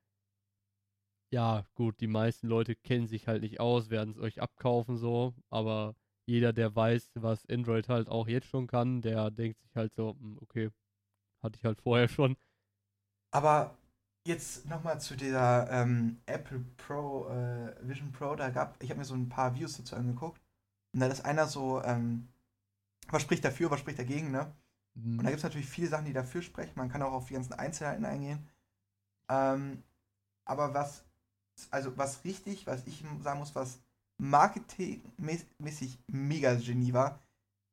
ja, 1.33 1.65
gut, 1.75 2.01
die 2.01 2.07
meisten 2.07 2.47
Leute 2.47 2.77
kennen 2.77 3.09
sich 3.09 3.27
halt 3.27 3.43
nicht 3.43 3.59
aus, 3.59 3.91
werden 3.91 4.11
es 4.11 4.19
euch 4.19 4.43
abkaufen, 4.43 4.99
so, 4.99 5.35
aber 5.51 5.95
jeder, 6.27 6.53
der 6.53 6.77
weiß, 6.77 7.11
was 7.15 7.49
Android 7.49 7.89
halt 7.89 8.09
auch 8.09 8.29
jetzt 8.29 8.49
schon 8.49 8.67
kann, 8.67 9.01
der 9.01 9.31
denkt 9.31 9.59
sich 9.61 9.75
halt 9.75 9.95
so, 9.95 10.17
hm, 10.21 10.39
okay, 10.43 10.71
hatte 11.43 11.57
ich 11.59 11.65
halt 11.65 11.81
vorher 11.81 12.09
schon. 12.09 12.37
Aber 13.31 13.77
jetzt 14.27 14.67
nochmal 14.67 15.01
zu 15.01 15.17
dieser 15.17 15.71
ähm, 15.71 16.21
Apple 16.27 16.61
Pro, 16.77 17.29
äh, 17.29 17.75
Vision 17.81 18.13
Pro, 18.13 18.37
da 18.37 18.51
gab, 18.51 18.81
ich 18.83 18.91
habe 18.91 18.99
mir 18.99 19.07
so 19.07 19.15
ein 19.15 19.29
paar 19.29 19.55
Views 19.55 19.79
dazu 19.79 19.97
angeguckt. 19.97 20.41
Und 20.93 21.01
da 21.01 21.07
ist 21.07 21.25
einer 21.25 21.47
so, 21.47 21.83
ähm, 21.83 22.29
was 23.09 23.23
spricht 23.23 23.45
dafür, 23.45 23.71
was 23.71 23.81
spricht 23.81 23.99
dagegen, 23.99 24.31
ne? 24.31 24.55
Und 24.95 25.19
da 25.25 25.31
gibt 25.31 25.39
es 25.39 25.43
natürlich 25.45 25.69
viele 25.69 25.89
Sachen, 25.89 26.05
die 26.05 26.13
dafür 26.13 26.43
sprechen. 26.43 26.75
Man 26.77 26.91
kann 26.91 27.01
auch 27.03 27.13
auf 27.13 27.29
die 27.29 27.35
ganzen 27.35 27.55
Einzelheiten 27.55 28.05
eingehen. 28.05 28.47
Ähm, 29.31 29.83
aber 30.45 30.75
was, 30.75 31.05
also 31.71 31.97
was 31.97 32.25
richtig, 32.25 32.67
was 32.67 32.87
ich 32.87 33.05
sagen 33.23 33.39
muss, 33.39 33.55
was 33.55 33.79
marketingmäßig 34.19 35.99
mega 36.07 36.55
Genie 36.55 36.93
war, 36.93 37.21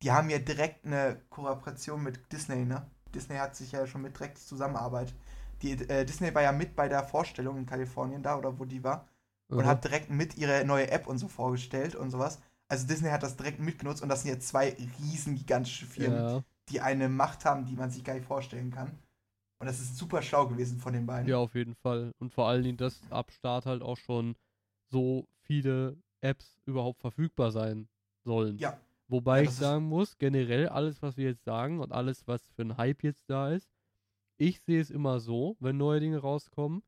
die 0.01 0.11
haben 0.11 0.29
ja 0.29 0.39
direkt 0.39 0.85
eine 0.85 1.21
Kooperation 1.29 2.01
mit 2.01 2.31
Disney, 2.31 2.65
ne? 2.65 2.89
Disney 3.13 3.37
hat 3.37 3.55
sich 3.55 3.71
ja 3.71 3.85
schon 3.87 4.01
mit 4.01 4.17
direkt 4.17 4.37
zusammenarbeitet. 4.37 5.15
Die, 5.61 5.73
äh, 5.73 6.05
Disney 6.05 6.33
war 6.33 6.41
ja 6.41 6.51
mit 6.51 6.75
bei 6.75 6.87
der 6.87 7.03
Vorstellung 7.03 7.57
in 7.57 7.65
Kalifornien 7.65 8.23
da 8.23 8.37
oder 8.37 8.57
wo 8.59 8.65
die 8.65 8.83
war 8.83 9.07
und 9.49 9.61
aha. 9.61 9.69
hat 9.69 9.83
direkt 9.83 10.09
mit 10.09 10.37
ihre 10.37 10.63
neue 10.63 10.89
App 10.89 11.07
und 11.07 11.17
so 11.17 11.27
vorgestellt 11.27 11.95
und 11.95 12.11
sowas. 12.11 12.39
Also 12.69 12.87
Disney 12.87 13.09
hat 13.09 13.23
das 13.23 13.35
direkt 13.35 13.59
mitgenutzt 13.59 14.01
und 14.01 14.09
das 14.09 14.21
sind 14.21 14.31
jetzt 14.31 14.47
zwei 14.47 14.77
riesen 14.99 15.35
gigantische 15.35 15.85
Firmen, 15.85 16.23
ja, 16.23 16.43
die 16.69 16.81
eine 16.81 17.09
Macht 17.09 17.45
haben, 17.45 17.65
die 17.65 17.75
man 17.75 17.89
sich 17.89 18.03
gar 18.03 18.13
nicht 18.13 18.27
vorstellen 18.27 18.71
kann. 18.71 18.91
Und 19.59 19.67
das 19.67 19.79
ist 19.79 19.97
super 19.97 20.21
schlau 20.21 20.47
gewesen 20.47 20.79
von 20.79 20.93
den 20.93 21.05
beiden. 21.05 21.27
ja, 21.29 21.37
auf 21.37 21.53
jeden 21.55 21.75
Fall. 21.75 22.13
Und 22.19 22.33
vor 22.33 22.47
allen 22.47 22.63
Dingen, 22.63 22.77
dass 22.77 23.01
ab 23.11 23.31
Start 23.31 23.65
halt 23.65 23.81
auch 23.81 23.97
schon 23.97 24.35
so 24.91 25.27
viele 25.41 25.97
Apps 26.21 26.61
überhaupt 26.65 26.99
verfügbar 27.01 27.51
sein 27.51 27.89
sollen. 28.23 28.57
Ja. 28.57 28.79
Wobei 29.07 29.39
Ja, 29.39 29.43
ich 29.43 29.51
sagen 29.51 29.85
muss, 29.85 30.17
generell 30.17 30.69
alles, 30.69 31.01
was 31.01 31.17
wir 31.17 31.25
jetzt 31.25 31.43
sagen 31.43 31.79
und 31.79 31.91
alles, 31.91 32.27
was 32.27 32.47
für 32.51 32.61
ein 32.61 32.77
Hype 32.77 33.03
jetzt 33.03 33.29
da 33.29 33.51
ist, 33.51 33.69
ich 34.37 34.61
sehe 34.61 34.79
es 34.79 34.91
immer 34.91 35.19
so, 35.19 35.57
wenn 35.59 35.77
neue 35.77 35.99
Dinge 35.99 36.19
rauskommen, 36.19 36.83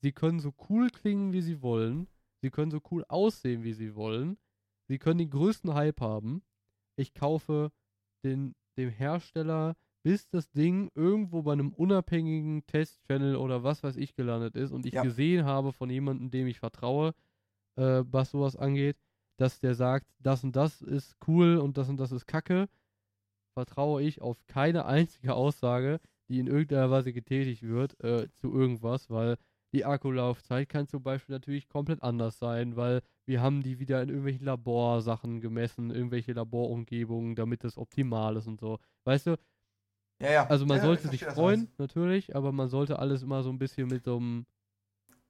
sie 0.00 0.12
können 0.12 0.40
so 0.40 0.52
cool 0.68 0.90
klingen, 0.90 1.32
wie 1.32 1.42
sie 1.42 1.62
wollen, 1.62 2.08
sie 2.40 2.50
können 2.50 2.70
so 2.70 2.80
cool 2.90 3.04
aussehen, 3.08 3.62
wie 3.62 3.74
sie 3.74 3.94
wollen, 3.94 4.38
sie 4.88 4.98
können 4.98 5.18
den 5.18 5.30
größten 5.30 5.74
Hype 5.74 6.00
haben. 6.00 6.42
Ich 6.96 7.14
kaufe 7.14 7.70
den, 8.24 8.54
dem 8.76 8.88
Hersteller, 8.88 9.76
bis 10.02 10.28
das 10.28 10.50
Ding 10.50 10.90
irgendwo 10.94 11.42
bei 11.42 11.52
einem 11.52 11.72
unabhängigen 11.72 12.66
Testchannel 12.66 13.36
oder 13.36 13.62
was 13.62 13.82
weiß 13.82 13.96
ich 13.96 14.14
gelandet 14.14 14.56
ist 14.56 14.72
und 14.72 14.86
ich 14.86 14.94
Ja. 14.94 15.02
gesehen 15.02 15.44
habe 15.44 15.72
von 15.72 15.90
jemandem, 15.90 16.30
dem 16.30 16.46
ich 16.46 16.58
vertraue, 16.58 17.14
äh, 17.76 18.02
was 18.06 18.30
sowas 18.32 18.56
angeht, 18.56 18.96
dass 19.38 19.60
der 19.60 19.74
sagt, 19.74 20.06
das 20.18 20.44
und 20.44 20.56
das 20.56 20.82
ist 20.82 21.16
cool 21.26 21.56
und 21.58 21.78
das 21.78 21.88
und 21.88 21.98
das 21.98 22.12
ist 22.12 22.26
kacke, 22.26 22.68
vertraue 23.54 24.02
ich 24.02 24.22
auf 24.22 24.44
keine 24.46 24.86
einzige 24.86 25.34
Aussage, 25.34 26.00
die 26.28 26.38
in 26.38 26.46
irgendeiner 26.46 26.90
Weise 26.90 27.12
getätigt 27.12 27.62
wird, 27.62 27.98
äh, 28.02 28.28
zu 28.34 28.52
irgendwas, 28.52 29.10
weil 29.10 29.36
die 29.74 29.84
Akkulaufzeit 29.84 30.68
kann 30.68 30.86
zum 30.86 31.02
Beispiel 31.02 31.34
natürlich 31.34 31.68
komplett 31.68 32.02
anders 32.02 32.38
sein, 32.38 32.76
weil 32.76 33.00
wir 33.26 33.40
haben 33.40 33.62
die 33.62 33.78
wieder 33.78 34.02
in 34.02 34.08
irgendwelchen 34.10 34.44
Laborsachen 34.46 35.40
gemessen, 35.40 35.90
irgendwelche 35.90 36.32
Laborumgebungen, 36.34 37.34
damit 37.34 37.64
das 37.64 37.78
optimal 37.78 38.36
ist 38.36 38.46
und 38.46 38.60
so. 38.60 38.78
Weißt 39.04 39.26
du, 39.28 39.36
Ja, 40.22 40.30
ja. 40.30 40.46
also 40.46 40.64
man 40.66 40.78
ja, 40.78 40.84
sollte 40.84 41.04
ich 41.04 41.10
sich 41.10 41.24
freuen, 41.24 41.68
natürlich, 41.78 42.34
aber 42.36 42.52
man 42.52 42.68
sollte 42.68 42.98
alles 42.98 43.22
immer 43.22 43.42
so 43.42 43.50
ein 43.50 43.58
bisschen 43.58 43.88
mit 43.88 44.04
so 44.04 44.16
einem 44.16 44.46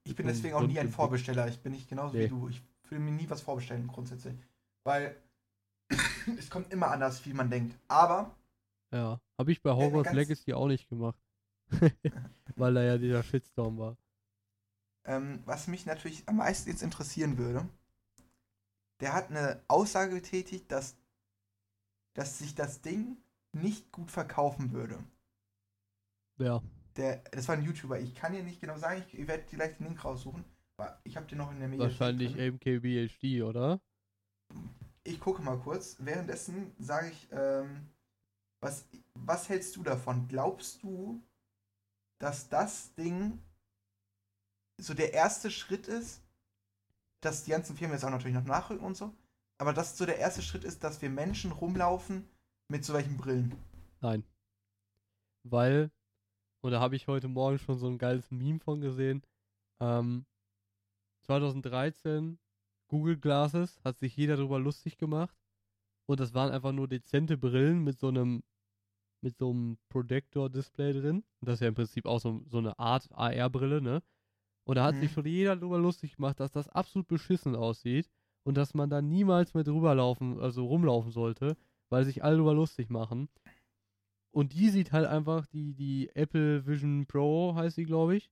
Ich 0.04 0.14
bin 0.14 0.26
deswegen 0.26 0.54
auch 0.54 0.66
nie 0.66 0.78
ein. 0.78 0.90
Vorbesteller. 0.90 1.48
Ich 1.48 1.60
bin 1.60 1.72
nicht 1.72 1.88
genauso 1.88 2.16
Nee. 2.16 2.24
wie 2.24 2.28
du. 2.28 2.48
Ich 2.48 2.62
will 2.90 2.98
mir 2.98 3.10
nie 3.12 3.28
was 3.30 3.40
vorbestellen, 3.40 3.86
grundsätzlich. 3.88 4.34
Weil 4.84 5.16
es 6.38 6.50
kommt 6.50 6.72
immer 6.72 6.90
anders, 6.90 7.24
wie 7.26 7.32
man 7.32 7.48
denkt. 7.50 7.76
Aber, 7.88 8.34
Ja, 8.92 9.18
habe 9.38 9.50
ich 9.52 9.62
bei 9.62 9.70
eine 9.70 9.80
Hogwarts 9.80 10.06
ganz- 10.06 10.16
Legacy 10.16 10.52
auch 10.52 10.68
nicht 10.68 10.88
gemacht. 10.88 11.18
Weil 12.56 12.74
da 12.74 12.82
ja 12.82 12.98
dieser 12.98 13.22
Shitstorm 13.22 13.78
war. 13.78 13.96
ähm, 15.04 15.40
was 15.46 15.68
mich 15.68 15.86
natürlich 15.86 16.28
am 16.28 16.36
meisten 16.36 16.68
jetzt 16.68 16.82
interessieren 16.82 17.38
würde, 17.38 17.66
der 19.00 19.14
hat 19.14 19.30
eine 19.30 19.62
Aussage 19.68 20.14
getätigt, 20.16 20.70
dass, 20.70 20.96
dass 22.12 22.38
sich 22.38 22.54
das 22.54 22.82
Ding 22.82 23.16
nicht 23.52 23.92
gut 23.92 24.10
verkaufen 24.10 24.72
würde. 24.72 24.98
Ja, 26.38 26.62
Der, 26.96 27.18
das 27.32 27.48
war 27.48 27.56
ein 27.56 27.62
YouTuber. 27.64 28.00
Ich 28.00 28.14
kann 28.14 28.32
dir 28.32 28.42
nicht 28.42 28.60
genau 28.60 28.76
sagen, 28.78 29.02
ich, 29.06 29.18
ich 29.18 29.26
werde 29.26 29.44
vielleicht 29.46 29.80
den 29.80 29.86
Link 29.88 30.04
raussuchen. 30.04 30.44
Aber 30.76 30.98
ich 31.04 31.16
habe 31.16 31.26
den 31.26 31.38
noch 31.38 31.50
in 31.50 31.58
der 31.60 31.68
Mediathek 31.68 32.00
wahrscheinlich 32.00 32.32
drin. 32.32 32.38
MKBHD, 32.54 33.42
oder? 33.42 33.80
Ich 35.04 35.20
gucke 35.20 35.42
mal 35.42 35.58
kurz. 35.58 35.96
Währenddessen 36.00 36.72
sage 36.78 37.10
ich, 37.10 37.28
ähm, 37.32 37.88
was, 38.60 38.86
was 39.14 39.48
hältst 39.48 39.76
du 39.76 39.82
davon? 39.82 40.28
Glaubst 40.28 40.82
du, 40.82 41.22
dass 42.18 42.48
das 42.48 42.94
Ding 42.94 43.40
so 44.78 44.94
der 44.94 45.12
erste 45.14 45.50
Schritt 45.50 45.86
ist, 45.88 46.22
dass 47.20 47.44
die 47.44 47.50
ganzen 47.50 47.76
Firmen 47.76 47.96
jetzt 47.96 48.04
auch 48.04 48.10
natürlich 48.10 48.34
noch 48.34 48.44
nachrücken 48.44 48.84
und 48.84 48.96
so, 48.96 49.14
aber 49.58 49.72
dass 49.72 49.96
so 49.96 50.06
der 50.06 50.18
erste 50.18 50.42
Schritt 50.42 50.64
ist, 50.64 50.84
dass 50.84 51.02
wir 51.02 51.10
Menschen 51.10 51.52
rumlaufen 51.52 52.28
mit 52.72 52.84
solchen 52.86 53.18
Brillen? 53.18 53.52
Nein. 54.00 54.24
Weil, 55.44 55.90
und 56.62 56.72
da 56.72 56.80
habe 56.80 56.96
ich 56.96 57.06
heute 57.06 57.28
Morgen 57.28 57.58
schon 57.58 57.78
so 57.78 57.86
ein 57.86 57.98
geiles 57.98 58.30
Meme 58.30 58.60
von 58.60 58.80
gesehen, 58.80 59.22
ähm, 59.80 60.24
2013 61.26 62.38
Google 62.88 63.18
Glasses 63.18 63.80
hat 63.84 63.98
sich 63.98 64.16
jeder 64.16 64.36
darüber 64.36 64.58
lustig 64.58 64.96
gemacht 64.98 65.36
und 66.06 66.18
das 66.20 66.34
waren 66.34 66.50
einfach 66.50 66.72
nur 66.72 66.88
dezente 66.88 67.36
Brillen 67.36 67.84
mit 67.84 67.98
so 67.98 68.08
einem 68.08 68.42
mit 69.24 69.36
so 69.38 69.50
einem 69.50 69.78
Projector-Display 69.88 70.94
drin. 70.94 71.16
Und 71.40 71.48
das 71.48 71.54
ist 71.54 71.60
ja 71.60 71.68
im 71.68 71.74
Prinzip 71.74 72.06
auch 72.06 72.18
so, 72.18 72.42
so 72.48 72.58
eine 72.58 72.76
Art 72.78 73.08
AR-Brille, 73.12 73.80
ne? 73.80 74.02
Und 74.64 74.76
da 74.76 74.84
hat 74.84 74.96
sich 74.96 75.10
Mhm. 75.10 75.14
schon 75.14 75.26
jeder 75.26 75.56
darüber 75.56 75.78
lustig 75.78 76.16
gemacht, 76.16 76.40
dass 76.40 76.50
das 76.52 76.68
absolut 76.68 77.06
beschissen 77.08 77.54
aussieht 77.54 78.10
und 78.44 78.56
dass 78.56 78.74
man 78.74 78.90
da 78.90 79.00
niemals 79.00 79.54
mit 79.54 79.68
rüberlaufen, 79.68 80.40
also 80.40 80.66
rumlaufen 80.66 81.12
sollte, 81.12 81.56
weil 81.92 82.04
sich 82.06 82.24
alle 82.24 82.36
darüber 82.36 82.54
lustig 82.54 82.90
machen. 82.90 83.28
Und 84.30 84.54
die 84.54 84.70
sieht 84.70 84.92
halt 84.92 85.06
einfach, 85.06 85.46
die, 85.46 85.74
die 85.74 86.10
Apple 86.14 86.66
Vision 86.66 87.06
Pro 87.06 87.54
heißt 87.54 87.76
sie, 87.76 87.84
glaube 87.84 88.16
ich, 88.16 88.30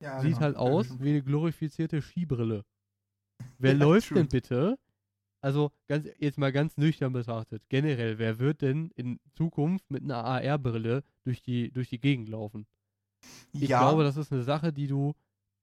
Ja, 0.00 0.22
sieht 0.22 0.34
genau. 0.36 0.40
halt 0.40 0.56
aus 0.56 1.00
wie 1.00 1.10
eine 1.10 1.22
glorifizierte 1.22 2.02
Skibrille. 2.02 2.64
Wer 3.58 3.72
Ja, 3.72 3.74
läuft 3.74 4.10
true. 4.10 4.18
denn 4.18 4.28
bitte? 4.28 4.78
Also 5.42 5.72
ganz, 5.88 6.08
jetzt 6.18 6.38
mal 6.38 6.52
ganz 6.52 6.76
nüchtern 6.78 7.12
betrachtet. 7.12 7.62
Generell, 7.70 8.18
wer 8.18 8.38
wird 8.38 8.62
denn 8.62 8.90
in 8.96 9.20
Zukunft 9.34 9.90
mit 9.90 10.02
einer 10.04 10.24
AR-Brille 10.24 11.04
durch 11.24 11.42
die, 11.42 11.70
durch 11.72 11.88
die 11.90 12.00
Gegend 12.00 12.28
laufen? 12.28 12.66
Ich 13.60 13.68
ja, 13.68 13.78
glaube, 13.78 14.04
das 14.04 14.16
ist 14.16 14.32
eine 14.32 14.42
Sache, 14.42 14.72
die 14.72 14.88
du 14.88 15.14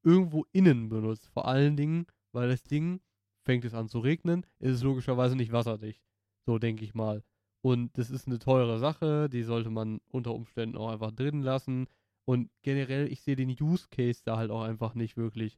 irgendwo 0.03 0.45
innen 0.53 0.89
benutzt. 0.89 1.27
Vor 1.27 1.47
allen 1.47 1.77
Dingen, 1.77 2.07
weil 2.31 2.49
das 2.49 2.63
Ding, 2.63 3.01
fängt 3.43 3.65
es 3.65 3.73
an 3.73 3.89
zu 3.89 3.99
regnen, 3.99 4.45
ist 4.59 4.73
es 4.75 4.83
logischerweise 4.83 5.35
nicht 5.35 5.51
wasserdicht. 5.51 6.03
So 6.45 6.59
denke 6.59 6.83
ich 6.85 6.93
mal. 6.95 7.23
Und 7.68 7.97
das 7.97 8.09
ist 8.09 8.28
eine 8.28 8.39
teure 8.39 8.80
Sache, 8.80 9.28
die 9.28 9.43
sollte 9.43 9.70
man 9.70 9.99
unter 10.09 10.34
Umständen 10.34 10.78
auch 10.78 10.89
einfach 10.89 11.11
drin 11.11 11.41
lassen. 11.41 11.88
Und 12.26 12.49
generell, 12.61 13.11
ich 13.11 13.22
sehe 13.22 13.36
den 13.36 13.49
Use 13.49 13.88
Case 13.91 14.22
da 14.24 14.38
halt 14.38 14.51
auch 14.51 14.61
einfach 14.61 14.95
nicht 14.95 15.18
wirklich. 15.18 15.57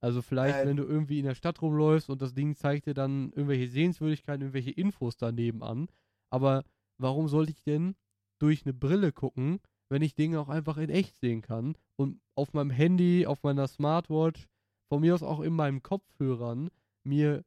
Also 0.00 0.22
vielleicht, 0.22 0.58
Äh, 0.58 0.66
wenn 0.66 0.76
du 0.76 0.84
irgendwie 0.84 1.18
in 1.18 1.24
der 1.24 1.34
Stadt 1.34 1.60
rumläufst 1.60 2.10
und 2.10 2.22
das 2.22 2.32
Ding 2.32 2.54
zeigt 2.54 2.86
dir 2.86 2.94
dann 2.94 3.32
irgendwelche 3.32 3.66
Sehenswürdigkeiten, 3.68 4.42
irgendwelche 4.42 4.70
Infos 4.70 5.16
daneben 5.16 5.64
an. 5.64 5.88
Aber 6.30 6.62
warum 6.96 7.26
sollte 7.26 7.50
ich 7.50 7.64
denn 7.64 7.96
durch 8.38 8.64
eine 8.64 8.74
Brille 8.74 9.10
gucken, 9.10 9.58
wenn 9.88 10.02
ich 10.02 10.14
Dinge 10.14 10.38
auch 10.38 10.48
einfach 10.48 10.76
in 10.76 10.90
echt 10.90 11.16
sehen 11.18 11.40
kann 11.42 11.76
und 11.96 12.20
auf 12.36 12.52
meinem 12.52 12.70
Handy, 12.70 13.26
auf 13.26 13.42
meiner 13.42 13.66
Smartwatch, 13.66 14.46
von 14.88 15.00
mir 15.00 15.14
aus 15.14 15.24
auch 15.24 15.40
in 15.40 15.54
meinen 15.54 15.82
Kopfhörern 15.82 16.70
mir 17.02 17.44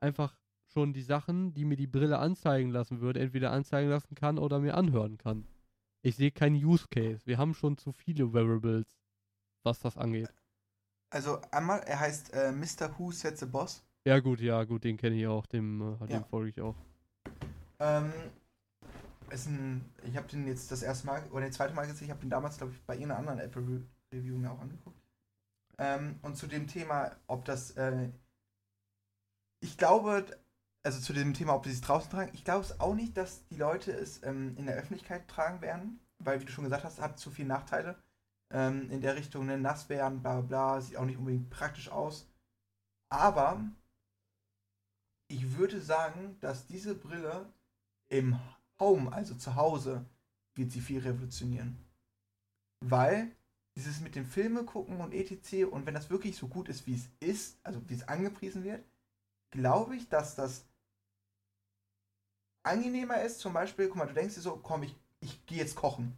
einfach 0.00 0.39
schon 0.72 0.92
die 0.92 1.02
Sachen, 1.02 1.52
die 1.54 1.64
mir 1.64 1.76
die 1.76 1.86
Brille 1.86 2.18
anzeigen 2.18 2.70
lassen 2.70 3.00
würde, 3.00 3.20
entweder 3.20 3.52
anzeigen 3.52 3.90
lassen 3.90 4.14
kann 4.14 4.38
oder 4.38 4.58
mir 4.60 4.74
anhören 4.74 5.18
kann. 5.18 5.46
Ich 6.02 6.16
sehe 6.16 6.30
keinen 6.30 6.56
Use 6.56 6.86
Case. 6.90 7.26
Wir 7.26 7.38
haben 7.38 7.54
schon 7.54 7.76
zu 7.76 7.92
viele 7.92 8.32
Wearables, 8.32 8.86
was 9.62 9.80
das 9.80 9.96
angeht. 9.96 10.32
Also 11.10 11.40
einmal, 11.50 11.80
er 11.80 12.00
heißt 12.00 12.32
äh, 12.32 12.52
Mr. 12.52 12.98
Who 12.98 13.10
Set 13.10 13.36
the 13.38 13.46
Boss. 13.46 13.82
Ja, 14.06 14.18
gut, 14.20 14.40
ja, 14.40 14.64
gut, 14.64 14.84
den 14.84 14.96
kenne 14.96 15.16
ich 15.16 15.26
auch, 15.26 15.44
dem, 15.46 15.96
äh, 16.00 16.06
dem 16.06 16.20
Ja. 16.20 16.24
folge 16.24 16.50
ich 16.50 16.60
auch. 16.60 16.76
Ähm, 17.80 18.12
ist 19.30 19.46
ein, 19.46 19.84
ich 20.04 20.16
habe 20.16 20.28
den 20.28 20.46
jetzt 20.46 20.70
das 20.70 20.82
erste 20.82 21.06
Mal 21.06 21.22
oder 21.30 21.46
das 21.46 21.56
zweite 21.56 21.74
Mal 21.74 21.86
gesehen. 21.86 22.06
Ich 22.06 22.10
habe 22.10 22.20
den 22.20 22.30
damals, 22.30 22.56
glaube 22.56 22.72
ich, 22.72 22.80
bei 22.82 22.94
irgendeiner 22.94 23.18
anderen 23.18 23.38
Apple 23.40 23.62
Re 23.62 23.82
Review 24.12 24.36
mir 24.38 24.50
auch 24.50 24.60
angeguckt. 24.60 25.00
Ähm, 25.78 26.18
und 26.22 26.36
zu 26.36 26.46
dem 26.46 26.66
Thema, 26.66 27.16
ob 27.26 27.44
das, 27.44 27.72
äh, 27.72 28.08
ich 29.60 29.76
glaube, 29.76 30.26
also 30.82 31.00
zu 31.00 31.12
dem 31.12 31.34
Thema, 31.34 31.54
ob 31.54 31.64
sie 31.64 31.72
es 31.72 31.80
draußen 31.80 32.10
tragen, 32.10 32.30
ich 32.34 32.44
glaube 32.44 32.64
es 32.64 32.80
auch 32.80 32.94
nicht, 32.94 33.16
dass 33.16 33.46
die 33.48 33.56
Leute 33.56 33.92
es 33.92 34.22
ähm, 34.22 34.56
in 34.56 34.66
der 34.66 34.76
Öffentlichkeit 34.76 35.28
tragen 35.28 35.60
werden, 35.60 36.00
weil, 36.18 36.40
wie 36.40 36.44
du 36.44 36.52
schon 36.52 36.64
gesagt 36.64 36.84
hast, 36.84 37.00
hat 37.00 37.18
zu 37.18 37.30
viele 37.30 37.48
Nachteile. 37.48 38.02
Ähm, 38.52 38.90
in 38.90 39.00
der 39.00 39.16
Richtung, 39.16 39.46
ne, 39.46 39.58
nass 39.58 39.88
werden, 39.88 40.22
bla 40.22 40.40
bla 40.40 40.80
sieht 40.80 40.96
auch 40.96 41.04
nicht 41.04 41.18
unbedingt 41.18 41.50
praktisch 41.50 41.90
aus. 41.90 42.28
Aber 43.12 43.64
ich 45.28 45.56
würde 45.56 45.80
sagen, 45.80 46.36
dass 46.40 46.66
diese 46.66 46.94
Brille 46.94 47.52
im 48.08 48.38
Home, 48.80 49.12
also 49.12 49.34
zu 49.34 49.54
Hause, 49.54 50.04
wird 50.56 50.72
sie 50.72 50.80
viel 50.80 51.00
revolutionieren. 51.00 51.78
Weil 52.84 53.30
dieses 53.76 54.00
mit 54.00 54.16
dem 54.16 54.26
Filme 54.26 54.64
gucken 54.64 55.00
und 55.00 55.14
etc. 55.14 55.66
und 55.70 55.86
wenn 55.86 55.94
das 55.94 56.10
wirklich 56.10 56.36
so 56.36 56.48
gut 56.48 56.68
ist, 56.68 56.86
wie 56.86 56.94
es 56.94 57.08
ist, 57.20 57.60
also 57.62 57.80
wie 57.88 57.94
es 57.94 58.08
angepriesen 58.08 58.64
wird, 58.64 58.84
glaube 59.52 59.96
ich, 59.96 60.08
dass 60.08 60.34
das 60.34 60.66
angenehmer 62.62 63.22
ist. 63.22 63.40
Zum 63.40 63.52
Beispiel, 63.52 63.88
guck 63.88 63.96
mal, 63.96 64.06
du 64.06 64.14
denkst 64.14 64.34
dir 64.34 64.40
so, 64.40 64.56
komm, 64.56 64.82
ich, 64.82 64.96
ich 65.20 65.44
gehe 65.46 65.58
jetzt 65.58 65.76
kochen. 65.76 66.16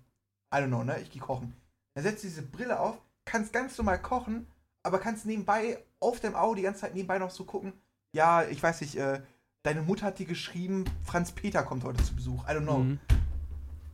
I 0.54 0.58
don't 0.58 0.68
know, 0.68 0.84
ne? 0.84 1.00
Ich 1.00 1.10
gehe 1.10 1.22
kochen. 1.22 1.56
Dann 1.94 2.04
setzt 2.04 2.22
du 2.22 2.28
diese 2.28 2.42
Brille 2.42 2.80
auf, 2.80 2.98
kannst 3.24 3.52
ganz 3.52 3.76
normal 3.78 4.00
kochen, 4.00 4.46
aber 4.82 4.98
kannst 4.98 5.26
nebenbei 5.26 5.84
auf 6.00 6.20
dem 6.20 6.34
Auto 6.34 6.56
die 6.56 6.62
ganze 6.62 6.80
Zeit 6.80 6.94
nebenbei 6.94 7.18
noch 7.18 7.30
so 7.30 7.44
gucken, 7.44 7.72
ja, 8.12 8.44
ich 8.44 8.62
weiß 8.62 8.80
nicht, 8.80 8.96
äh, 8.96 9.22
deine 9.62 9.82
Mutter 9.82 10.06
hat 10.06 10.18
dir 10.18 10.26
geschrieben, 10.26 10.84
Franz 11.04 11.32
Peter 11.32 11.62
kommt 11.62 11.84
heute 11.84 12.02
zu 12.02 12.14
Besuch. 12.14 12.44
I 12.44 12.52
don't 12.52 12.62
know. 12.62 12.78
Mhm. 12.78 13.00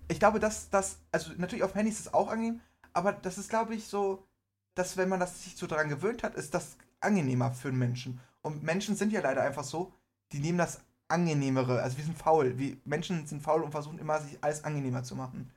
Ich 0.09 0.19
glaube, 0.19 0.41
dass 0.41 0.71
das, 0.71 0.99
also 1.13 1.33
natürlich 1.37 1.63
auf 1.63 1.75
Handys 1.75 2.01
ist 2.01 2.07
es 2.07 2.15
auch 2.15 2.29
angenehm, 2.29 2.61
aber 2.93 3.13
das 3.13 3.39
ist, 3.39 3.51
glaube 3.51 3.75
ich, 3.75 3.87
so, 3.87 4.27
dass 4.75 4.97
wenn 4.97 5.09
man 5.09 5.21
das 5.21 5.45
sich 5.45 5.57
so 5.57 5.67
daran 5.67 5.89
gewöhnt 5.89 6.23
hat, 6.23 6.35
ist 6.35 6.55
das 6.55 6.77
angenehmer 7.01 7.53
für 7.53 7.69
einen 7.69 7.79
Menschen. 7.79 8.21
Und 8.41 8.63
Menschen 8.63 8.97
sind 8.97 9.13
ja 9.13 9.21
leider 9.21 9.43
einfach 9.43 9.65
so, 9.65 9.93
die 10.33 10.41
nehmen 10.41 10.59
das 10.59 10.81
angenehmere, 11.09 11.83
also 11.83 11.97
wir 11.97 12.05
sind 12.05 12.17
faul. 12.19 12.59
Wir 12.59 12.77
Menschen 12.85 13.27
sind 13.27 13.43
faul 13.43 13.63
und 13.63 13.71
versuchen 13.73 13.99
immer, 13.99 14.21
sich 14.21 14.37
alles 14.43 14.63
angenehmer 14.65 15.03
zu 15.03 15.17
machen. 15.17 15.51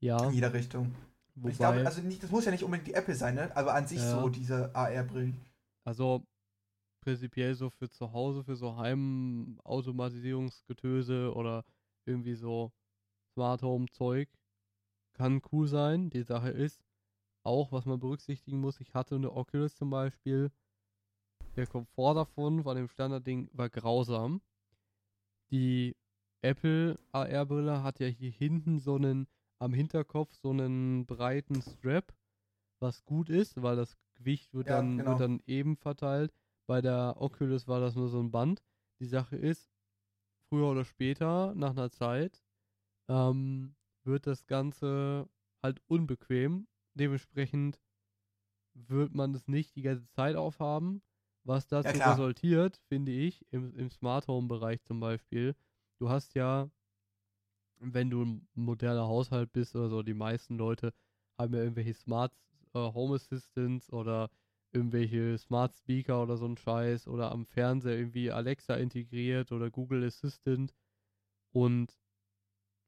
Ja, 0.00 0.26
In 0.28 0.34
jeder 0.34 0.52
Richtung. 0.52 0.94
Wobei, 1.34 1.50
ich 1.50 1.56
glaube, 1.56 1.86
also 1.86 2.02
nicht, 2.02 2.22
das 2.22 2.30
muss 2.30 2.44
ja 2.44 2.50
nicht 2.50 2.62
unbedingt 2.64 2.88
die 2.88 2.94
Apple 2.94 3.14
sein, 3.14 3.34
ne? 3.36 3.54
Aber 3.56 3.72
an 3.74 3.86
sich 3.86 3.98
Ja. 3.98 4.10
so 4.10 4.28
diese 4.28 4.74
AR-Brillen. 4.74 5.40
also 5.84 6.22
prinzipiell 7.02 7.54
so 7.54 7.70
für 7.70 7.88
zu 7.90 8.12
Hause, 8.12 8.44
für 8.44 8.56
so 8.56 8.76
Heimautomatisierungsgetöse 8.76 11.32
oder 11.34 11.64
irgendwie 12.06 12.34
so 12.34 12.72
Smart 13.34 13.62
Home 13.62 13.86
Zeug 13.90 14.28
kann 15.14 15.40
cool 15.52 15.68
sein. 15.68 16.10
Die 16.10 16.22
Sache 16.22 16.50
ist 16.50 16.80
auch, 17.44 17.72
was 17.72 17.86
man 17.86 17.98
berücksichtigen 18.00 18.60
muss, 18.60 18.80
ich 18.80 18.94
hatte 18.94 19.14
eine 19.16 19.32
Oculus 19.32 19.74
zum 19.76 19.90
Beispiel. 19.90 20.50
Der 21.56 21.66
Komfort 21.66 22.14
davon, 22.14 22.62
von 22.62 22.76
dem 22.76 22.88
Standardding, 22.88 23.50
war 23.52 23.68
grausam. 23.68 24.40
Die 25.50 25.94
Apple 26.40 26.98
AR-Brille 27.12 27.82
hat 27.82 28.00
ja 28.00 28.06
hier 28.06 28.30
hinten 28.30 28.78
so 28.78 28.96
einen, 28.96 29.26
am 29.58 29.74
Hinterkopf 29.74 30.34
so 30.34 30.50
einen 30.50 31.04
breiten 31.06 31.60
Strap, 31.60 32.14
was 32.80 33.04
gut 33.04 33.28
ist, 33.28 33.62
weil 33.62 33.76
das 33.76 33.96
Gewicht 34.14 34.52
wird, 34.54 34.68
Ja, 34.68 34.76
dann, 34.76 34.98
genau. 34.98 35.10
wird 35.10 35.20
dann 35.20 35.42
eben 35.46 35.76
verteilt. 35.76 36.32
Bei 36.66 36.80
der 36.80 37.16
Oculus 37.18 37.68
war 37.68 37.80
das 37.80 37.94
nur 37.94 38.08
so 38.08 38.20
ein 38.20 38.30
Band. 38.30 38.62
Die 38.98 39.06
Sache 39.06 39.36
ist, 39.36 39.70
früher 40.48 40.68
oder 40.70 40.84
später, 40.84 41.54
nach 41.54 41.70
einer 41.70 41.90
Zeit, 41.90 42.42
ähm, 43.08 43.74
wird 44.04 44.26
das 44.26 44.46
Ganze 44.46 45.28
halt 45.62 45.80
unbequem. 45.86 46.66
Dementsprechend 46.94 47.78
wird 48.74 49.14
man 49.14 49.34
es 49.34 49.46
nicht 49.48 49.76
die 49.76 49.82
ganze 49.82 50.08
Zeit 50.08 50.34
aufhaben. 50.34 51.02
Was 51.44 51.66
dazu 51.66 51.92
klar. 51.92 52.12
resultiert, 52.12 52.76
finde 52.88 53.12
ich, 53.12 53.44
im, 53.50 53.74
im 53.76 53.90
Smart 53.90 54.28
Home 54.28 54.48
Bereich 54.48 54.82
zum 54.82 55.00
Beispiel. 55.00 55.54
Du 55.98 56.08
hast 56.08 56.34
ja, 56.34 56.70
wenn 57.80 58.10
du 58.10 58.24
ein 58.24 58.48
moderner 58.54 59.08
Haushalt 59.08 59.52
bist 59.52 59.74
oder 59.74 59.88
so, 59.88 60.02
die 60.02 60.14
meisten 60.14 60.56
Leute 60.56 60.92
haben 61.38 61.54
ja 61.54 61.60
irgendwelche 61.60 61.94
Smart 61.94 62.32
äh, 62.74 62.78
Home 62.78 63.16
Assistants 63.16 63.92
oder 63.92 64.30
irgendwelche 64.72 65.36
Smart 65.38 65.74
Speaker 65.74 66.22
oder 66.22 66.36
so 66.36 66.46
ein 66.46 66.56
Scheiß 66.56 67.08
oder 67.08 67.32
am 67.32 67.44
Fernseher 67.44 67.96
irgendwie 67.96 68.30
Alexa 68.30 68.74
integriert 68.76 69.52
oder 69.52 69.70
Google 69.70 70.04
Assistant. 70.04 70.74
Und 71.52 71.98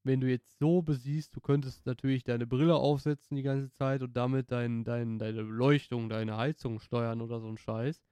wenn 0.05 0.21
du 0.21 0.29
jetzt 0.29 0.59
so 0.59 0.83
besiehst, 0.83 1.35
du 1.35 1.41
könntest 1.41 1.87
natürlich 1.87 2.25
deine 2.25 2.47
Brille 2.47 2.77
aufsetzen 2.77 3.37
die 3.37 3.43
ganze 3.43 3.71
Zeit 3.73 4.03
und 4.03 4.17
damit 4.17 4.51
dein, 4.51 4.85
dein, 4.85 5.19
deine 5.19 5.45
Beleuchtung, 5.45 6.09
deine 6.09 6.37
Heizung 6.37 6.79
steuern 6.79 7.21
oder 7.21 7.41
so 7.41 7.49
ein 7.49 7.59
Scheiß, 7.59 8.03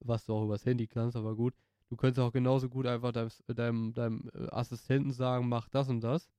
was 0.00 0.24
du 0.24 0.34
auch 0.34 0.44
übers 0.44 0.64
Handy 0.64 0.86
kannst, 0.86 1.16
aber 1.16 1.34
gut. 1.34 1.54
Du 1.88 1.96
könntest 1.96 2.20
auch 2.20 2.32
genauso 2.32 2.68
gut 2.68 2.86
einfach 2.86 3.12
deinem, 3.12 3.30
deinem, 3.46 3.94
deinem 3.94 4.30
äh, 4.34 4.48
Assistenten 4.50 5.12
sagen, 5.12 5.48
mach 5.48 5.68
das 5.68 5.88
und 5.88 6.00
das, 6.02 6.30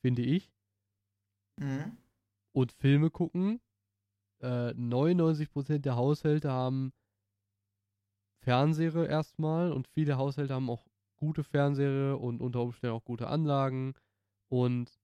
finde 0.00 0.22
ich. 0.22 0.50
Mhm. 1.60 1.98
Und 2.52 2.72
Filme 2.72 3.10
gucken. 3.10 3.60
Äh, 4.40 4.70
99% 4.74 5.78
der 5.78 5.96
Haushalte 5.96 6.50
haben 6.50 6.92
Fernseher 8.42 9.08
erstmal 9.08 9.72
und 9.72 9.88
viele 9.88 10.16
Haushalte 10.16 10.54
haben 10.54 10.70
auch 10.70 10.86
gute 11.16 11.44
Fernseher 11.44 12.20
und 12.20 12.40
unter 12.40 12.60
Umständen 12.60 12.96
auch 12.96 13.04
gute 13.04 13.28
Anlagen 13.28 13.94
und 14.48 15.00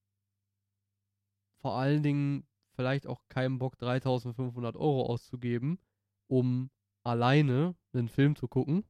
vor 1.61 1.77
allen 1.77 2.03
Dingen 2.03 2.47
vielleicht 2.75 3.07
auch 3.07 3.23
keinen 3.29 3.59
Bock 3.59 3.79
3500 3.79 4.77
Euro 4.77 5.07
auszugeben, 5.07 5.79
um 6.27 6.71
alleine 7.03 7.75
einen 7.93 8.09
Film 8.09 8.37
zu 8.37 8.49
gucken, 8.49 8.85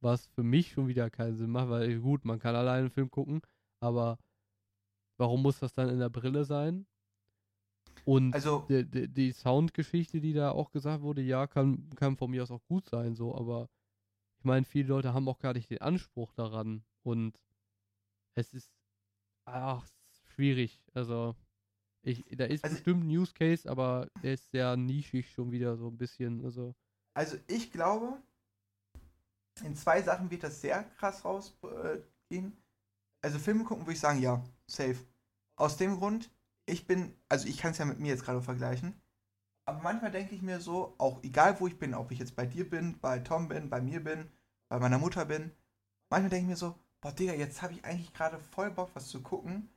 was 0.00 0.26
für 0.28 0.42
mich 0.42 0.72
schon 0.72 0.88
wieder 0.88 1.10
keinen 1.10 1.36
Sinn 1.36 1.50
macht, 1.50 1.68
weil 1.68 2.00
gut, 2.00 2.24
man 2.24 2.38
kann 2.38 2.54
alleine 2.56 2.80
einen 2.80 2.90
Film 2.90 3.10
gucken, 3.10 3.42
aber 3.80 4.18
warum 5.18 5.42
muss 5.42 5.58
das 5.58 5.72
dann 5.74 5.88
in 5.90 5.98
der 5.98 6.08
Brille 6.08 6.44
sein? 6.44 6.86
Und 8.04 8.34
Also, 8.34 8.64
die, 8.68 8.84
die, 8.88 9.08
die 9.08 9.32
Soundgeschichte, 9.32 10.20
die 10.20 10.32
da 10.32 10.52
auch 10.52 10.70
gesagt 10.70 11.02
wurde, 11.02 11.20
ja, 11.20 11.46
kann, 11.46 11.90
kann 11.96 12.16
von 12.16 12.30
mir 12.30 12.42
aus 12.42 12.50
auch 12.50 12.64
gut 12.64 12.86
sein, 12.86 13.14
so, 13.14 13.34
aber 13.34 13.68
ich 14.38 14.44
meine, 14.44 14.64
viele 14.64 14.88
Leute 14.88 15.12
haben 15.12 15.28
auch 15.28 15.38
gar 15.38 15.52
nicht 15.52 15.68
den 15.70 15.82
Anspruch 15.82 16.32
daran 16.32 16.82
und 17.02 17.38
es 18.34 18.54
ist, 18.54 18.72
ach, 19.44 19.86
schwierig, 20.34 20.82
also 20.94 21.36
ich, 22.02 22.24
da 22.34 22.46
ist 22.46 22.64
Also- 22.64 22.76
bestimmt 22.76 23.04
ein 23.04 23.10
Use 23.10 23.34
Case, 23.34 23.70
aber 23.70 24.08
der 24.22 24.32
ist 24.32 24.50
sehr 24.50 24.76
nischig 24.78 25.30
schon 25.30 25.52
wieder 25.52 25.76
so 25.76 25.88
ein 25.88 25.98
bisschen, 25.98 26.42
also, 26.42 26.74
also 27.14 27.36
ich 27.46 27.72
glaube, 27.72 28.20
in 29.62 29.76
zwei 29.76 30.02
Sachen 30.02 30.30
wird 30.30 30.42
das 30.42 30.60
sehr 30.60 30.84
krass 30.98 31.24
rausgehen. 31.24 31.92
Äh, 32.30 32.50
also 33.22 33.38
Filme 33.38 33.64
gucken 33.64 33.84
würde 33.84 33.94
ich 33.94 34.00
sagen, 34.00 34.20
ja, 34.20 34.42
safe. 34.66 34.98
Aus 35.56 35.76
dem 35.76 35.98
Grund, 35.98 36.30
ich 36.66 36.86
bin, 36.86 37.14
also 37.28 37.46
ich 37.46 37.58
kann 37.58 37.72
es 37.72 37.78
ja 37.78 37.84
mit 37.84 37.98
mir 37.98 38.08
jetzt 38.08 38.24
gerade 38.24 38.40
vergleichen, 38.40 38.94
aber 39.66 39.82
manchmal 39.82 40.10
denke 40.10 40.34
ich 40.34 40.42
mir 40.42 40.60
so, 40.60 40.94
auch 40.98 41.22
egal 41.22 41.60
wo 41.60 41.66
ich 41.66 41.78
bin, 41.78 41.94
ob 41.94 42.10
ich 42.10 42.18
jetzt 42.18 42.34
bei 42.34 42.46
dir 42.46 42.68
bin, 42.68 42.98
bei 42.98 43.18
Tom 43.18 43.48
bin, 43.48 43.68
bei 43.68 43.80
mir 43.80 44.02
bin, 44.02 44.30
bei 44.68 44.78
meiner 44.78 44.98
Mutter 44.98 45.26
bin, 45.26 45.52
manchmal 46.08 46.30
denke 46.30 46.44
ich 46.44 46.48
mir 46.48 46.56
so, 46.56 46.74
boah 47.00 47.12
Digga, 47.12 47.34
jetzt 47.34 47.62
habe 47.62 47.74
ich 47.74 47.84
eigentlich 47.84 48.12
gerade 48.12 48.38
voll 48.38 48.70
Bock, 48.70 48.90
was 48.94 49.08
zu 49.08 49.20
gucken, 49.20 49.68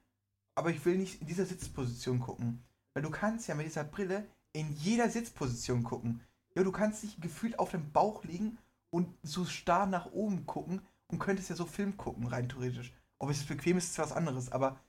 aber 0.56 0.70
ich 0.70 0.84
will 0.86 0.98
nicht 0.98 1.22
in 1.22 1.28
dieser 1.28 1.46
Sitzposition 1.46 2.20
gucken. 2.20 2.64
Weil 2.94 3.04
du 3.04 3.10
kannst 3.10 3.48
ja 3.48 3.56
mit 3.56 3.66
dieser 3.66 3.84
Brille 3.84 4.28
in 4.54 4.72
jeder 4.74 5.10
Sitzposition 5.10 5.84
gucken. 5.84 6.22
Ja, 6.56 6.64
du 6.64 6.72
kannst 6.72 7.04
dich 7.04 7.20
gefühlt 7.20 7.58
auf 7.60 7.72
dem 7.72 7.92
Bauch 7.92 8.24
liegen 8.24 8.58
und 8.92 9.08
so 9.24 9.46
starr 9.46 9.88
nach 9.88 10.12
oben 10.12 10.46
gucken 10.46 10.82
und 11.08 11.20
könntest 11.20 11.50
ja 11.50 11.56
so 11.56 11.66
Film 11.66 11.98
gucken, 11.98 12.28
rein 12.28 12.50
theoretisch. 12.50 12.94
Ob 13.18 13.30
es 13.30 13.46
bequem 13.46 13.78
ist, 13.78 13.92
ist 13.92 14.00
was 14.00 14.12
anderes, 14.12 14.52
aber 14.52 14.80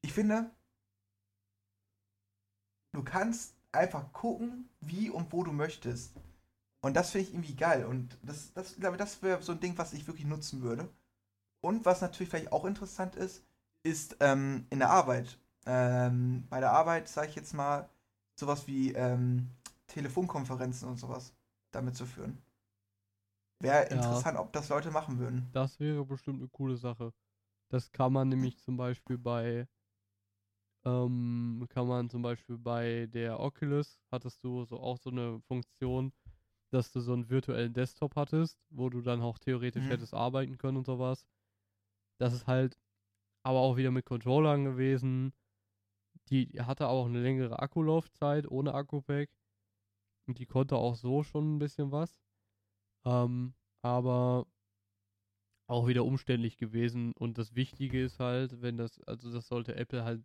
ich 0.00 0.12
finde, 0.12 0.50
du 2.92 3.04
kannst 3.04 3.54
einfach 3.72 4.12
gucken, 4.12 4.68
wie 4.80 5.10
und 5.10 5.32
wo 5.32 5.44
du 5.44 5.52
möchtest. 5.52 6.14
Und 6.80 6.94
das 6.94 7.10
finde 7.10 7.26
ich 7.26 7.34
irgendwie 7.34 7.56
geil. 7.56 7.84
Und 7.84 8.16
das, 8.22 8.52
das 8.52 8.72
ich 8.72 8.80
glaube, 8.80 8.96
das 8.96 9.22
wäre 9.22 9.42
so 9.42 9.52
ein 9.52 9.60
Ding, 9.60 9.76
was 9.76 9.92
ich 9.92 10.06
wirklich 10.06 10.26
nutzen 10.26 10.62
würde. 10.62 10.88
Und 11.60 11.84
was 11.84 12.00
natürlich 12.00 12.30
vielleicht 12.30 12.52
auch 12.52 12.64
interessant 12.64 13.16
ist, 13.16 13.44
ist 13.82 14.16
ähm, 14.20 14.66
in 14.70 14.78
der 14.78 14.90
Arbeit. 14.90 15.38
Ähm, 15.66 16.46
bei 16.48 16.60
der 16.60 16.72
Arbeit, 16.72 17.08
sage 17.08 17.28
ich 17.28 17.34
jetzt 17.34 17.54
mal, 17.54 17.88
sowas 18.36 18.66
wie 18.66 18.92
ähm, 18.92 19.50
Telefonkonferenzen 19.88 20.88
und 20.88 20.96
sowas 20.98 21.34
damit 21.72 21.96
zu 21.96 22.06
führen. 22.06 22.42
Wäre 23.60 23.84
Ja. 23.90 23.92
interessant, 23.92 24.38
ob 24.38 24.50
das 24.54 24.70
Leute 24.70 24.90
machen 24.90 25.18
würden. 25.18 25.52
das 25.52 25.80
wäre 25.80 26.04
bestimmt 26.04 26.38
eine 26.40 26.48
coole 26.48 26.76
Sache. 26.76 27.12
Das 27.70 27.92
kann 27.92 28.12
man 28.12 28.28
nämlich 28.28 28.58
zum 28.58 28.76
Beispiel 28.76 29.18
bei 29.18 29.68
ähm, 30.84 31.66
kann 31.68 31.88
man 31.88 32.08
zum 32.10 32.22
Beispiel 32.22 32.58
bei 32.58 33.06
der 33.12 33.40
Oculus 33.40 34.00
hattest 34.10 34.42
du 34.44 34.64
so 34.64 34.78
auch 34.80 34.98
so 34.98 35.10
eine 35.10 35.40
Funktion, 35.48 36.12
dass 36.70 36.92
du 36.92 37.00
so 37.00 37.12
einen 37.14 37.30
virtuellen 37.30 37.74
Desktop 37.74 38.16
hattest, 38.16 38.58
wo 38.70 38.90
du 38.90 39.00
dann 39.02 39.22
auch 39.22 39.38
theoretisch 39.38 39.84
Mhm. 39.84 39.90
hättest 39.90 40.14
arbeiten 40.14 40.58
können 40.58 40.78
und 40.78 40.86
sowas. 40.86 41.26
Das 42.18 42.34
ist 42.34 42.46
halt 42.46 42.78
aber 43.44 43.60
auch 43.60 43.76
wieder 43.78 43.90
mit 43.92 44.06
Controllern 44.06 44.64
gewesen. 44.64 45.34
Die 46.30 46.48
hatte 46.60 46.88
auch 46.88 47.06
eine 47.06 47.22
längere 47.22 47.60
Akkulaufzeit 47.60 48.48
ohne 48.50 48.74
Akku-Pack. 48.74 49.30
Und 50.26 50.38
die 50.38 50.46
konnte 50.46 50.76
auch 50.76 50.96
so 50.96 51.22
schon 51.22 51.56
ein 51.56 51.58
bisschen 51.58 51.92
was. 51.92 52.20
Ähm, 53.04 53.54
aber 53.82 54.46
auch 55.68 55.86
wieder 55.86 56.04
umständlich 56.04 56.56
gewesen. 56.58 57.12
Und 57.12 57.38
das 57.38 57.54
Wichtige 57.54 58.02
ist 58.04 58.20
halt, 58.20 58.62
wenn 58.62 58.76
das, 58.76 59.00
also 59.02 59.32
das 59.32 59.48
sollte 59.48 59.74
Apple 59.76 60.04
halt 60.04 60.24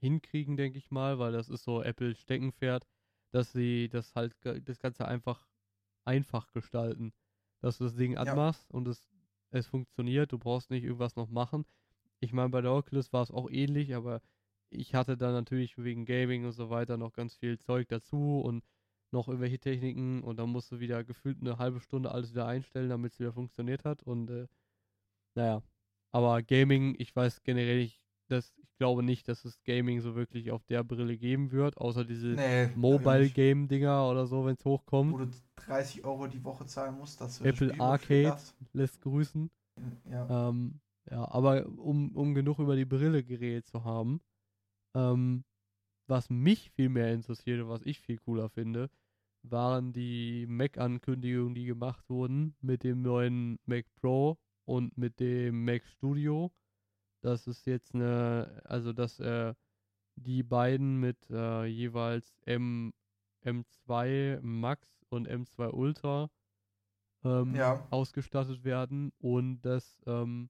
hinkriegen, 0.00 0.56
denke 0.56 0.78
ich 0.78 0.90
mal, 0.90 1.18
weil 1.18 1.32
das 1.32 1.48
ist 1.48 1.64
so 1.64 1.82
Apple 1.82 2.14
Steckenpferd, 2.14 2.86
dass 3.32 3.52
sie 3.52 3.88
das 3.88 4.14
halt 4.14 4.34
das 4.44 4.78
Ganze 4.78 5.06
einfach 5.06 5.46
einfach 6.04 6.52
gestalten. 6.52 7.12
Dass 7.60 7.78
du 7.78 7.84
das 7.84 7.96
Ding 7.96 8.16
anmachst 8.18 8.70
und 8.70 8.86
es, 8.88 9.08
es 9.50 9.66
funktioniert, 9.66 10.32
du 10.32 10.38
brauchst 10.38 10.70
nicht 10.70 10.84
irgendwas 10.84 11.16
noch 11.16 11.30
machen. 11.30 11.64
Ich 12.20 12.32
meine, 12.32 12.50
bei 12.50 12.60
der 12.60 12.72
Oculus 12.72 13.12
war 13.12 13.22
es 13.22 13.30
auch 13.30 13.50
ähnlich, 13.50 13.94
aber 13.94 14.20
ich 14.70 14.94
hatte 14.94 15.16
da 15.16 15.32
natürlich 15.32 15.78
wegen 15.78 16.04
Gaming 16.04 16.44
und 16.44 16.52
so 16.52 16.68
weiter 16.70 16.96
noch 16.98 17.12
ganz 17.12 17.36
viel 17.36 17.58
Zeug 17.58 17.88
dazu 17.88 18.40
und 18.40 18.64
noch 19.14 19.28
irgendwelche 19.28 19.58
Techniken 19.58 20.22
und 20.22 20.38
dann 20.38 20.50
musst 20.50 20.70
du 20.72 20.80
wieder 20.80 21.04
gefühlt 21.04 21.40
eine 21.40 21.58
halbe 21.58 21.80
Stunde 21.80 22.10
alles 22.10 22.32
wieder 22.32 22.46
einstellen, 22.46 22.90
damit 22.90 23.12
es 23.12 23.20
wieder 23.20 23.32
funktioniert 23.32 23.84
hat 23.84 24.02
und 24.02 24.30
äh, 24.30 24.46
naja. 25.34 25.62
Aber 26.12 26.42
Gaming, 26.42 26.94
ich 26.98 27.14
weiß 27.14 27.42
generell 27.42 27.78
nicht, 27.78 28.00
dass 28.28 28.54
ich 28.58 28.78
glaube 28.78 29.02
nicht, 29.02 29.28
dass 29.28 29.44
es 29.44 29.62
Gaming 29.64 30.00
so 30.00 30.14
wirklich 30.14 30.50
auf 30.50 30.64
der 30.64 30.84
Brille 30.84 31.16
geben 31.16 31.50
wird, 31.52 31.76
außer 31.78 32.04
diese 32.04 32.28
Nee, 32.28 32.68
Mobile 32.76 33.24
nicht. 33.24 33.34
Game 33.34 33.68
Dinger 33.68 34.08
oder 34.08 34.26
so, 34.26 34.44
wenn 34.44 34.54
es 34.54 34.64
hochkommt. 34.64 35.12
Wo 35.12 35.18
du 35.18 35.30
30 35.56 36.04
Euro 36.04 36.26
die 36.26 36.42
Woche 36.44 36.66
zahlen 36.66 36.96
musst, 36.98 37.20
dass 37.20 37.38
du 37.38 37.44
Apple 37.44 37.78
Arcade. 37.80 38.36
Lässt 38.72 39.00
grüßen. 39.00 39.50
Ja. 40.10 40.48
Ähm, 40.48 40.80
ja, 41.10 41.28
aber 41.30 41.66
um, 41.66 42.14
um 42.16 42.34
genug 42.34 42.58
über 42.58 42.76
die 42.76 42.84
Brille 42.84 43.22
geredet 43.22 43.66
zu 43.66 43.84
haben, 43.84 44.20
ähm, 44.94 45.44
was 46.06 46.30
mich 46.30 46.70
viel 46.70 46.88
mehr 46.88 47.12
interessiert 47.12 47.60
und 47.62 47.68
was 47.68 47.82
ich 47.82 48.00
viel 48.00 48.18
cooler 48.18 48.48
finde, 48.48 48.90
waren 49.44 49.92
die 49.92 50.46
Mac-Ankündigungen, 50.48 51.54
die 51.54 51.66
gemacht 51.66 52.08
wurden 52.08 52.56
mit 52.60 52.82
dem 52.82 53.02
neuen 53.02 53.58
Mac 53.66 53.86
Pro 53.96 54.38
und 54.64 54.96
mit 54.96 55.20
dem 55.20 55.64
Mac 55.64 55.86
Studio. 55.86 56.52
Das 57.20 57.46
ist 57.46 57.66
jetzt 57.66 57.94
eine, 57.94 58.62
also 58.64 58.92
dass 58.92 59.20
äh, 59.20 59.54
die 60.16 60.42
beiden 60.42 61.00
mit 61.00 61.28
äh, 61.30 61.64
jeweils 61.66 62.36
M, 62.46 62.92
M2 63.44 64.40
Max 64.42 65.04
und 65.10 65.28
M2 65.28 65.70
Ultra 65.70 66.30
ähm, 67.24 67.54
Ja. 67.54 67.86
ausgestattet 67.90 68.64
werden 68.64 69.12
und 69.18 69.62
dass 69.62 70.02
ähm, 70.06 70.48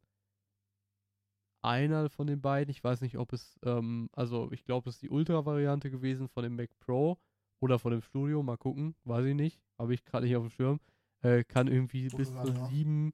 einer 1.62 2.10
von 2.10 2.26
den 2.26 2.40
beiden, 2.40 2.70
ich 2.70 2.84
weiß 2.84 3.00
nicht, 3.00 3.16
ob 3.18 3.32
es, 3.32 3.58
ähm, 3.64 4.10
also 4.12 4.52
ich 4.52 4.64
glaube, 4.64 4.90
es 4.90 4.96
ist 4.96 5.02
die 5.02 5.10
Ultra-Variante 5.10 5.90
gewesen 5.90 6.28
von 6.28 6.42
dem 6.42 6.56
Mac 6.56 6.70
Pro 6.78 7.18
oder 7.60 7.78
von 7.78 7.92
dem 7.92 8.02
Studio, 8.02 8.42
mal 8.42 8.56
gucken, 8.56 8.94
weiß 9.04 9.26
ich 9.26 9.34
nicht, 9.34 9.60
habe 9.78 9.94
ich 9.94 10.04
gerade 10.04 10.26
nicht 10.26 10.36
auf 10.36 10.44
dem 10.44 10.50
Schirm, 10.50 10.80
äh, 11.22 11.44
kann 11.44 11.68
irgendwie 11.68 12.08
bis 12.08 12.30
zu 12.30 12.48
ja. 12.48 12.68
sieben 12.68 13.12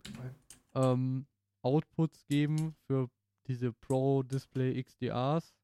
ähm, 0.74 1.26
Outputs 1.62 2.24
geben 2.26 2.74
für 2.86 3.08
diese 3.46 3.72
Pro 3.72 4.22
Display 4.22 4.82
XDRs, 4.82 5.54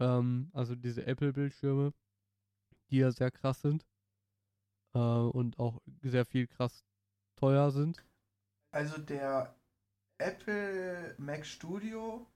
ähm, 0.00 0.50
also 0.52 0.74
diese 0.74 1.06
Apple-Bildschirme, 1.06 1.92
die 2.90 2.98
ja 2.98 3.10
sehr 3.10 3.30
krass 3.30 3.60
sind 3.60 3.86
äh, 4.94 4.98
und 4.98 5.58
auch 5.58 5.80
sehr 6.02 6.24
viel 6.24 6.46
krass 6.46 6.84
teuer 7.36 7.70
sind. 7.70 8.04
Also 8.70 8.98
der 8.98 9.54
Apple 10.18 11.14
Mac 11.18 11.46
Studio 11.46 12.26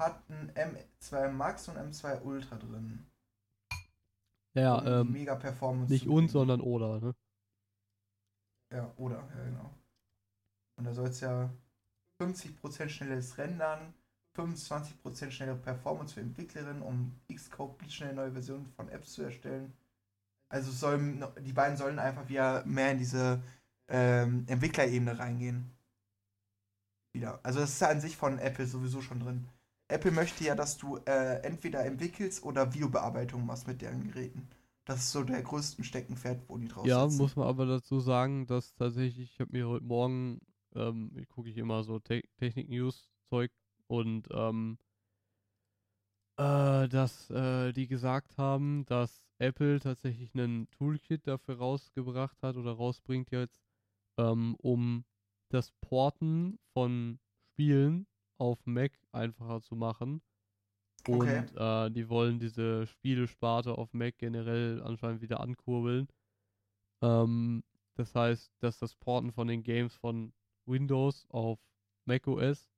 hat 0.00 0.28
ein 0.28 0.52
M2 0.54 1.30
Max 1.30 1.68
und 1.68 1.76
M2 1.76 2.22
Ultra 2.22 2.56
drin. 2.56 3.06
Ja, 4.54 5.00
ähm, 5.00 5.12
mega 5.12 5.34
Performance 5.34 5.92
nicht 5.92 6.06
und, 6.06 6.28
sondern 6.28 6.60
oder, 6.60 7.00
ne? 7.00 7.14
Ja, 8.72 8.92
oder, 8.96 9.16
ja 9.36 9.44
genau. 9.44 9.74
Und 10.76 10.84
da 10.84 10.94
soll 10.94 11.08
es 11.08 11.20
ja 11.20 11.50
50% 12.20 12.88
schnelles 12.88 13.36
Rendern, 13.38 13.94
25% 14.36 15.30
schnellere 15.30 15.56
Performance 15.56 16.14
für 16.14 16.20
Entwicklerinnen, 16.20 16.82
um 16.82 17.12
Xcode 17.32 17.78
blitzschnell 17.78 18.14
neue 18.14 18.32
Versionen 18.32 18.66
von 18.66 18.88
Apps 18.88 19.12
zu 19.12 19.22
erstellen. 19.22 19.72
Also 20.48 20.70
sollen, 20.70 21.24
die 21.40 21.52
beiden 21.52 21.76
sollen 21.76 21.98
einfach 21.98 22.28
wieder 22.28 22.64
mehr 22.64 22.92
in 22.92 22.98
diese 22.98 23.42
ähm, 23.88 24.44
Entwicklerebene 24.46 25.18
reingehen. 25.18 25.70
Wieder. 27.12 27.40
Also 27.42 27.60
das 27.60 27.70
ist 27.70 27.80
ja 27.80 27.88
an 27.88 28.00
sich 28.00 28.16
von 28.16 28.38
Apple 28.38 28.66
sowieso 28.66 29.00
schon 29.00 29.20
drin. 29.20 29.48
Apple 29.94 30.10
möchte 30.12 30.44
ja, 30.44 30.54
dass 30.54 30.76
du 30.78 30.98
äh, 31.06 31.42
entweder 31.42 31.84
entwickelst 31.84 32.44
oder 32.44 32.74
Videobearbeitung 32.74 33.46
machst 33.46 33.66
mit 33.68 33.82
deren 33.82 34.04
Geräten. 34.08 34.48
Das 34.84 34.98
ist 35.00 35.12
so 35.12 35.22
der 35.24 35.42
größte 35.42 35.84
Steckenpferd, 35.84 36.42
wo 36.48 36.58
die 36.58 36.68
drauf 36.68 36.86
Ja, 36.86 36.94
sitzen. 36.94 37.16
muss 37.16 37.34
man 37.36 37.46
aber 37.48 37.66
dazu 37.66 37.98
sagen, 38.00 38.46
dass 38.46 38.74
tatsächlich, 38.74 39.32
ich 39.32 39.40
habe 39.40 39.52
mir 39.52 39.68
heute 39.68 39.84
Morgen, 39.84 40.40
ähm, 40.74 41.10
gucke 41.28 41.48
ich 41.50 41.56
immer 41.56 41.82
so 41.82 41.98
Te 41.98 42.22
Technik-News-Zeug 42.38 43.50
und 43.86 44.28
ähm, 44.32 44.78
äh, 46.36 46.88
dass 46.88 47.30
äh, 47.30 47.72
die 47.72 47.86
gesagt 47.88 48.36
haben, 48.38 48.84
dass 48.86 49.22
Apple 49.38 49.80
tatsächlich 49.80 50.34
einen 50.34 50.70
Toolkit 50.70 51.26
dafür 51.26 51.58
rausgebracht 51.58 52.42
hat 52.42 52.56
oder 52.56 52.72
rausbringt 52.72 53.30
jetzt, 53.30 53.62
ähm, 54.18 54.54
um 54.58 55.04
das 55.50 55.72
Porten 55.80 56.58
von 56.72 57.18
Spielen 57.52 58.06
auf 58.38 58.64
Mac 58.66 58.92
einfacher 59.12 59.62
zu 59.62 59.76
machen. 59.76 60.22
Und 61.06 61.52
Okay. 61.52 61.56
äh, 61.56 61.90
die 61.90 62.08
wollen 62.08 62.38
diese 62.40 62.86
Spielesparte 62.86 63.76
auf 63.78 63.92
Mac 63.94 64.18
generell 64.18 64.82
anscheinend 64.82 65.22
wieder 65.22 65.40
ankurbeln. 65.40 66.08
Ähm, 67.02 67.62
das 67.96 68.14
heißt, 68.14 68.52
dass 68.60 68.78
das 68.78 68.94
Porten 68.96 69.32
von 69.32 69.48
den 69.48 69.62
Games 69.62 69.94
von 69.94 70.32
Windows 70.66 71.26
auf 71.30 71.60
macOS 72.06 72.70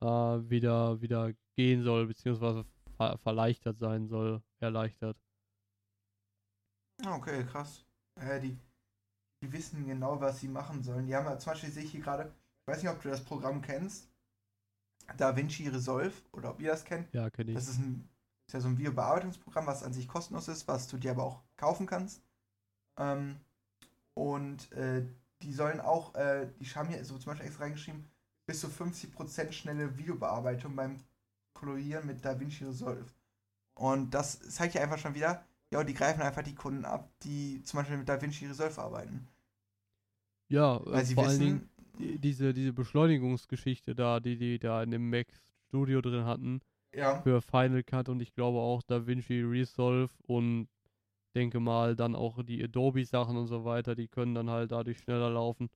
äh, 0.00 0.06
wieder, 0.06 1.00
wieder 1.00 1.32
gehen 1.56 1.82
soll, 1.82 2.06
beziehungsweise 2.06 2.64
ver 2.96 3.18
verleichtert 3.18 3.78
sein 3.78 4.06
soll, 4.08 4.42
erleichtert. 4.60 5.16
Okay, 7.06 7.44
krass. 7.44 7.84
Ja, 8.20 8.38
die, 8.38 8.58
die 9.42 9.52
wissen 9.52 9.86
genau, 9.86 10.20
was 10.20 10.40
sie 10.40 10.48
machen 10.48 10.82
sollen. 10.82 11.06
Die 11.06 11.16
haben 11.16 11.26
ja, 11.26 11.38
zum 11.38 11.52
Beispiel 11.52 11.70
sehe 11.70 11.84
ich 11.84 11.92
hier 11.92 12.02
gerade, 12.02 12.24
ich 12.62 12.68
weiß 12.68 12.82
nicht, 12.82 12.92
ob 12.92 13.02
du 13.02 13.10
das 13.10 13.24
Programm 13.24 13.62
kennst, 13.62 14.11
DaVinci 15.16 15.68
Resolve, 15.68 16.12
oder 16.32 16.50
ob 16.50 16.60
ihr 16.60 16.70
das 16.70 16.84
kennt. 16.84 17.12
Ja, 17.12 17.30
kenne 17.30 17.52
ich. 17.52 17.56
Das 17.56 17.68
ist, 17.68 17.78
ein, 17.78 18.08
ist 18.46 18.54
ja 18.54 18.60
so 18.60 18.68
ein 18.68 18.78
Videobearbeitungsprogramm, 18.78 19.66
was 19.66 19.82
an 19.82 19.92
sich 19.92 20.08
kostenlos 20.08 20.48
ist, 20.48 20.68
was 20.68 20.88
du 20.88 20.96
dir 20.98 21.12
aber 21.12 21.24
auch 21.24 21.42
kaufen 21.56 21.86
kannst. 21.86 22.22
Ähm, 22.98 23.36
und 24.14 24.72
äh, 24.72 25.04
die 25.42 25.52
sollen 25.52 25.80
auch, 25.80 26.14
äh, 26.14 26.48
die 26.60 26.66
haben 26.66 26.88
hier 26.88 27.04
so 27.04 27.18
zum 27.18 27.32
Beispiel 27.32 27.46
extra 27.46 27.64
reingeschrieben, 27.64 28.04
bis 28.46 28.60
zu 28.60 28.68
50% 28.68 29.52
schnelle 29.54 29.96
Videobearbeitung 29.98 30.76
beim 30.76 30.96
Kolorieren 31.54 32.06
mit 32.06 32.24
DaVinci 32.24 32.64
Resolve. 32.64 33.06
Und 33.74 34.12
das 34.12 34.40
zeigt 34.50 34.74
ja 34.74 34.82
einfach 34.82 34.98
schon 34.98 35.14
wieder, 35.14 35.44
ja, 35.70 35.84
die 35.84 35.94
greifen 35.94 36.22
einfach 36.22 36.42
die 36.42 36.54
Kunden 36.54 36.84
ab, 36.84 37.10
die 37.22 37.62
zum 37.64 37.78
Beispiel 37.80 37.98
mit 37.98 38.08
DaVinci 38.08 38.46
Resolve 38.46 38.80
arbeiten. 38.80 39.28
Ja, 40.48 40.76
äh, 40.76 40.92
Weil 40.92 41.04
sie 41.06 41.14
vor 41.14 41.24
allen 41.26 41.38
Dingen 41.38 41.60
wissen, 41.60 41.70
die- 41.70 41.71
diese, 41.98 42.52
diese 42.54 42.72
Beschleunigungsgeschichte 42.72 43.94
da, 43.94 44.20
die 44.20 44.36
die 44.36 44.58
da 44.58 44.82
in 44.82 44.90
dem 44.90 45.10
Mac 45.10 45.28
Studio 45.68 46.00
drin 46.00 46.24
hatten, 46.24 46.60
ja, 46.94 47.22
für 47.22 47.40
Final 47.42 47.82
Cut 47.82 48.08
und 48.08 48.20
ich 48.20 48.34
glaube 48.34 48.58
auch 48.58 48.82
DaVinci 48.82 49.42
Resolve 49.42 50.12
und 50.26 50.68
denke 51.34 51.60
mal 51.60 51.96
dann 51.96 52.14
auch 52.14 52.42
die 52.42 52.62
Adobe 52.62 53.04
Sachen 53.04 53.36
und 53.36 53.46
so 53.46 53.64
weiter, 53.64 53.94
die 53.94 54.08
können 54.08 54.34
dann 54.34 54.50
halt 54.50 54.72
dadurch 54.72 54.98
schneller 54.98 55.30
laufen. 55.30 55.70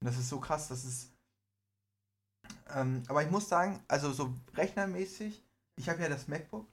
das 0.00 0.18
ist 0.18 0.28
so 0.28 0.40
krass, 0.40 0.68
das 0.68 0.84
ist. 0.84 1.12
Ähm, 2.70 3.02
aber 3.08 3.22
ich 3.22 3.30
muss 3.30 3.48
sagen, 3.48 3.82
also 3.88 4.12
so 4.12 4.34
rechnermäßig, 4.54 5.44
ich 5.76 5.88
habe 5.88 6.02
ja 6.02 6.08
das 6.08 6.28
MacBook 6.28 6.68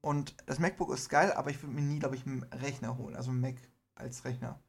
und 0.00 0.34
das 0.46 0.58
MacBook 0.58 0.92
ist 0.92 1.08
geil, 1.08 1.32
aber 1.32 1.50
ich 1.50 1.62
würde 1.62 1.74
mir 1.74 1.82
nie, 1.82 1.98
glaube 1.98 2.16
ich, 2.16 2.26
einen 2.26 2.44
Rechner 2.44 2.96
holen, 2.96 3.16
also 3.16 3.30
einen 3.30 3.40
Mac 3.40 3.56
als 3.94 4.24
Rechner. 4.24 4.60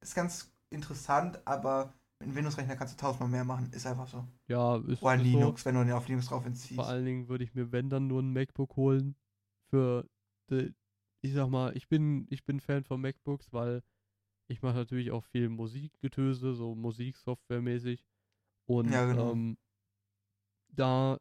Ist 0.00 0.14
ganz 0.14 0.50
interessant, 0.70 1.40
aber 1.46 1.92
mit 2.22 2.28
einem 2.28 2.36
Windows-Rechner 2.36 2.76
kannst 2.76 2.94
du 2.94 2.98
tausendmal 2.98 3.28
mehr 3.28 3.44
machen, 3.44 3.68
ist 3.72 3.86
einfach 3.86 4.06
so. 4.06 4.24
Ja, 4.48 4.76
ist, 4.76 5.02
Oder 5.02 5.10
ein 5.10 5.20
ist 5.20 5.32
so. 5.32 5.38
Linux, 5.38 5.64
wenn 5.64 5.74
du 5.74 5.84
den 5.84 5.92
auf 5.92 6.06
Linux 6.08 6.26
drauf 6.28 6.46
entziehst. 6.46 6.76
Vor 6.76 6.86
allen 6.86 7.04
Dingen 7.04 7.28
würde 7.28 7.44
ich 7.44 7.54
mir, 7.54 7.72
wenn 7.72 7.90
dann, 7.90 8.06
nur 8.06 8.22
ein 8.22 8.32
MacBook 8.32 8.76
holen. 8.76 9.16
Für, 9.70 10.06
die, 10.50 10.74
ich 11.22 11.32
sag 11.32 11.48
mal, 11.48 11.76
ich 11.76 11.88
bin, 11.88 12.26
ich 12.30 12.44
bin 12.44 12.60
Fan 12.60 12.84
von 12.84 13.00
MacBooks, 13.00 13.52
weil 13.52 13.82
ich 14.48 14.62
mache 14.62 14.74
natürlich 14.74 15.10
auch 15.10 15.24
viel 15.24 15.48
Musikgetöse, 15.48 16.54
so 16.54 16.74
Musiksoftware-mäßig. 16.74 18.04
Und 18.66 18.92
Ja, 18.92 19.06
genau. 19.06 19.32
ähm, 19.32 19.56
da 20.68 21.18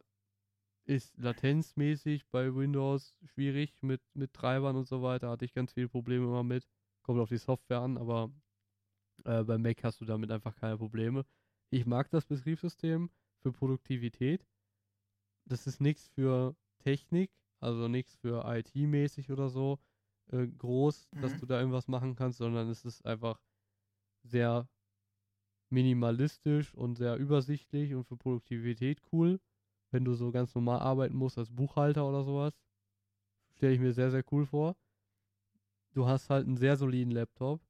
ist 0.85 1.17
latenzmäßig 1.17 2.27
bei 2.31 2.53
Windows 2.55 3.15
schwierig 3.25 3.75
mit, 3.81 4.01
mit 4.13 4.33
Treibern 4.33 4.75
und 4.75 4.87
so 4.87 5.01
weiter. 5.01 5.29
Hatte 5.29 5.45
ich 5.45 5.53
ganz 5.53 5.73
viele 5.73 5.89
Probleme 5.89 6.25
immer 6.25 6.43
mit. 6.43 6.67
Kommt 7.03 7.19
auf 7.19 7.29
die 7.29 7.37
Software 7.37 7.81
an, 7.81 7.97
aber 7.97 8.31
äh, 9.25 9.43
bei 9.43 9.57
Mac 9.57 9.83
hast 9.83 10.01
du 10.01 10.05
damit 10.05 10.31
einfach 10.31 10.55
keine 10.55 10.77
Probleme. 10.77 11.25
Ich 11.69 11.85
mag 11.85 12.09
das 12.09 12.25
Betriebssystem 12.25 13.09
für 13.41 13.51
Produktivität. 13.51 14.45
Das 15.45 15.67
ist 15.67 15.81
nichts 15.81 16.07
für 16.07 16.55
Technik, 16.79 17.31
also 17.59 17.87
nichts 17.87 18.15
für 18.15 18.43
IT-mäßig 18.45 19.31
oder 19.31 19.49
so 19.49 19.79
äh, 20.31 20.47
groß, 20.47 21.09
dass 21.19 21.33
Mhm. 21.33 21.39
du 21.39 21.45
da 21.45 21.59
irgendwas 21.59 21.87
machen 21.87 22.15
kannst, 22.15 22.39
sondern 22.39 22.69
es 22.69 22.85
ist 22.85 23.05
einfach 23.05 23.39
sehr 24.23 24.67
minimalistisch 25.69 26.75
und 26.75 26.95
sehr 26.97 27.17
übersichtlich 27.17 27.95
und 27.95 28.03
für 28.03 28.17
Produktivität 28.17 29.01
cool. 29.11 29.39
Wenn 29.91 30.05
du 30.05 30.13
so 30.13 30.31
ganz 30.31 30.53
normal 30.55 30.79
arbeiten 30.79 31.15
musst 31.15 31.37
als 31.37 31.49
Buchhalter 31.49 32.07
oder 32.07 32.23
sowas, 32.23 32.53
stelle 33.55 33.73
ich 33.73 33.79
mir 33.79 33.93
sehr, 33.93 34.11
sehr 34.11 34.23
cool 34.31 34.45
vor. 34.45 34.75
Du 35.93 36.05
hast 36.05 36.29
halt 36.29 36.47
einen 36.47 36.57
sehr 36.57 36.75
soliden 36.75 37.11
Laptop 37.11 37.61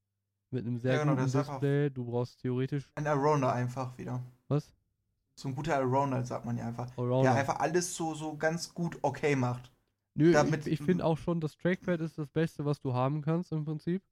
mit 0.52 0.66
einem 0.66 0.80
sehr 0.80 0.94
Ja, 0.94 1.00
genau, 1.04 1.16
guten 1.16 1.32
Display. 1.32 1.90
Du 1.90 2.06
brauchst 2.06 2.40
theoretisch 2.42 2.90
Ein 2.96 3.08
Allrounder 3.08 3.54
einfach 3.54 3.98
wieder. 3.98 4.22
was? 4.48 4.74
So 5.36 5.48
ein 5.48 5.56
guter 5.56 5.76
Allrounder, 5.78 6.24
sagt 6.26 6.46
man 6.46 6.58
ja 6.58 6.68
einfach. 6.68 6.90
Allrounder. 6.98 7.32
Der 7.32 7.40
einfach 7.40 7.60
alles 7.60 7.96
so, 7.96 8.14
so 8.14 8.36
ganz 8.38 8.74
gut 8.74 8.98
okay 9.02 9.36
macht. 9.36 9.72
Nö, 10.14 10.32
damit- 10.34 10.68
ich, 10.68 10.74
ich 10.74 10.82
finde 10.86 11.06
auch 11.06 11.18
schon, 11.18 11.40
das 11.40 11.56
Trackpad 11.56 12.02
ist 12.02 12.18
das 12.18 12.28
Beste, 12.28 12.66
was 12.66 12.80
du 12.82 12.94
haben 12.94 13.22
kannst 13.22 13.52
im 13.52 13.64
Prinzip. 13.66 14.04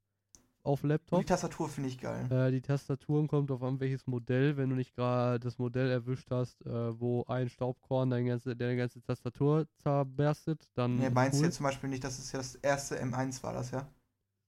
Auf 0.62 0.82
Und 0.82 0.90
Laptop. 0.90 1.20
die 1.20 1.24
Tastatur 1.26 1.70
finde 1.70 1.88
ich 1.88 1.98
geil. 1.98 2.30
Äh, 2.30 2.50
die 2.50 2.60
Tastaturen 2.60 3.28
kommt 3.28 3.50
auf 3.50 3.62
an 3.62 3.80
welches 3.80 4.06
Modell, 4.06 4.58
wenn 4.58 4.68
du 4.68 4.76
nicht 4.76 4.94
gerade 4.94 5.40
das 5.40 5.56
Modell 5.58 5.90
erwischt 5.90 6.30
hast, 6.30 6.60
äh, 6.66 7.00
wo 7.00 7.24
ein 7.24 7.48
Staubkorn 7.48 8.10
deine 8.10 8.28
ganze, 8.28 8.54
deine 8.54 8.76
ganze 8.76 9.00
Tastatur 9.00 9.66
zerberstet, 9.78 10.68
dann 10.74 10.96
Nee, 10.96 11.08
meinst 11.08 11.38
du 11.38 11.40
cool. 11.42 11.46
jetzt 11.46 11.56
zum 11.56 11.64
Beispiel 11.64 11.88
nicht, 11.88 12.04
dass 12.04 12.18
es 12.18 12.32
ja 12.32 12.38
das 12.40 12.56
erste 12.56 13.00
M1 13.02 13.42
war, 13.42 13.54
das 13.54 13.70
ja? 13.70 13.88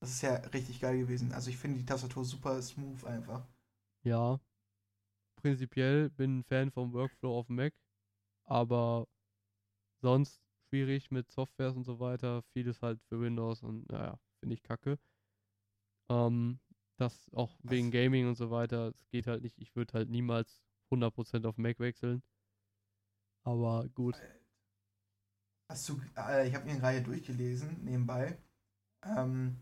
Das 0.03 0.11
ist 0.11 0.21
ja 0.21 0.35
richtig 0.35 0.81
geil 0.81 0.99
gewesen. 0.99 1.33
Also 1.33 1.49
ich 1.49 1.57
finde 1.57 1.79
die 1.79 1.87
Tastatur 1.87 2.27
super 2.27 2.61
smooth 2.61 3.05
einfach. 3.07 3.47
Ja. 4.05 4.41
Prinzipiell 5.37 6.09
bin 6.11 6.39
ein 6.39 6.45
Fan 6.45 6.71
vom 6.71 6.93
Workflow 6.95 7.39
auf 7.39 7.47
dem 7.49 7.57
Mac, 7.57 7.75
aber 8.45 9.09
sonst 10.03 10.43
schwierig 10.69 11.11
mit 11.11 11.31
Softwares 11.31 11.77
und 11.77 11.85
so 11.85 12.01
weiter. 12.01 12.43
Vieles 12.55 12.83
halt 12.83 13.01
für 13.09 13.21
Windows 13.21 13.63
und 13.63 13.89
naja, 13.91 14.19
finde 14.41 14.55
ich 14.55 14.63
kacke. 14.63 14.99
Ähm, 16.09 16.61
das 16.97 17.29
auch 17.33 17.57
wegen 17.65 17.89
Was? 17.89 17.93
Gaming 17.93 18.29
und 18.29 18.37
so 18.37 18.51
weiter, 18.51 18.89
es 18.89 19.09
geht 19.11 19.27
halt 19.27 19.43
nicht. 19.43 19.59
Ich 19.59 19.75
würde 19.75 19.95
halt 19.95 20.09
niemals 20.11 20.63
100% 20.91 21.47
auf 21.47 21.59
Mac 21.59 21.81
wechseln. 21.81 22.23
Aber 23.45 23.89
gut. 23.95 24.17
Hast 25.69 25.89
du, 25.89 26.01
äh, 26.17 26.49
ich 26.49 26.55
habe 26.55 26.67
mir 26.67 26.77
gerade 26.79 27.03
durchgelesen, 27.03 27.85
nebenbei, 27.85 28.39
ähm, 29.05 29.59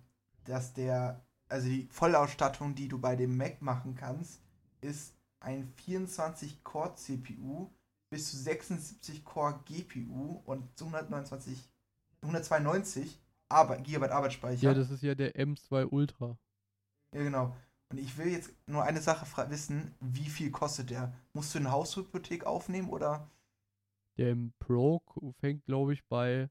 dass 0.50 0.74
der, 0.74 1.24
also 1.48 1.68
die 1.68 1.88
Vollausstattung, 1.90 2.74
die 2.74 2.88
du 2.88 2.98
bei 2.98 3.16
dem 3.16 3.36
Mac 3.36 3.62
machen 3.62 3.94
kannst, 3.94 4.42
ist 4.80 5.14
ein 5.40 5.72
24-Core-CPU 5.86 7.70
bis 8.10 8.30
zu 8.30 8.36
76 8.36 9.24
Core 9.24 9.60
GPU 9.64 10.42
und 10.44 10.68
129, 10.80 11.70
192 12.22 13.20
Arbe 13.48 13.80
Gigabyte 13.82 14.10
Arbeitsspeicher. 14.10 14.62
Ja, 14.62 14.74
das 14.74 14.90
ist 14.90 15.02
ja 15.02 15.14
der 15.14 15.34
M2 15.34 15.86
Ultra. 15.86 16.36
Ja, 17.14 17.22
genau. 17.22 17.56
Und 17.90 17.98
ich 17.98 18.16
will 18.18 18.28
jetzt 18.28 18.52
nur 18.66 18.84
eine 18.84 19.00
Sache 19.00 19.26
wissen, 19.50 19.94
wie 20.00 20.28
viel 20.28 20.50
kostet 20.50 20.90
der? 20.90 21.12
Musst 21.32 21.54
du 21.54 21.58
eine 21.58 21.72
Haushypothek 21.72 22.44
aufnehmen 22.44 22.88
oder? 22.88 23.28
Der 24.16 24.36
Pro 24.58 25.02
fängt, 25.40 25.64
glaube 25.64 25.92
ich, 25.92 26.04
bei. 26.06 26.48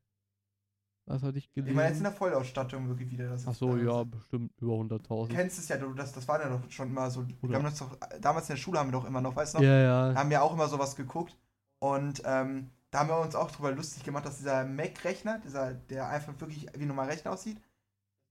Was 1.09 1.23
hatte 1.23 1.37
ich 1.39 1.49
Ich 1.55 1.63
meine 1.63 1.67
jetzt 1.69 1.75
in 1.75 1.75
gelesen? 1.75 2.03
der 2.03 2.11
Vollausstattung 2.13 2.87
wirklich 2.87 3.09
wieder. 3.11 3.29
Das 3.29 3.47
Ach 3.47 3.53
so, 3.53 3.75
ja, 3.77 4.03
bestimmt 4.03 4.51
über 4.61 4.73
Du 4.83 4.95
100.000. 4.95 5.29
kennst 5.29 5.57
es 5.59 5.67
ja, 5.67 5.77
du, 5.77 5.93
das, 5.93 6.13
das 6.13 6.27
war 6.27 6.39
ja 6.41 6.49
doch 6.49 6.61
schon 6.69 6.89
immer 6.89 7.09
so. 7.09 7.25
Wir 7.41 7.55
haben 7.57 7.63
das 7.63 7.79
doch, 7.79 7.97
damals 8.21 8.47
in 8.49 8.55
der 8.55 8.61
Schule 8.61 8.79
haben 8.79 8.87
wir 8.89 8.93
doch 8.99 9.05
immer 9.05 9.19
noch, 9.21 9.35
weißt 9.35 9.55
du 9.55 9.57
noch? 9.57 9.65
Ja, 9.65 10.09
ja. 10.09 10.15
haben 10.15 10.29
wir 10.29 10.43
auch 10.43 10.53
immer 10.53 10.67
sowas 10.67 10.95
geguckt. 10.95 11.35
Und 11.79 12.21
ähm, 12.25 12.69
da 12.91 12.99
haben 12.99 13.09
wir 13.09 13.19
uns 13.19 13.35
auch 13.35 13.49
drüber 13.51 13.71
lustig 13.71 14.03
gemacht, 14.03 14.25
dass 14.25 14.37
dieser 14.37 14.65
Mac-Rechner, 14.65 15.39
dieser, 15.39 15.73
der 15.73 16.07
einfach 16.09 16.33
wirklich 16.39 16.67
wie 16.75 16.81
ein 16.83 16.87
normaler 16.87 17.09
Rechner 17.11 17.31
aussieht, 17.31 17.59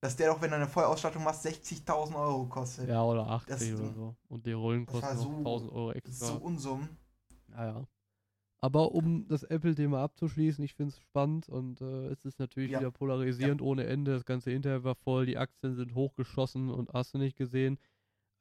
dass 0.01 0.15
der 0.15 0.29
doch, 0.29 0.41
wenn 0.41 0.51
du 0.51 0.57
eine 0.57 0.69
Vollausstattung 0.69 1.25
machst, 1.25 1.45
60.000 1.45 2.15
Euro 2.15 2.47
kostet. 2.47 2.89
Ja, 2.89 3.03
oder 3.03 3.27
80 3.27 3.49
Das- 3.73 3.81
oder 3.81 3.93
so. 3.93 4.17
Und 4.29 4.47
die 4.47 4.53
Rollen 4.53 4.87
das 4.87 5.01
kosten 5.01 5.19
so- 5.19 5.37
1000 5.39 5.73
Euro 5.73 5.89
Das 5.89 5.97
extra. 5.97 6.27
ist 6.27 6.33
so 6.33 6.39
Unsummen. 6.39 6.89
Naja. 7.49 7.83
Aber 8.61 8.93
um 8.93 9.29
das 9.29 9.45
Apple-Thema 9.45 10.03
abzuschließen, 10.03 10.65
ich 10.65 10.75
finde 10.75 10.91
es 10.91 10.99
spannend 11.01 11.49
und 11.49 11.81
äh, 11.81 12.09
es 12.09 12.25
ist 12.25 12.41
natürlich 12.41 12.73
Ja. 12.73 12.81
wieder 12.81 12.91
polarisierend 12.91 13.63
ohne 13.63 13.87
Ende. 13.87 14.13
Das 14.13 14.25
ganze 14.25 14.51
Internet 14.51 14.83
war 14.83 14.97
voll, 14.97 15.27
die 15.27 15.39
Aktien 15.39 15.75
sind 15.75 15.95
hochgeschossen 15.95 16.69
und 16.69 16.93
hast 16.93 17.15
du 17.15 17.19
nicht 17.19 17.37
gesehen 17.37 17.79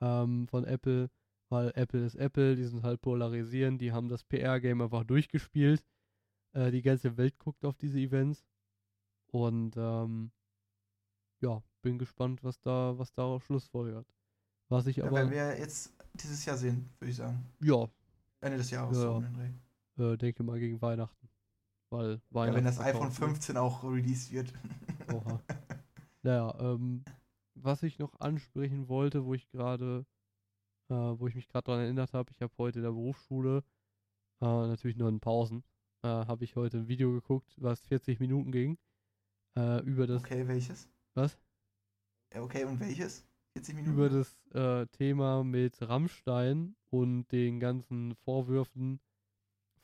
ähm, 0.02 0.48
von 0.48 0.64
Apple, 0.66 1.10
weil 1.50 1.72
Apple 1.76 2.04
ist 2.04 2.16
Apple, 2.16 2.56
die 2.56 2.64
sind 2.64 2.82
halt 2.84 3.02
polarisierend, 3.02 3.80
die 3.80 3.92
haben 3.92 4.10
das 4.10 4.24
PR-Game 4.24 4.82
einfach 4.82 5.04
durchgespielt. 5.04 5.84
Äh, 6.54 6.72
die 6.72 6.82
ganze 6.82 7.16
Welt 7.18 7.38
guckt 7.38 7.64
auf 7.64 7.78
diese 7.78 8.00
Events 8.00 8.44
und 9.28 9.76
ähm, 9.78 10.32
ja, 11.42 11.62
bin 11.84 12.00
gespannt, 12.00 12.44
was 12.44 12.60
da, 12.60 12.98
was 12.98 13.14
daraus 13.14 13.44
schlussfolgert. 13.44 14.08
Was 14.70 14.88
ich 14.88 14.98
Da 14.98 15.06
aber, 15.06 15.18
werden 15.18 15.32
wir 15.32 15.60
jetzt 15.60 15.94
dieses 16.16 16.44
Jahr 16.44 16.58
sehen, 16.58 16.90
würde 17.00 17.12
ich 17.12 17.18
sagen. 17.18 17.46
ja, 17.62 17.88
Ende 18.42 18.58
des 18.58 18.72
Jahres. 18.72 18.98
Ja. 18.98 19.04
so. 19.04 19.24
Äh, 20.00 20.18
denke 20.18 20.44
mal 20.44 20.60
gegen 20.60 20.82
Weihnachten. 20.82 21.30
Weil 21.90 22.14
Ja, 22.14 22.20
Weihnachten. 22.32 22.56
wenn 22.58 22.64
das 22.66 22.80
iPhone 22.80 23.12
verkauft 23.12 23.22
wird. 23.22 23.30
15 23.32 23.58
auch 23.58 23.84
released 23.84 24.32
wird. 24.32 24.54
Oha. 25.14 25.40
Naja, 26.24 26.54
ähm, 26.60 27.06
was 27.56 27.84
ich 27.84 28.00
noch 28.00 28.20
ansprechen 28.20 28.90
wollte, 28.90 29.24
wo 29.24 29.34
ich 29.34 29.50
gerade, 29.50 30.06
äh, 30.90 30.94
wo 30.96 31.28
ich 31.28 31.36
mich 31.36 31.48
gerade 31.48 31.66
daran 31.66 31.82
erinnert 31.82 32.14
habe, 32.14 32.32
ich 32.34 32.42
habe 32.42 32.52
heute 32.58 32.80
in 32.80 32.84
der 32.84 32.92
Berufsschule, 32.92 33.64
äh, 34.42 34.46
natürlich 34.46 34.98
nur 34.98 35.08
in 35.08 35.22
Pausen, 35.22 35.64
äh, 36.04 36.08
habe 36.10 36.44
ich 36.44 36.58
heute 36.58 36.80
ein 36.80 36.88
Video 36.90 37.14
geguckt, 37.14 37.54
was 37.62 37.80
40 37.82 38.20
Minuten 38.20 38.52
ging, 38.52 38.78
äh, 39.58 39.80
über 39.84 40.06
das, 40.06 40.24
Okay, 40.24 40.46
welches? 40.48 40.90
was? 41.14 41.38
Ja, 42.34 42.42
okay, 42.42 42.66
und 42.66 42.80
welches? 42.82 43.24
40 43.54 43.76
Minuten? 43.76 43.94
Über 43.94 44.10
das 44.10 44.38
äh, 44.54 44.86
Thema 44.88 45.46
mit 45.46 45.82
Rammstein 45.82 46.76
und 46.90 47.28
den 47.32 47.62
ganzen 47.62 48.16
Vorwürfen 48.16 49.00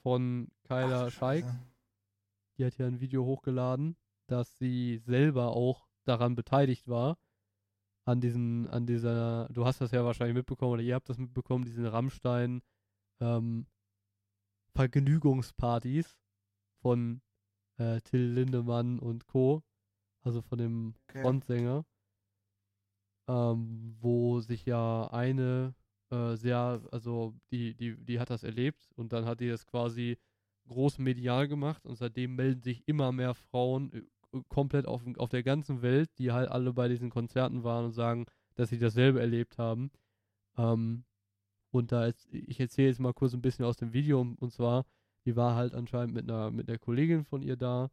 von 0.03 0.49
Kyla 0.63 1.09
Scheik. 1.09 1.45
Die 2.57 2.65
hat 2.65 2.77
ja 2.77 2.85
ein 2.85 2.99
Video 2.99 3.25
hochgeladen, 3.25 3.97
dass 4.27 4.57
sie 4.57 4.99
selber 4.99 5.55
auch 5.55 5.87
daran 6.05 6.35
beteiligt 6.35 6.87
war. 6.87 7.17
An 8.05 8.19
diesen, 8.19 8.67
an 8.67 8.85
dieser, 8.85 9.47
du 9.49 9.65
hast 9.65 9.79
das 9.79 9.91
ja 9.91 10.03
wahrscheinlich 10.03 10.35
mitbekommen 10.35 10.73
oder 10.73 10.81
ihr 10.81 10.95
habt 10.95 11.09
das 11.09 11.17
mitbekommen, 11.17 11.63
diesen 11.63 11.85
Rammstein 11.85 12.61
ähm, 13.21 13.65
Vergnügungspartys 14.75 16.19
von 16.81 17.21
äh, 17.77 18.01
Till 18.01 18.33
Lindemann 18.33 18.99
und 18.99 19.25
Co., 19.25 19.63
also 20.21 20.41
von 20.41 20.57
dem 20.57 20.95
Okay. 21.07 21.21
Frontsänger, 21.21 21.85
ähm, 23.29 23.95
wo 23.99 24.41
sich 24.41 24.65
ja 24.65 25.07
eine 25.11 25.73
äh, 26.13 26.35
sehr, 26.37 26.81
also 26.91 27.33
die, 27.51 27.73
die, 27.75 27.97
die 27.97 28.19
hat 28.19 28.29
das 28.29 28.43
erlebt 28.43 28.87
und 28.95 29.13
dann 29.13 29.25
hat 29.25 29.39
die 29.39 29.49
das 29.49 29.65
quasi 29.65 30.17
groß 30.67 30.99
medial 30.99 31.47
gemacht 31.47 31.85
und 31.85 31.95
seitdem 31.95 32.35
melden 32.35 32.61
sich 32.61 32.83
immer 32.87 33.11
mehr 33.11 33.33
Frauen 33.33 33.91
äh, 33.93 34.41
komplett 34.49 34.85
auf, 34.87 35.01
auf 35.17 35.29
der 35.29 35.43
ganzen 35.43 35.81
Welt, 35.81 36.09
die 36.19 36.31
halt 36.31 36.49
alle 36.49 36.73
bei 36.73 36.87
diesen 36.87 37.09
Konzerten 37.09 37.63
waren 37.63 37.85
und 37.85 37.93
sagen, 37.93 38.25
dass 38.55 38.69
sie 38.69 38.77
dasselbe 38.79 39.19
erlebt 39.19 39.57
haben. 39.57 39.91
Ähm, 40.57 41.05
und 41.71 41.91
da 41.91 42.05
ist, 42.05 42.31
ich 42.31 42.59
erzähle 42.59 42.89
jetzt 42.89 42.99
mal 42.99 43.13
kurz 43.13 43.33
ein 43.33 43.41
bisschen 43.41 43.65
aus 43.65 43.77
dem 43.77 43.93
Video 43.93 44.21
und 44.21 44.51
zwar, 44.51 44.85
die 45.25 45.35
war 45.35 45.55
halt 45.55 45.73
anscheinend 45.73 46.13
mit 46.13 46.29
einer, 46.29 46.51
mit 46.51 46.69
einer 46.69 46.77
Kollegin 46.77 47.25
von 47.25 47.41
ihr 47.41 47.57
da, 47.57 47.89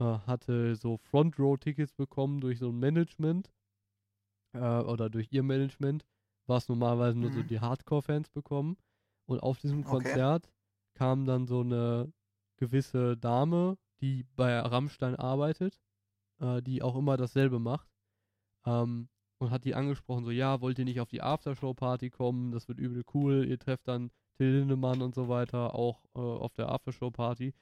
äh, 0.00 0.04
hatte 0.04 0.74
so 0.76 0.96
Front 0.96 1.38
Row 1.38 1.58
Tickets 1.58 1.92
bekommen 1.92 2.40
durch 2.40 2.58
so 2.58 2.70
ein 2.70 2.78
Management 2.78 3.52
äh, 4.54 4.58
oder 4.58 5.10
durch 5.10 5.28
ihr 5.30 5.42
Management, 5.42 6.06
was 6.46 6.68
normalerweise 6.68 7.18
nur 7.18 7.30
so 7.32 7.40
Mhm. 7.40 7.46
die 7.46 7.60
Hardcore-Fans 7.60 8.30
bekommen. 8.30 8.76
Und 9.26 9.40
auf 9.42 9.58
diesem 9.58 9.80
Okay. 9.80 9.90
Konzert 9.90 10.52
kam 10.94 11.24
dann 11.26 11.46
so 11.46 11.60
eine 11.60 12.12
gewisse 12.56 13.16
Dame, 13.16 13.78
die 14.00 14.24
bei 14.36 14.58
Rammstein 14.58 15.16
arbeitet, 15.16 15.80
äh, 16.40 16.60
die 16.62 16.82
auch 16.82 16.96
immer 16.96 17.16
dasselbe 17.16 17.58
macht. 17.58 17.88
Ähm, 18.66 19.08
und 19.38 19.50
hat 19.50 19.64
die 19.64 19.74
angesprochen, 19.74 20.24
so, 20.24 20.30
ja, 20.30 20.60
wollt 20.60 20.78
ihr 20.78 20.84
nicht 20.84 21.00
auf 21.00 21.08
die 21.08 21.22
Aftershow-Party 21.22 22.10
kommen? 22.10 22.52
Das 22.52 22.68
wird 22.68 22.78
übel 22.78 23.02
cool. 23.14 23.44
Ihr 23.48 23.58
trefft 23.58 23.88
dann 23.88 24.10
Till 24.36 24.58
Lindemann 24.58 25.02
und 25.02 25.14
so 25.14 25.28
weiter 25.28 25.74
auch 25.74 26.04
äh, 26.14 26.18
auf 26.20 26.54
der 26.54 26.68
Aftershow-Party. 26.68 27.54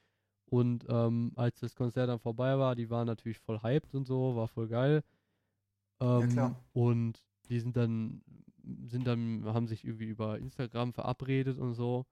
Und 0.47 0.85
ähm, 0.89 1.33
als 1.37 1.61
das 1.61 1.75
Konzert 1.75 2.09
dann 2.09 2.19
vorbei 2.19 2.59
war, 2.59 2.75
die 2.75 2.91
waren 2.91 3.07
natürlich 3.07 3.39
voll 3.39 3.63
hyped 3.63 3.95
und 3.95 4.05
so, 4.07 4.35
war 4.37 4.49
voll 4.49 4.69
geil. 4.69 5.03
Ähm, 6.01 6.29
klar. 6.29 6.57
Und 6.73 7.23
die 7.49 7.61
sind 7.61 7.77
dann, 7.77 8.23
sind 8.87 9.07
dann, 9.07 9.45
haben 9.47 9.67
sich 9.67 9.85
irgendwie 9.85 10.07
über 10.09 10.39
Instagram 10.39 10.93
verabredet 10.93 11.59
und 11.59 11.75
so 11.75 12.07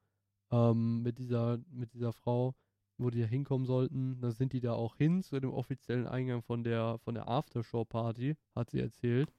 ähm, 0.50 1.02
mit 1.02 1.18
dieser, 1.18 1.58
mit 1.70 1.92
dieser 1.94 2.12
Frau. 2.12 2.54
wo 3.00 3.10
die 3.10 3.20
da 3.20 3.26
hinkommen 3.26 3.66
sollten. 3.66 4.20
Dann 4.20 4.32
sind 4.32 4.52
die 4.52 4.60
da 4.60 4.72
auch 4.72 4.96
hin 4.96 5.22
zu 5.22 5.38
dem 5.40 5.52
offiziellen 5.52 6.06
Eingang 6.08 6.42
von 6.42 6.64
der, 6.64 6.98
von 6.98 7.14
der 7.14 7.28
Aftershow-Party, 7.28 8.36
hat 8.54 8.70
sie 8.70 8.80
erzählt. 8.80 9.32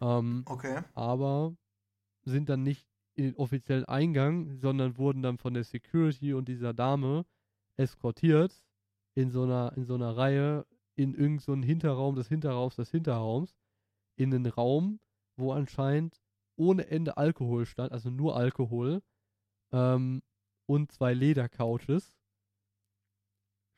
Ähm, 0.00 0.46
Okay. 0.46 0.82
aber 0.94 1.56
sind 2.24 2.48
dann 2.48 2.62
nicht 2.62 2.88
in 3.14 3.24
den 3.24 3.36
offiziellen 3.36 3.84
Eingang, 3.86 4.56
sondern 4.58 4.98
wurden 4.98 5.22
dann 5.22 5.38
von 5.38 5.54
der 5.54 5.64
Security 5.64 6.34
und 6.34 6.48
dieser 6.48 6.74
Dame 6.74 7.24
eskortiert 7.76 8.64
in 9.14 9.30
so 9.30 9.42
einer, 9.44 9.72
in 9.76 9.84
so 9.84 9.94
einer 9.94 10.16
Reihe 10.16 10.66
in 10.94 11.14
irgendeinen 11.14 11.62
so 11.62 11.66
Hinterraum 11.66 12.14
des 12.16 12.28
Hinterraums 12.28 12.76
des 12.76 12.90
Hinterraums 12.90 13.56
in 14.16 14.34
einen 14.34 14.46
Raum, 14.46 15.00
wo 15.38 15.52
anscheinend 15.52 16.20
ohne 16.56 16.88
Ende 16.88 17.16
Alkohol 17.16 17.66
stand, 17.66 17.92
also 17.92 18.10
nur 18.10 18.36
Alkohol 18.36 19.02
ähm, 19.72 20.22
und 20.66 20.92
zwei 20.92 21.14
Ledercouches. 21.14 22.12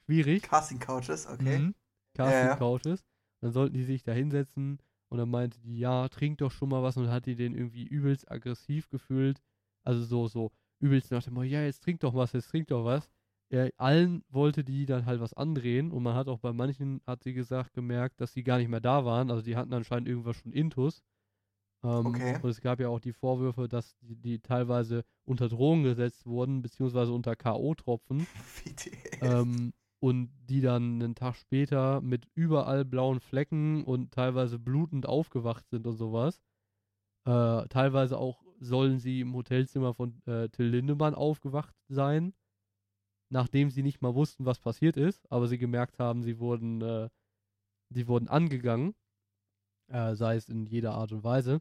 Schwierig. 0.04 0.42
Casting 0.42 0.78
Couches, 0.78 1.26
okay. 1.28 1.58
Mhm. 1.58 1.74
Casting 2.14 2.58
Couches. 2.58 3.04
Dann 3.40 3.52
sollten 3.52 3.74
die 3.74 3.84
sich 3.84 4.02
da 4.02 4.12
hinsetzen 4.12 4.78
und 5.08 5.18
dann 5.18 5.30
meinte 5.30 5.61
die, 5.61 5.78
ja, 5.78 6.08
trink 6.08 6.38
doch 6.38 6.50
schon 6.50 6.68
mal 6.68 6.82
was 6.82 6.96
und 6.96 7.11
hat 7.11 7.26
die 7.26 7.36
den 7.36 7.54
irgendwie 7.54 7.86
übelst 7.86 8.30
aggressiv 8.30 8.88
gefühlt. 8.88 9.40
Also 9.84 10.02
so, 10.04 10.28
so 10.28 10.52
übelst 10.80 11.11
nach 11.11 11.22
dem, 11.22 11.34
Motto, 11.34 11.46
ja, 11.46 11.62
jetzt 11.62 11.82
trink 11.82 12.00
doch 12.00 12.14
was, 12.14 12.32
jetzt 12.32 12.50
trink 12.50 12.68
doch 12.68 12.84
was. 12.84 13.11
Ja, 13.52 13.68
allen 13.76 14.22
wollte 14.28 14.62
die 14.62 14.86
dann 14.86 15.06
halt 15.06 15.20
was 15.20 15.34
andrehen 15.34 15.90
und 15.90 16.02
man 16.02 16.14
hat 16.14 16.28
auch 16.28 16.38
bei 16.38 16.52
manchen, 16.52 17.02
hat 17.06 17.24
sie 17.24 17.32
gesagt, 17.32 17.72
gemerkt, 17.72 18.20
dass 18.20 18.32
sie 18.32 18.44
gar 18.44 18.58
nicht 18.58 18.68
mehr 18.68 18.80
da 18.80 19.04
waren. 19.04 19.30
Also 19.30 19.42
die 19.42 19.56
hatten 19.56 19.72
anscheinend 19.72 20.08
irgendwas 20.08 20.36
schon 20.36 20.52
Intus. 20.52 21.02
Ähm, 21.83 22.07
Okay. 22.07 22.39
Und 22.43 22.51
es 22.51 22.61
gab 22.61 22.81
ja 22.81 22.89
auch 22.89 23.01
die 23.01 23.12
Vorwürfe, 23.12 23.68
dass 23.68 23.97
die, 24.01 24.16
die 24.16 24.39
teilweise 24.41 25.05
unter 25.24 25.49
Drogen 25.49 25.83
gesetzt 25.83 26.26
wurden, 26.26 26.62
beziehungsweise 26.62 27.12
unter 27.12 27.37
K.O.-Tropfen. 27.37 28.26
Ähm, 29.22 29.74
und 30.03 30.31
die 30.49 30.62
dann 30.62 31.03
einen 31.03 31.14
Tag 31.14 31.37
später 31.37 32.01
mit 32.01 32.26
überall 32.35 32.87
blauen 32.87 33.20
Flecken 33.20 33.85
und 33.85 34.12
teilweise 34.12 34.59
blutend 34.59 35.07
aufgewacht 35.07 35.68
sind 35.68 35.87
und 35.87 35.97
sowas. 35.97 36.41
Äh, 37.26 37.68
teilweise 37.68 38.16
auch 38.16 38.43
sollen 38.61 38.99
sie 38.99 39.20
im 39.20 39.35
Hotelzimmer 39.35 39.93
von 39.93 40.22
äh, 40.26 40.49
Till 40.49 40.68
Lindemann 40.68 41.14
aufgewacht 41.14 41.74
sein, 41.89 42.33
nachdem 43.31 43.70
sie 43.70 43.83
nicht 43.83 44.01
mal 44.01 44.14
wussten, 44.14 44.47
was 44.47 44.59
passiert 44.59 44.97
ist, 44.97 45.31
aber 45.31 45.49
sie 45.49 45.59
gemerkt 45.59 45.99
haben, 45.99 46.22
sie 46.22 46.39
wurden, 46.39 46.81
äh, 46.81 47.09
sie 47.91 48.09
wurden 48.09 48.28
angegangen, 48.28 48.95
äh, 49.89 50.14
sei 50.14 50.37
es 50.37 50.49
in 50.49 50.64
jeder 50.66 50.93
Art 50.95 51.12
und 51.12 51.24
Weise. 51.24 51.61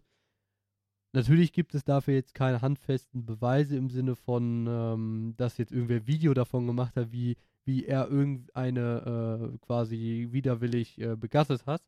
Natürlich 1.11 1.53
gibt 1.53 1.73
es 1.73 1.83
dafür 1.83 2.13
jetzt 2.13 2.35
keine 2.35 2.61
handfesten 2.61 3.25
Beweise 3.25 3.75
im 3.75 3.89
Sinne 3.89 4.15
von, 4.15 4.67
ähm, 4.67 5.33
dass 5.37 5.57
jetzt 5.57 5.71
irgendwer 5.71 6.05
Video 6.05 6.33
davon 6.33 6.67
gemacht 6.67 6.95
hat, 6.95 7.11
wie, 7.11 7.35
wie 7.65 7.85
er 7.85 8.09
irgendeine 8.09 9.51
äh, 9.53 9.57
quasi 9.65 10.27
widerwillig 10.31 10.99
äh, 10.99 11.15
begattet 11.15 11.65
hat. 11.65 11.81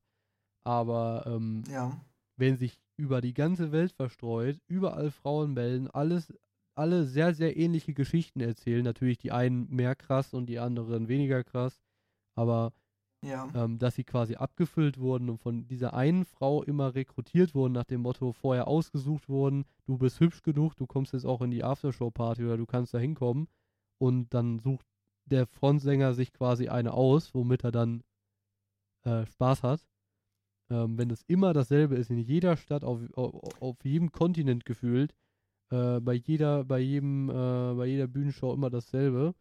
Aber 0.64 1.24
ähm, 1.28 1.64
ja. 1.70 2.00
wenn 2.38 2.58
sich 2.58 2.80
über 2.98 3.22
die 3.22 3.34
ganze 3.34 3.72
Welt 3.72 3.92
verstreut, 3.92 4.60
überall 4.68 5.12
Frauen 5.12 5.54
melden, 5.54 5.88
alles, 5.88 6.34
alle 6.76 7.06
sehr, 7.06 7.34
sehr 7.36 7.58
ähnliche 7.58 7.94
Geschichten 7.94 8.40
erzählen. 8.40 8.84
Natürlich 8.84 9.20
die 9.20 9.32
einen 9.32 9.70
mehr 9.70 9.96
krass 9.96 10.34
und 10.34 10.48
die 10.48 10.60
anderen 10.60 11.08
weniger 11.08 11.44
krass. 11.44 11.80
Aber 12.36 12.74
Ja. 13.24 13.48
ähm, 13.54 13.78
dass 13.78 13.96
sie 13.96 14.04
quasi 14.04 14.36
abgefüllt 14.36 14.98
wurden 14.98 15.30
und 15.30 15.38
von 15.38 15.68
dieser 15.68 15.94
einen 15.94 16.26
Frau 16.26 16.64
immer 16.64 16.96
rekrutiert 16.96 17.54
wurden, 17.54 17.74
nach 17.74 17.84
dem 17.84 18.02
Motto 18.02 18.34
vorher 18.34 18.68
ausgesucht 18.68 19.30
wurden, 19.30 19.66
du 19.86 19.98
bist 19.98 20.20
hübsch 20.20 20.42
genug, 20.42 20.76
du 20.76 20.88
kommst 20.88 21.14
jetzt 21.14 21.26
auch 21.26 21.42
in 21.42 21.52
die 21.52 21.64
Aftershow-Party 21.64 22.44
oder 22.44 22.58
du 22.58 22.66
kannst 22.66 22.94
da 22.94 22.98
hinkommen. 22.98 23.48
Und 24.00 24.34
dann 24.34 24.58
sucht 24.58 24.88
der 25.26 25.46
Frontsänger 25.46 26.16
sich 26.16 26.34
quasi 26.34 26.68
eine 26.70 26.94
aus, 26.94 27.36
womit 27.36 27.64
er 27.64 27.72
dann 27.72 28.04
äh, 29.04 29.26
Spaß 29.26 29.64
hat. 29.64 29.86
Ähm, 30.72 30.98
wenn 30.98 31.10
es 31.12 31.22
immer 31.28 31.54
dasselbe 31.54 31.96
ist, 31.96 32.10
in 32.10 32.18
jeder 32.18 32.58
Stadt, 32.58 32.84
auf, 32.84 33.02
auf, 33.14 33.62
auf 33.62 33.78
jedem 33.84 34.12
Kontinent 34.12 34.66
gefühlt, 34.66 35.14
äh, 35.70 36.00
bei 36.00 36.14
jeder, 36.14 36.64
bei 36.64 36.80
jedem, 36.80 37.30
äh, 37.30 37.74
bei 37.76 37.86
jeder 37.86 38.08
Bühnenshow 38.08 38.54
immer 38.54 38.70
dasselbe, 38.70 39.36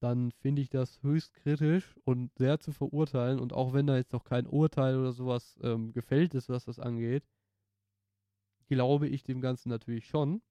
dann 0.00 0.32
finde 0.32 0.62
ich 0.62 0.70
das 0.70 1.02
höchst 1.02 1.34
kritisch 1.34 1.96
und 2.04 2.32
sehr 2.36 2.60
zu 2.60 2.72
verurteilen. 2.72 3.40
Und 3.40 3.52
auch 3.52 3.72
wenn 3.72 3.86
da 3.86 3.96
jetzt 3.96 4.12
noch 4.12 4.24
kein 4.24 4.46
Urteil 4.46 4.98
oder 4.98 5.12
sowas 5.12 5.58
ähm, 5.62 5.92
gefällt 5.92 6.34
ist, 6.34 6.48
was 6.48 6.64
das 6.64 6.78
angeht, 6.78 7.24
glaube 8.68 9.08
ich 9.08 9.22
dem 9.24 9.40
Ganzen 9.40 9.70
natürlich 9.70 10.06
schon. 10.06 10.42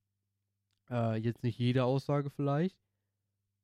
Äh, 0.90 1.18
jetzt 1.18 1.44
nicht 1.44 1.60
jede 1.60 1.84
Aussage 1.86 2.30
vielleicht. 2.30 2.78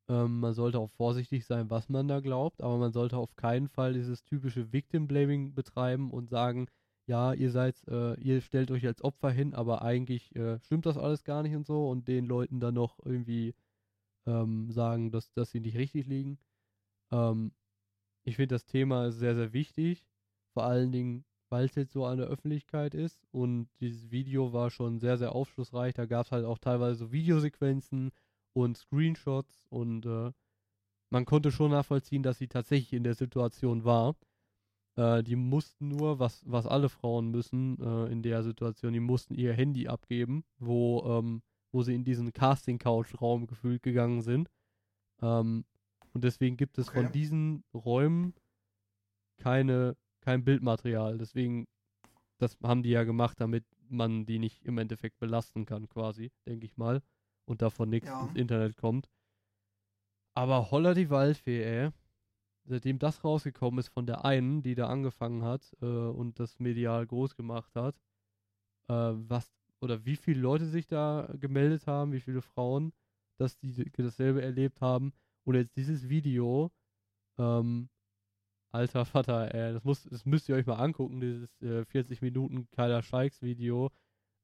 Ähm, 0.10 0.40
man 0.40 0.54
sollte 0.54 0.80
auch 0.80 0.92
vorsichtig 0.92 1.46
sein, 1.46 1.70
was 1.70 1.90
man 1.90 2.08
da 2.08 2.20
glaubt, 2.20 2.62
aber 2.62 2.78
man 2.78 2.92
sollte 2.92 3.18
auf 3.18 3.36
keinen 3.36 3.70
Fall 3.70 3.94
dieses 3.94 4.24
typische 4.24 4.74
Victim 4.74 5.08
Blaming 5.08 5.54
betreiben 5.54 6.12
und 6.12 6.30
sagen, 6.30 6.68
ja, 7.06 7.34
ihr 7.34 7.52
seid, 7.52 7.82
äh, 7.88 8.20
ihr 8.20 8.42
stellt 8.42 8.72
euch 8.72 8.86
als 8.86 9.04
Opfer 9.04 9.32
hin, 9.32 9.54
aber 9.54 9.82
eigentlich 9.82 10.36
äh, 10.36 10.60
stimmt 10.62 10.86
das 10.86 10.98
alles 10.98 11.24
gar 11.24 11.44
nicht 11.44 11.56
und 11.56 11.66
so 11.66 11.90
und 11.90 12.08
den 12.08 12.26
Leuten 12.26 12.60
dann 12.60 12.76
noch 12.76 13.00
irgendwie 13.06 13.56
ähm, 14.26 14.72
sagen, 14.72 15.12
dass, 15.12 15.32
dass 15.34 15.52
sie 15.52 15.60
nicht 15.60 15.78
richtig 15.78 16.08
liegen. 16.08 16.38
Ähm, 17.12 17.52
ich 18.24 18.36
finde, 18.38 18.56
das 18.56 18.66
Thema 18.66 19.12
sehr, 19.12 19.36
sehr 19.36 19.54
wichtig. 19.54 20.06
Vor 20.54 20.64
allen 20.64 20.92
Dingen, 20.92 21.26
weil 21.50 21.66
es 21.66 21.76
jetzt 21.76 21.94
so 21.94 22.06
an 22.06 22.18
der 22.18 22.28
Öffentlichkeit 22.28 22.94
ist. 22.94 23.26
Und 23.32 23.70
dieses 23.80 24.12
Video 24.12 24.54
war 24.54 24.70
schon 24.70 25.00
sehr, 25.00 25.18
sehr 25.18 25.34
aufschlussreich. 25.34 25.94
Da 25.94 26.06
gab 26.06 26.26
es 26.26 26.32
halt 26.32 26.46
auch 26.46 26.58
teilweise 26.58 26.96
so 26.96 27.12
Videosequenzen 27.12 28.12
und 28.54 28.78
Screenshots. 28.78 29.66
Und 29.70 30.06
äh, 30.06 30.32
man 31.10 31.26
konnte 31.26 31.52
schon 31.52 31.72
nachvollziehen, 31.72 32.24
dass 32.24 32.38
sie 32.38 32.48
tatsächlich 32.48 32.94
in 32.94 33.04
der 33.04 33.16
Situation 33.16 33.84
war. 33.84 34.16
Äh, 34.96 35.24
die 35.24 35.36
mussten 35.36 35.90
nur, 35.90 36.20
was, 36.20 36.44
was 36.46 36.66
alle 36.66 36.90
Frauen 36.90 37.30
müssen 37.30 37.80
äh, 37.82 38.12
in 38.12 38.22
der 38.22 38.44
Situation, 38.44 38.94
die 38.94 39.00
mussten 39.00 39.36
ihr 39.36 39.54
Handy 39.54 39.88
abgeben, 39.88 40.44
wo 40.60 41.04
ähm, 41.06 41.42
wo 41.74 41.84
sie 41.84 41.96
in 41.96 42.06
diesen 42.06 42.32
Casting-Couch-Raum 42.32 43.48
gefühlt 43.48 43.84
gegangen 43.84 44.22
sind. 44.22 44.50
Ähm, 45.22 45.66
und 46.14 46.24
deswegen 46.24 46.56
gibt 46.56 46.78
es 46.78 46.88
Okay. 46.88 47.02
von 47.04 47.12
diesen 47.12 47.64
Räumen 47.74 48.34
keine, 49.38 49.98
kein 50.22 50.46
Bildmaterial. 50.46 51.18
Deswegen, 51.18 51.68
das 52.38 52.58
haben 52.64 52.84
die 52.84 52.92
ja 52.92 53.04
gemacht, 53.04 53.42
damit 53.42 53.66
man 53.90 54.26
die 54.26 54.40
nicht 54.40 54.64
im 54.64 54.78
Endeffekt 54.78 55.20
belasten 55.20 55.66
kann, 55.66 55.90
quasi, 55.90 56.32
denke 56.46 56.66
ich 56.66 56.78
mal. 56.78 57.02
Und 57.46 57.62
davon 57.62 57.90
nichts 57.90 58.08
Ja. 58.08 58.22
ins 58.22 58.36
Internet 58.36 58.78
kommt. 58.78 59.10
Aber 60.36 60.72
holla 60.72 60.94
die 60.94 61.10
Waldfee, 61.10 61.64
ey. 61.64 61.90
Seitdem 62.66 62.98
das 62.98 63.24
rausgekommen 63.26 63.80
ist 63.80 63.90
von 63.90 64.06
der 64.06 64.24
einen, 64.24 64.62
die 64.64 64.74
da 64.76 64.88
angefangen 64.88 65.44
hat 65.44 65.76
äh, 65.82 65.86
und 65.86 66.40
das 66.40 66.60
medial 66.60 67.06
groß 67.06 67.36
gemacht 67.36 67.76
hat, 67.76 67.96
äh, 68.88 68.94
was 68.94 69.52
oder 69.84 70.06
wie 70.06 70.16
viele 70.16 70.40
Leute 70.40 70.66
sich 70.66 70.88
da 70.88 71.30
gemeldet 71.40 71.86
haben, 71.88 72.14
wie 72.14 72.22
viele 72.22 72.42
Frauen, 72.42 72.94
dass 73.38 73.58
die 73.60 73.74
dasselbe 73.98 74.42
erlebt 74.42 74.82
haben. 74.82 75.14
Und 75.46 75.56
jetzt 75.56 75.76
dieses 75.76 76.08
Video, 76.08 76.72
ähm, 77.38 77.90
alter 78.72 79.06
Vater, 79.06 79.54
ey, 79.54 79.74
das, 79.74 79.84
muss, 79.84 80.04
das 80.04 80.26
müsst 80.26 80.48
ihr 80.50 80.56
euch 80.56 80.66
mal 80.66 80.78
angucken, 80.78 81.20
dieses 81.20 81.62
äh, 81.62 81.86
40 81.86 82.22
Minuten 82.22 82.68
Kyler 82.72 83.02
Scheiks 83.04 83.42
Video 83.42 83.90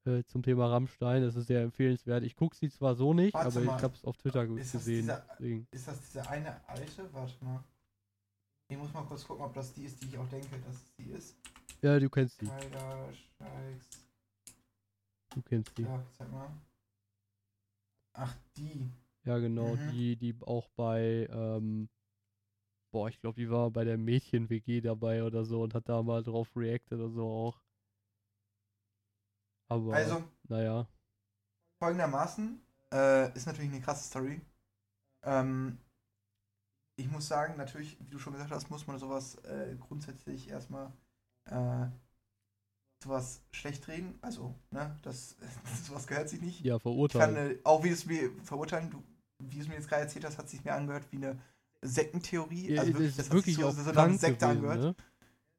äh, 0.04 0.22
zum 0.24 0.42
Thema 0.42 0.66
Rammstein. 0.68 1.22
Das 1.22 1.36
ist 1.36 1.46
sehr 1.46 1.62
empfehlenswert. 1.62 2.22
Ich 2.24 2.36
gucke 2.36 2.54
sie 2.56 2.68
zwar 2.68 2.94
so 2.94 3.14
nicht, 3.14 3.32
Warte 3.34 3.48
aber 3.48 3.60
mal. 3.64 3.76
ich 3.78 3.82
habe 3.82 3.94
es 3.94 4.04
auf 4.04 4.16
Twitter 4.18 4.44
Ist 4.44 4.74
das 4.74 4.84
gesehen. 4.84 5.02
dieser- 5.02 5.24
Deswegen. 5.38 5.66
Ist 5.70 5.88
das 5.88 6.00
diese 6.00 6.28
eine 6.28 6.68
alte? 6.68 7.08
Warte 7.12 7.44
mal. 7.44 7.64
Ich 8.68 8.76
muss 8.78 8.92
mal 8.92 9.02
kurz 9.02 9.24
gucken, 9.26 9.44
ob 9.44 9.54
das 9.54 9.72
die 9.72 9.84
ist, 9.84 10.00
die 10.02 10.06
ich 10.06 10.18
auch 10.18 10.28
denke, 10.28 10.48
dass 10.64 10.74
es 10.76 10.94
die 10.96 11.10
ist. 11.10 11.36
Ja, 11.82 11.98
du 11.98 12.08
kennst 12.10 12.40
die. 12.40 12.46
Kyla 12.46 13.08
Scheiks. 13.38 14.09
Du 15.34 15.42
kennst 15.42 15.76
die. 15.76 15.88
Ja, 15.88 16.00
zeig 16.16 16.30
mal. 16.30 16.48
Ach, 18.12 18.36
die. 18.56 18.88
Ja, 19.24 19.38
genau, 19.38 19.76
Mhm. 19.76 19.90
die, 19.90 20.16
die 20.16 20.34
auch 20.42 20.68
bei, 20.76 21.26
ähm, 21.30 21.88
boah, 22.92 23.08
ich 23.08 23.20
glaube, 23.20 23.34
die 23.40 23.50
war 23.50 23.68
bei 23.72 23.82
der 23.82 23.98
Mädchen-WG 23.98 24.80
dabei 24.80 25.24
oder 25.24 25.44
so 25.44 25.62
und 25.62 25.74
hat 25.74 25.88
da 25.88 26.02
mal 26.04 26.22
drauf 26.22 26.56
reacted 26.56 27.00
oder 27.00 27.10
so 27.10 27.24
auch. 27.28 27.60
Aber, 29.68 30.18
Also, 30.18 30.22
naja, 30.48 30.86
folgendermaßen, 31.78 32.60
äh, 32.92 33.32
ist 33.34 33.46
natürlich 33.46 33.70
eine 33.70 33.80
krasse 33.80 34.04
Story. 34.04 34.40
Ähm, 35.24 35.78
ich 36.96 37.10
muss 37.10 37.26
sagen, 37.28 37.56
natürlich, 37.56 37.98
wie 38.00 38.10
du 38.10 38.18
schon 38.18 38.32
gesagt 38.34 38.50
hast, 38.50 38.70
muss 38.70 38.86
man 38.86 38.98
sowas 38.98 39.36
äh, 39.44 39.76
grundsätzlich 39.80 40.48
erstmal 40.50 40.92
äh, 41.46 41.86
sowas 43.02 43.42
schlecht 43.52 43.88
reden. 43.88 44.18
Also, 44.22 44.54
ne, 44.70 44.96
das, 45.02 45.36
sowas 45.86 46.06
gehört 46.06 46.28
sich 46.28 46.40
nicht. 46.40 46.64
ja, 46.64 46.74
kann, 46.74 46.80
verurteilen. 46.80 47.36
äh, 47.36 47.58
auch 47.64 47.82
wie 47.84 47.88
es 47.90 48.06
mir 48.06 48.30
verurteilen, 48.44 48.90
du, 48.90 49.02
wie 49.38 49.56
du 49.56 49.62
es 49.62 49.68
mir 49.68 49.74
jetzt 49.74 49.88
gerade 49.88 50.02
erzählt 50.02 50.24
hast, 50.24 50.38
hat 50.38 50.48
sich 50.48 50.64
mir 50.64 50.74
angehört 50.74 51.06
wie 51.10 51.16
eine 51.16 51.38
Sektentheorie. 51.82 52.74
Ja, 52.74 52.82
also 52.82 52.94
wirklich, 52.94 53.16
das 53.16 53.26
hat 53.26 53.32
wirklich 53.32 53.56
sich 53.56 53.64
so, 53.64 53.70
so 53.70 53.92
krank 53.92 54.20
Sekte 54.20 54.46
gewesen, 54.46 54.68
angehört. 54.68 54.98
ne? 54.98 55.04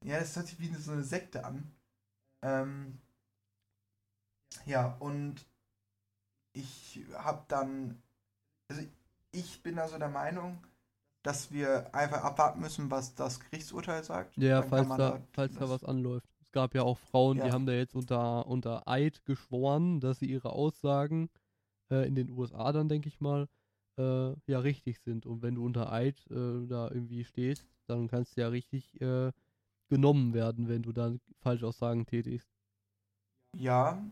Ja, 0.04 0.20
das 0.20 0.36
hört 0.36 0.48
sich 0.48 0.60
wie 0.60 0.74
so 0.76 0.92
eine 0.92 1.04
Sekte 1.04 1.46
an. 1.46 1.72
Ähm, 2.44 3.00
ja, 4.66 4.96
und 5.00 5.46
ich 6.54 7.06
habe 7.14 7.44
dann, 7.48 8.02
also 8.68 8.84
ich 9.32 9.64
bin 9.64 9.76
da 9.76 9.88
so 9.88 9.98
der 9.98 10.10
Meinung, 10.10 10.64
dass 11.24 11.52
wir 11.52 11.94
einfach 11.94 12.24
abwarten 12.24 12.60
müssen, 12.62 12.90
was 12.90 13.16
das 13.16 13.40
Gerichtsurteil 13.40 14.04
sagt. 14.04 14.38
Ja, 14.38 14.62
Dann 14.62 14.70
falls 14.70 14.82
kann 14.82 14.88
man 14.90 14.98
da, 14.98 15.22
falls 15.34 15.56
da 15.56 15.70
was 15.70 15.84
anläuft. 15.84 16.28
Es 16.52 16.54
gab 16.54 16.76
ja 16.76 16.84
auch 16.84 16.98
Frauen, 17.00 17.40
die 17.40 17.48
Ja. 17.48 17.54
haben 17.54 17.66
da 17.66 17.72
jetzt 17.72 17.96
unter, 17.96 18.46
unter 18.46 18.86
Eid 18.86 19.24
geschworen, 19.24 20.02
dass 20.02 20.20
sie 20.20 20.26
ihre 20.26 20.52
Aussagen 20.52 21.30
äh, 21.90 22.06
in 22.06 22.14
den 22.16 22.30
USA 22.30 22.74
dann, 22.74 22.90
denke 22.90 23.08
ich 23.08 23.22
mal, 23.22 23.48
äh, 23.98 24.34
ja 24.48 24.60
richtig 24.60 25.00
sind. 25.00 25.26
Und 25.26 25.44
wenn 25.44 25.56
du 25.56 25.66
unter 25.66 25.94
Eid 25.94 26.20
äh, 26.30 26.68
da 26.68 26.90
irgendwie 26.92 27.24
stehst, 27.24 27.66
dann 27.88 28.10
kannst 28.10 28.36
du 28.36 28.42
ja 28.42 28.50
richtig 28.50 29.00
äh, 29.00 29.32
genommen 29.90 30.34
werden, 30.34 30.68
wenn 30.68 30.84
du 30.84 30.92
dann 30.92 31.22
Falschaussagen 31.42 32.06
tätigst. 32.06 32.50
Ja, 33.58 34.04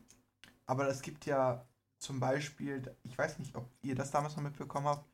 aber 0.65 0.87
es 0.89 1.01
gibt 1.01 1.25
ja 1.25 1.65
zum 1.99 2.19
Beispiel, 2.19 2.95
ich 3.03 3.17
weiß 3.17 3.39
nicht, 3.39 3.55
ob 3.55 3.69
ihr 3.83 3.95
das 3.95 4.11
damals 4.11 4.35
noch 4.37 4.43
mitbekommen 4.43 4.87
habt. 4.87 5.05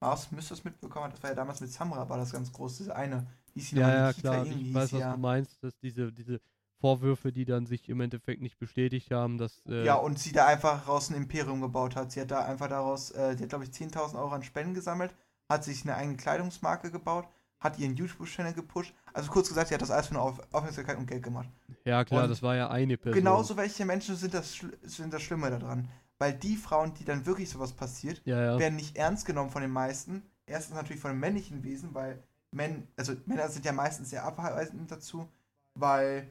Mars 0.00 0.30
müsste 0.32 0.54
es 0.54 0.64
mitbekommen 0.64 1.04
haben, 1.06 1.12
das 1.12 1.22
war 1.22 1.30
ja 1.30 1.36
damals 1.36 1.60
mit 1.60 1.72
Samra, 1.72 2.08
war 2.08 2.18
das 2.18 2.32
ganz 2.32 2.52
groß, 2.52 2.78
diese 2.78 2.96
eine. 2.96 3.26
Ja, 3.72 4.06
ja, 4.08 4.12
klar. 4.12 4.46
Ich 4.46 4.74
weiß, 4.74 4.92
was 4.92 5.00
ja. 5.00 5.12
du 5.14 5.18
meinst, 5.18 5.62
dass 5.62 5.78
diese, 5.78 6.12
diese 6.12 6.40
Vorwürfe, 6.84 7.32
die 7.32 7.46
dann 7.46 7.64
sich 7.64 7.88
im 7.88 8.00
Endeffekt 8.02 8.42
nicht 8.42 8.58
bestätigt 8.58 9.10
haben, 9.10 9.38
dass. 9.38 9.62
Äh, 9.66 9.84
Ja, 9.86 9.94
und 9.94 10.18
sie 10.18 10.32
da 10.32 10.46
einfach 10.46 10.86
raus 10.86 11.08
ein 11.10 11.16
Imperium 11.16 11.62
gebaut 11.62 11.96
hat. 11.96 12.12
Sie 12.12 12.20
hat 12.20 12.30
da 12.30 12.44
einfach 12.44 12.68
daraus, 12.68 13.10
äh, 13.12 13.34
die 13.34 13.44
hat 13.44 13.48
glaube 13.48 13.64
ich 13.64 13.70
10.000 13.70 14.16
Euro 14.18 14.32
an 14.32 14.42
Spenden 14.42 14.74
gesammelt, 14.74 15.14
hat 15.48 15.64
sich 15.64 15.82
eine 15.84 15.96
eigene 15.96 16.18
Kleidungsmarke 16.18 16.90
gebaut, 16.90 17.26
hat 17.58 17.78
ihren 17.78 17.94
YouTube-Channel 17.96 18.52
gepusht. 18.52 18.92
Also 19.14 19.30
kurz 19.30 19.48
gesagt, 19.48 19.68
sie 19.68 19.74
hat 19.74 19.80
das 19.80 19.90
alles 19.90 20.08
für 20.08 20.14
eine 20.14 20.20
Auf 20.22 20.40
Aufmerksamkeit 20.52 20.98
und 20.98 21.06
Geld 21.06 21.22
gemacht. 21.22 21.48
ja, 21.86 22.04
klar, 22.04 22.24
und 22.24 22.28
das 22.28 22.42
war 22.42 22.54
ja 22.54 22.68
eine 22.68 22.98
Person. 22.98 23.18
Genauso 23.18 23.56
welche 23.56 23.86
Menschen 23.86 24.16
sind 24.16 24.34
das, 24.34 24.54
sind 24.82 25.10
das 25.12 25.22
Schlimme 25.22 25.48
daran. 25.50 25.88
Weil 26.18 26.34
die 26.34 26.56
Frauen, 26.56 26.92
die 26.94 27.04
dann 27.06 27.24
wirklich 27.24 27.48
sowas 27.48 27.72
passiert, 27.72 28.20
Ja, 28.26 28.40
ja. 28.42 28.58
werden 28.58 28.76
nicht 28.76 28.96
ernst 28.96 29.24
genommen 29.24 29.50
von 29.50 29.62
den 29.62 29.70
meisten. 29.70 30.22
Erstens 30.46 30.76
natürlich 30.76 31.00
von 31.00 31.12
den 31.12 31.20
männlichen 31.20 31.64
Wesen, 31.64 31.94
weil 31.94 32.22
Men 32.52 32.86
also 32.96 33.14
Männer 33.24 33.48
sind 33.48 33.64
ja 33.64 33.72
meistens 33.72 34.10
sehr 34.10 34.24
abweisend 34.24 34.90
dazu, 34.92 35.28
weil 35.74 36.30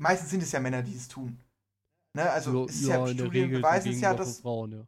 meistens 0.00 0.30
sind 0.30 0.42
es 0.42 0.50
ja 0.52 0.60
Männer, 0.60 0.82
die 0.82 0.96
es 0.96 1.06
tun. 1.08 1.38
Ne? 2.14 2.28
Also 2.28 2.52
So, 2.52 2.64
es 2.66 2.76
ist 2.76 2.88
ja, 2.88 2.96
in 3.06 3.16
der 3.16 3.24
Studien 3.24 3.50
beweisen 3.50 3.92
es 3.92 4.00
ja, 4.00 4.12
gegenüber 4.12 4.24
von 4.24 4.26
dass 4.26 4.40
Frauen, 4.40 4.72
ja. 4.72 4.86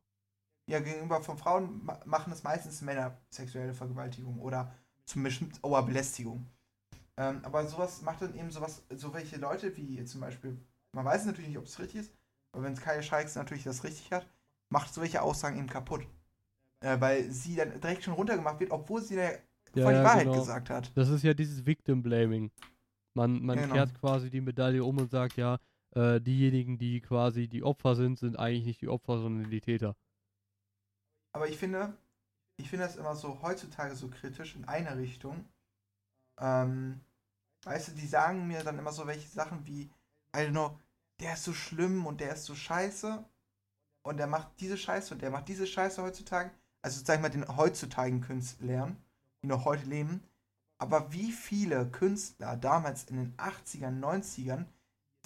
ja 0.66 0.80
gegenüber 0.80 1.22
von 1.22 1.38
Frauen 1.38 1.84
ma 1.84 2.00
machen 2.04 2.32
es 2.32 2.42
meistens 2.42 2.82
Männer 2.82 3.16
sexuelle 3.30 3.74
Vergewaltigung 3.74 4.40
oder 4.40 4.74
zumindest 5.04 5.60
oh, 5.62 5.80
Belästigung. 5.82 6.46
Ähm, 7.18 7.40
aber 7.44 7.66
sowas 7.66 8.02
macht 8.02 8.22
dann 8.22 8.34
eben 8.34 8.50
sowas, 8.50 8.82
so 8.90 9.12
welche 9.12 9.36
Leute 9.36 9.76
wie 9.76 10.02
zum 10.04 10.22
Beispiel, 10.22 10.58
man 10.92 11.04
weiß 11.04 11.26
natürlich 11.26 11.48
nicht, 11.48 11.58
ob 11.58 11.66
es 11.66 11.78
richtig 11.78 12.00
ist, 12.00 12.12
aber 12.52 12.64
wenn 12.64 12.72
es 12.72 12.80
Kaya 12.80 13.02
Scheiks 13.02 13.34
natürlich 13.34 13.64
das 13.64 13.84
richtig 13.84 14.10
hat, 14.12 14.26
macht 14.70 14.92
solche 14.94 15.20
Aussagen 15.22 15.58
eben 15.58 15.68
kaputt. 15.68 16.06
Äh, 16.80 17.00
weil 17.00 17.30
sie 17.30 17.54
dann 17.56 17.80
direkt 17.80 18.02
schon 18.02 18.14
runtergemacht 18.14 18.58
wird, 18.60 18.70
obwohl 18.72 19.02
sie 19.02 19.16
ja 19.16 19.30
Ja, 19.74 19.84
voll 19.84 19.94
die 19.94 19.98
ja, 19.98 20.04
Wahrheit 20.04 20.24
genau. 20.24 20.38
gesagt 20.38 20.70
hat. 20.70 20.90
Das 20.96 21.08
ist 21.10 21.22
ja 21.22 21.34
dieses 21.34 21.64
Victim 21.64 22.02
Blaming. 22.02 22.50
Man, 23.14 23.42
man 23.44 23.56
Genau. 23.58 23.74
kehrt 23.74 23.94
quasi 23.94 24.30
die 24.30 24.40
Medaille 24.40 24.84
um 24.84 24.98
und 24.98 25.10
sagt, 25.10 25.36
ja, 25.36 25.58
äh, 25.94 26.20
diejenigen, 26.20 26.78
die 26.78 27.00
quasi 27.00 27.48
die 27.48 27.62
Opfer 27.62 27.94
sind, 27.96 28.18
sind 28.18 28.38
eigentlich 28.38 28.64
nicht 28.66 28.80
die 28.80 28.88
Opfer, 28.88 29.18
sondern 29.18 29.50
die 29.50 29.60
Täter. 29.60 29.96
Aber 31.32 31.48
ich 31.48 31.56
finde, 31.58 31.96
ich 32.58 32.68
finde 32.70 32.86
das 32.86 32.96
immer 32.96 33.14
so 33.16 33.42
heutzutage 33.42 33.96
so 33.96 34.08
kritisch 34.08 34.56
in 34.56 34.64
eine 34.66 34.96
Richtung. 34.96 35.46
Ähm, 36.40 37.00
weißt 37.64 37.88
du, 37.88 37.92
die 37.92 38.06
sagen 38.06 38.46
mir 38.46 38.64
dann 38.64 38.78
immer 38.78 38.92
so 38.92 39.06
welche 39.06 39.28
Sachen 39.28 39.66
wie, 39.66 39.84
I 40.36 40.40
don't 40.40 40.50
know, 40.52 40.78
der 41.20 41.34
ist 41.34 41.44
so 41.44 41.52
schlimm 41.54 42.06
und 42.06 42.20
der 42.20 42.34
ist 42.34 42.44
so 42.44 42.54
scheiße 42.54 43.24
und 44.02 44.16
der 44.18 44.26
macht 44.26 44.60
diese 44.60 44.78
Scheiße 44.78 45.14
und 45.14 45.22
der 45.22 45.30
macht 45.30 45.48
diese 45.48 45.66
Scheiße 45.66 46.02
heutzutage. 46.02 46.52
Also 46.82 47.02
sag 47.04 47.16
ich 47.16 47.22
mal 47.22 47.28
den 47.30 47.48
heutzutage 47.56 48.20
Künstlern, 48.20 48.96
die 49.42 49.48
noch 49.48 49.64
heute 49.64 49.86
leben. 49.86 50.22
Aber 50.82 51.12
wie 51.12 51.30
viele 51.30 51.86
Künstler 51.86 52.56
damals 52.56 53.04
in 53.04 53.14
den 53.16 53.36
80ern, 53.36 54.00
90ern, 54.00 54.64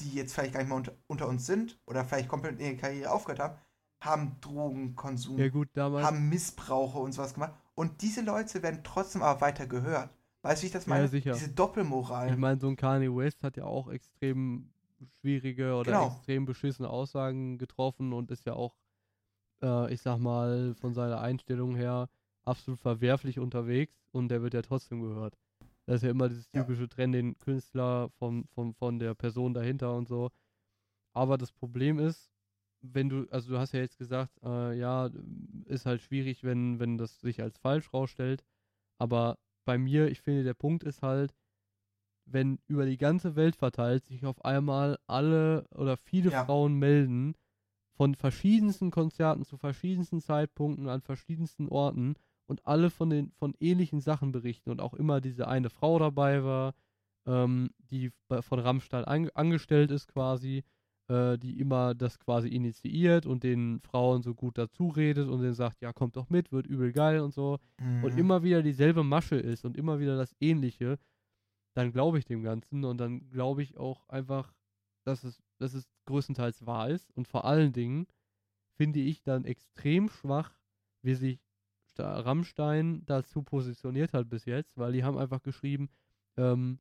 die 0.01 0.13
jetzt 0.13 0.35
vielleicht 0.35 0.53
gar 0.53 0.61
nicht 0.61 0.69
mehr 0.69 0.77
unter, 0.77 0.93
unter 1.07 1.29
uns 1.29 1.47
sind 1.47 1.81
oder 1.87 2.05
vielleicht 2.05 2.29
komplett 2.29 2.61
ihre 2.61 2.77
Karriere 2.77 3.11
aufgehört 3.11 3.41
haben, 3.41 3.59
haben 4.03 4.37
Drogenkonsum, 4.43 5.39
Ja 5.39 5.49
gut, 5.49 5.71
haben 5.75 6.29
Missbrauche 6.29 6.99
und 6.99 7.13
sowas 7.13 7.33
gemacht. 7.33 7.55
Und 7.75 8.03
diese 8.03 8.21
Leute 8.21 8.63
werden 8.63 8.81
trotzdem 8.85 9.23
aber 9.23 9.41
weiter 9.41 9.67
gehört. 9.67 10.11
Weißt 10.43 10.61
du, 10.61 10.65
wie 10.65 10.67
ich 10.67 10.73
das 10.75 10.87
meine? 10.87 11.05
Ja, 11.05 11.09
sicher. 11.09 11.33
Diese 11.33 11.49
Doppelmoral. 11.49 12.29
ich 12.29 12.37
meine, 12.37 12.61
so 12.61 12.69
ein 12.69 12.77
Kanye 12.77 13.09
West 13.09 13.43
hat 13.43 13.57
ja 13.57 13.65
auch 13.65 13.89
extrem 13.89 14.69
schwierige 15.21 15.75
oder 15.75 15.93
Genau. 15.93 16.07
extrem 16.09 16.45
beschissene 16.45 16.91
Aussagen 16.91 17.57
getroffen 17.57 18.13
und 18.13 18.31
ist 18.31 18.45
ja 18.45 18.53
auch, 18.53 18.77
äh, 19.63 19.91
ich 19.91 20.03
sag 20.03 20.19
mal, 20.19 20.75
von 20.75 20.93
seiner 20.93 21.23
Einstellung 21.23 21.77
her 21.77 22.11
absolut 22.45 22.79
verwerflich 22.79 23.39
unterwegs 23.39 23.95
und 24.13 24.29
der 24.29 24.43
wird 24.43 24.53
ja 24.53 24.61
trotzdem 24.61 25.01
gehört. 25.01 25.39
Das 25.87 25.97
ist 25.97 26.03
ja 26.03 26.11
immer 26.11 26.29
dieses 26.29 26.51
Ja. 26.53 26.63
typische 26.63 26.89
Trend, 26.89 27.15
den 27.15 27.39
Künstler 27.39 28.11
von, 28.19 28.45
von, 28.55 28.75
von 28.75 28.99
der 28.99 29.15
Person 29.15 29.55
dahinter 29.55 29.95
und 29.95 30.09
so. 30.09 30.31
Aber 31.13 31.39
das 31.39 31.53
Problem 31.53 31.99
ist, 31.99 32.31
wenn 32.83 33.09
du, 33.09 33.27
also 33.31 33.51
du 33.53 33.59
hast 33.59 33.73
ja 33.73 33.81
jetzt 33.81 33.99
gesagt, 33.99 34.33
äh, 34.43 34.77
ja, 34.79 35.11
ist 35.65 35.87
halt 35.87 36.03
schwierig, 36.03 36.45
wenn, 36.45 36.79
wenn 36.79 36.99
das 36.99 37.21
sich 37.21 37.41
als 37.43 37.57
falsch 37.59 37.93
rausstellt. 37.93 38.45
Aber 38.99 39.39
bei 39.65 39.79
mir, 39.79 40.09
ich 40.11 40.21
finde, 40.21 40.45
der 40.45 40.55
Punkt 40.55 40.85
ist 40.85 41.03
halt, 41.03 41.35
wenn 42.27 42.59
über 42.67 42.87
die 42.87 42.99
ganze 42.99 43.37
Welt 43.37 43.57
verteilt 43.57 44.05
sich 44.05 44.27
auf 44.27 44.45
einmal 44.45 44.99
alle 45.07 45.67
oder 45.71 45.97
viele 45.97 46.31
Ja. 46.33 46.45
Frauen 46.45 46.75
melden, 46.75 47.35
von 47.97 48.15
verschiedensten 48.15 48.91
Konzerten 48.91 49.45
zu 49.45 49.57
verschiedensten 49.57 50.21
Zeitpunkten 50.21 50.89
an 50.89 51.01
verschiedensten 51.01 51.69
Orten 51.69 52.15
und 52.47 52.65
alle 52.67 52.91
von 52.91 53.11
den 53.11 53.31
von 53.33 53.55
ähnlichen 53.61 54.01
Sachen 54.01 54.33
berichten 54.33 54.71
und 54.71 54.81
auch 54.81 54.95
immer 54.95 55.21
diese 55.21 55.49
eine 55.49 55.71
Frau 55.71 55.99
dabei 55.99 56.45
war, 56.45 56.75
ähm, 57.27 57.71
die 57.79 58.11
bei- 58.29 58.43
von 58.43 58.59
Rammstein 58.61 59.05
an, 59.05 59.29
angestellt 59.35 59.91
ist 59.91 60.09
quasi, 60.09 60.63
äh, 61.09 61.39
die 61.39 61.59
immer 61.59 61.95
das 61.95 62.19
quasi 62.19 62.49
initiiert 62.49 63.27
und 63.27 63.43
den 63.43 63.81
Frauen 63.81 64.23
so 64.23 64.35
gut 64.35 64.59
dazu 64.59 64.89
redet 64.89 65.29
und 65.29 65.41
denen 65.41 65.55
sagt, 65.55 65.81
ja, 65.83 65.93
kommt 65.93 66.17
doch 66.17 66.29
mit, 66.31 66.53
wird 66.53 66.67
übel 66.67 66.93
geil 66.93 67.21
und 67.21 67.33
so 67.35 67.59
und 68.01 68.13
Mhm. 68.13 68.19
immer 68.19 68.43
wieder 68.43 68.63
dieselbe 68.63 69.03
Masche 69.03 69.37
ist 69.37 69.65
und 69.65 69.77
immer 69.77 69.99
wieder 69.99 70.17
das 70.17 70.35
Ähnliche, 70.41 70.99
dann 71.75 71.93
glaube 71.93 72.19
ich 72.19 72.25
dem 72.25 72.43
Ganzen 72.43 72.85
und 72.85 72.99
dann 72.99 73.29
glaube 73.31 73.63
ich 73.63 73.77
auch 73.77 74.09
einfach, 74.09 74.53
dass 75.05 75.25
es, 75.25 75.43
dass 75.59 75.75
es 75.75 75.89
größtenteils 76.07 76.67
wahr 76.67 76.89
ist 76.91 77.11
und 77.17 77.29
vor 77.29 77.45
allen 77.45 77.73
Dingen 77.73 78.07
finde 78.77 79.01
ich 79.01 79.23
dann 79.23 79.45
extrem 79.45 80.09
schwach, 80.09 80.53
wie 81.03 81.15
sich 81.15 81.41
Sta- 81.97 82.21
Rammstein 82.21 83.03
dazu 83.07 83.43
positioniert 83.43 84.13
hat 84.13 84.29
bis 84.29 84.45
jetzt, 84.45 84.77
weil 84.77 84.93
die 84.93 85.03
haben 85.03 85.17
einfach 85.17 85.43
geschrieben, 85.43 85.89
ähm, 86.37 86.79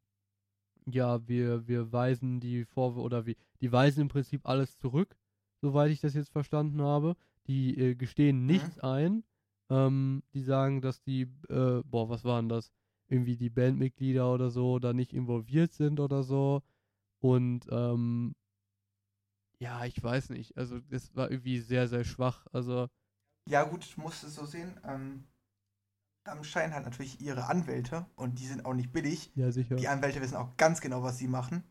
ja, 0.86 1.26
wir, 1.28 1.68
wir 1.68 1.92
weisen 1.94 2.40
die 2.42 2.66
Vorwürfe 2.66 3.02
oder 3.06 3.26
wir, 3.26 3.36
die 3.62 3.72
weisen 3.72 4.02
im 4.02 4.08
Prinzip 4.10 4.46
alles 4.48 4.78
zurück, 4.78 5.16
soweit 5.62 5.92
ich 5.92 6.02
das 6.02 6.14
jetzt 6.14 6.32
verstanden 6.32 6.82
habe. 6.82 7.16
Die 7.48 7.78
äh, 7.78 7.96
gestehen 7.96 8.46
nichts 8.46 8.80
ein. 8.80 9.24
Ähm, 9.70 10.22
die 10.34 10.42
sagen, 10.42 10.82
dass 10.82 11.02
die, 11.02 11.22
äh, 11.50 11.82
boah, 11.86 12.10
was 12.10 12.24
waren 12.26 12.50
das? 12.50 12.72
Irgendwie 13.08 13.38
die 13.38 13.50
Bandmitglieder 13.50 14.32
oder 14.32 14.50
so 14.50 14.80
da 14.80 14.94
nicht 14.94 15.14
involviert 15.14 15.72
sind 15.74 16.00
oder 16.00 16.24
so. 16.24 16.62
Und 17.20 17.68
ähm, 17.72 18.36
ja, 19.60 19.86
ich 19.86 20.02
weiß 20.04 20.30
nicht. 20.32 20.58
Also 20.58 20.80
das 20.90 21.16
war 21.16 21.32
irgendwie 21.32 21.60
sehr, 21.60 21.88
sehr 21.88 22.04
schwach. 22.04 22.46
Also 22.52 22.90
Ja, 23.48 23.64
gut, 23.64 23.84
ich 23.86 23.98
muss 23.98 24.24
es 24.24 24.36
so 24.36 24.46
sehen. 24.46 24.80
Ähm, 24.86 25.24
Rammstein 26.28 26.74
hat 26.74 26.84
natürlich 26.84 27.22
ihre 27.22 27.46
Anwälte 27.46 28.06
und 28.16 28.40
die 28.40 28.48
sind 28.48 28.66
auch 28.66 28.74
nicht 28.74 28.92
billig. 28.92 29.32
ja, 29.36 29.52
sicher. 29.52 29.76
Die 29.76 29.88
Anwälte 29.88 30.22
wissen 30.22 30.36
auch 30.36 30.58
ganz 30.58 30.82
genau, 30.82 31.04
was 31.04 31.18
sie 31.18 31.28
machen. 31.28 31.64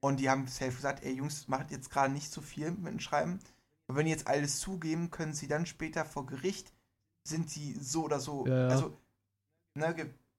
Und 0.00 0.20
die 0.20 0.30
haben 0.30 0.46
safe 0.46 0.70
gesagt, 0.70 1.02
ey 1.02 1.14
Jungs, 1.14 1.48
macht 1.48 1.70
jetzt 1.70 1.90
gerade 1.90 2.12
nicht 2.12 2.30
zu 2.30 2.42
viel 2.42 2.70
mit 2.70 2.92
dem 2.92 3.00
Schreiben. 3.00 3.40
Und 3.86 3.96
wenn 3.96 4.04
die 4.04 4.12
jetzt 4.12 4.28
alles 4.28 4.60
zugeben, 4.60 5.10
können 5.10 5.32
sie 5.32 5.48
dann 5.48 5.66
später 5.66 6.04
vor 6.04 6.26
Gericht, 6.26 6.72
sind 7.26 7.50
sie 7.50 7.74
so 7.74 8.04
oder 8.04 8.20
so, 8.20 8.46
Ja, 8.46 8.68
ja. 8.68 8.68
also, 8.68 8.98
ne, 9.74 9.94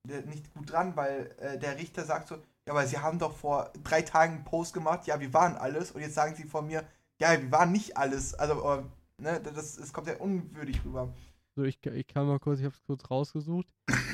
äh, 0.07 0.21
nicht 0.21 0.53
gut 0.53 0.71
dran, 0.71 0.95
weil 0.95 1.35
äh, 1.39 1.57
der 1.57 1.77
Richter 1.77 2.05
sagt 2.05 2.27
so, 2.27 2.35
ja, 2.35 2.73
aber 2.73 2.85
sie 2.87 2.99
haben 2.99 3.19
doch 3.19 3.35
vor 3.35 3.71
drei 3.83 4.01
Tagen 4.01 4.35
einen 4.35 4.43
Post 4.43 4.73
gemacht, 4.73 5.07
ja, 5.07 5.19
wir 5.19 5.33
waren 5.33 5.55
alles. 5.55 5.91
Und 5.91 6.01
jetzt 6.01 6.15
sagen 6.15 6.35
sie 6.35 6.45
von 6.45 6.67
mir, 6.67 6.87
ja, 7.19 7.31
wir 7.39 7.51
waren 7.51 7.71
nicht 7.71 7.97
alles. 7.97 8.33
Also, 8.33 8.61
äh, 8.71 8.83
ne, 9.17 9.41
das, 9.41 9.75
das 9.75 9.93
kommt 9.93 10.07
ja 10.07 10.17
unwürdig 10.17 10.83
rüber. 10.85 11.13
So, 11.55 11.63
ich, 11.63 11.83
ich 11.85 12.07
kann 12.07 12.27
mal 12.27 12.39
kurz, 12.39 12.59
ich 12.59 12.65
habe 12.65 12.75
es 12.75 12.83
kurz 12.83 13.09
rausgesucht. 13.09 13.67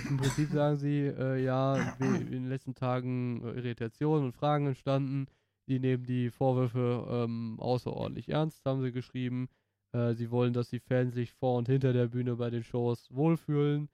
Im 0.10 0.18
Prinzip 0.18 0.50
sagen 0.52 0.78
sie, 0.78 1.08
äh, 1.08 1.44
ja, 1.44 1.96
in 2.00 2.32
den 2.32 2.50
letzten 2.50 2.76
Tagen 2.76 3.44
äh, 3.44 3.54
Irritationen 3.54 4.26
und 4.26 4.34
Fragen 4.34 4.68
entstanden. 4.68 5.26
Die 5.68 5.80
nehmen 5.80 6.06
die 6.06 6.30
Vorwürfe 6.30 7.08
ähm, 7.10 7.60
außerordentlich 7.60 8.30
ernst, 8.30 8.64
haben 8.66 8.82
sie 8.82 8.92
geschrieben. 8.92 9.48
Äh, 9.94 10.14
sie 10.14 10.30
wollen, 10.30 10.54
dass 10.54 10.70
die 10.70 10.80
Fans 10.80 11.16
sich 11.16 11.34
vor 11.34 11.58
und 11.58 11.68
hinter 11.68 11.94
der 11.94 12.08
Bühne 12.08 12.36
bei 12.36 12.50
den 12.50 12.64
Shows 12.64 13.08
wohlfühlen. 13.12 13.90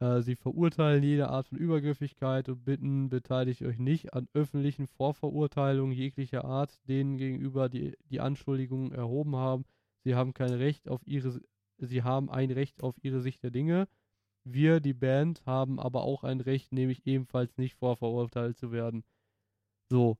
Äh, 0.00 0.20
sie 0.20 0.36
verurteilen 0.36 1.02
jede 1.02 1.28
Art 1.28 1.48
von 1.48 1.58
Übergriffigkeit 1.58 2.48
und 2.48 2.64
bitten, 2.64 3.08
beteiligt 3.08 3.62
euch 3.62 3.78
nicht 3.78 4.12
an 4.12 4.28
öffentlichen 4.34 4.86
Vorverurteilungen 4.86 5.92
jeglicher 5.92 6.44
Art, 6.44 6.78
denen 6.88 7.16
gegenüber 7.16 7.68
die, 7.68 7.96
die 8.10 8.20
Anschuldigungen 8.20 8.92
erhoben 8.92 9.36
haben. 9.36 9.64
Sie 10.04 10.14
haben 10.14 10.34
kein 10.34 10.52
Recht 10.52 10.88
auf 10.88 11.00
ihre 11.06 11.40
Sie 11.80 12.02
haben 12.02 12.30
ein 12.30 12.50
Recht 12.50 12.82
auf 12.82 12.94
ihre 13.02 13.20
Sicht 13.20 13.42
der 13.42 13.50
Dinge. 13.50 13.88
Wir, 14.44 14.80
die 14.80 14.94
Band, 14.94 15.44
haben 15.46 15.78
aber 15.78 16.02
auch 16.02 16.24
ein 16.24 16.40
Recht, 16.40 16.72
nämlich 16.72 17.06
ebenfalls 17.06 17.56
nicht 17.56 17.76
vorverurteilt 17.76 18.58
zu 18.58 18.72
werden. 18.72 19.04
So. 19.90 20.18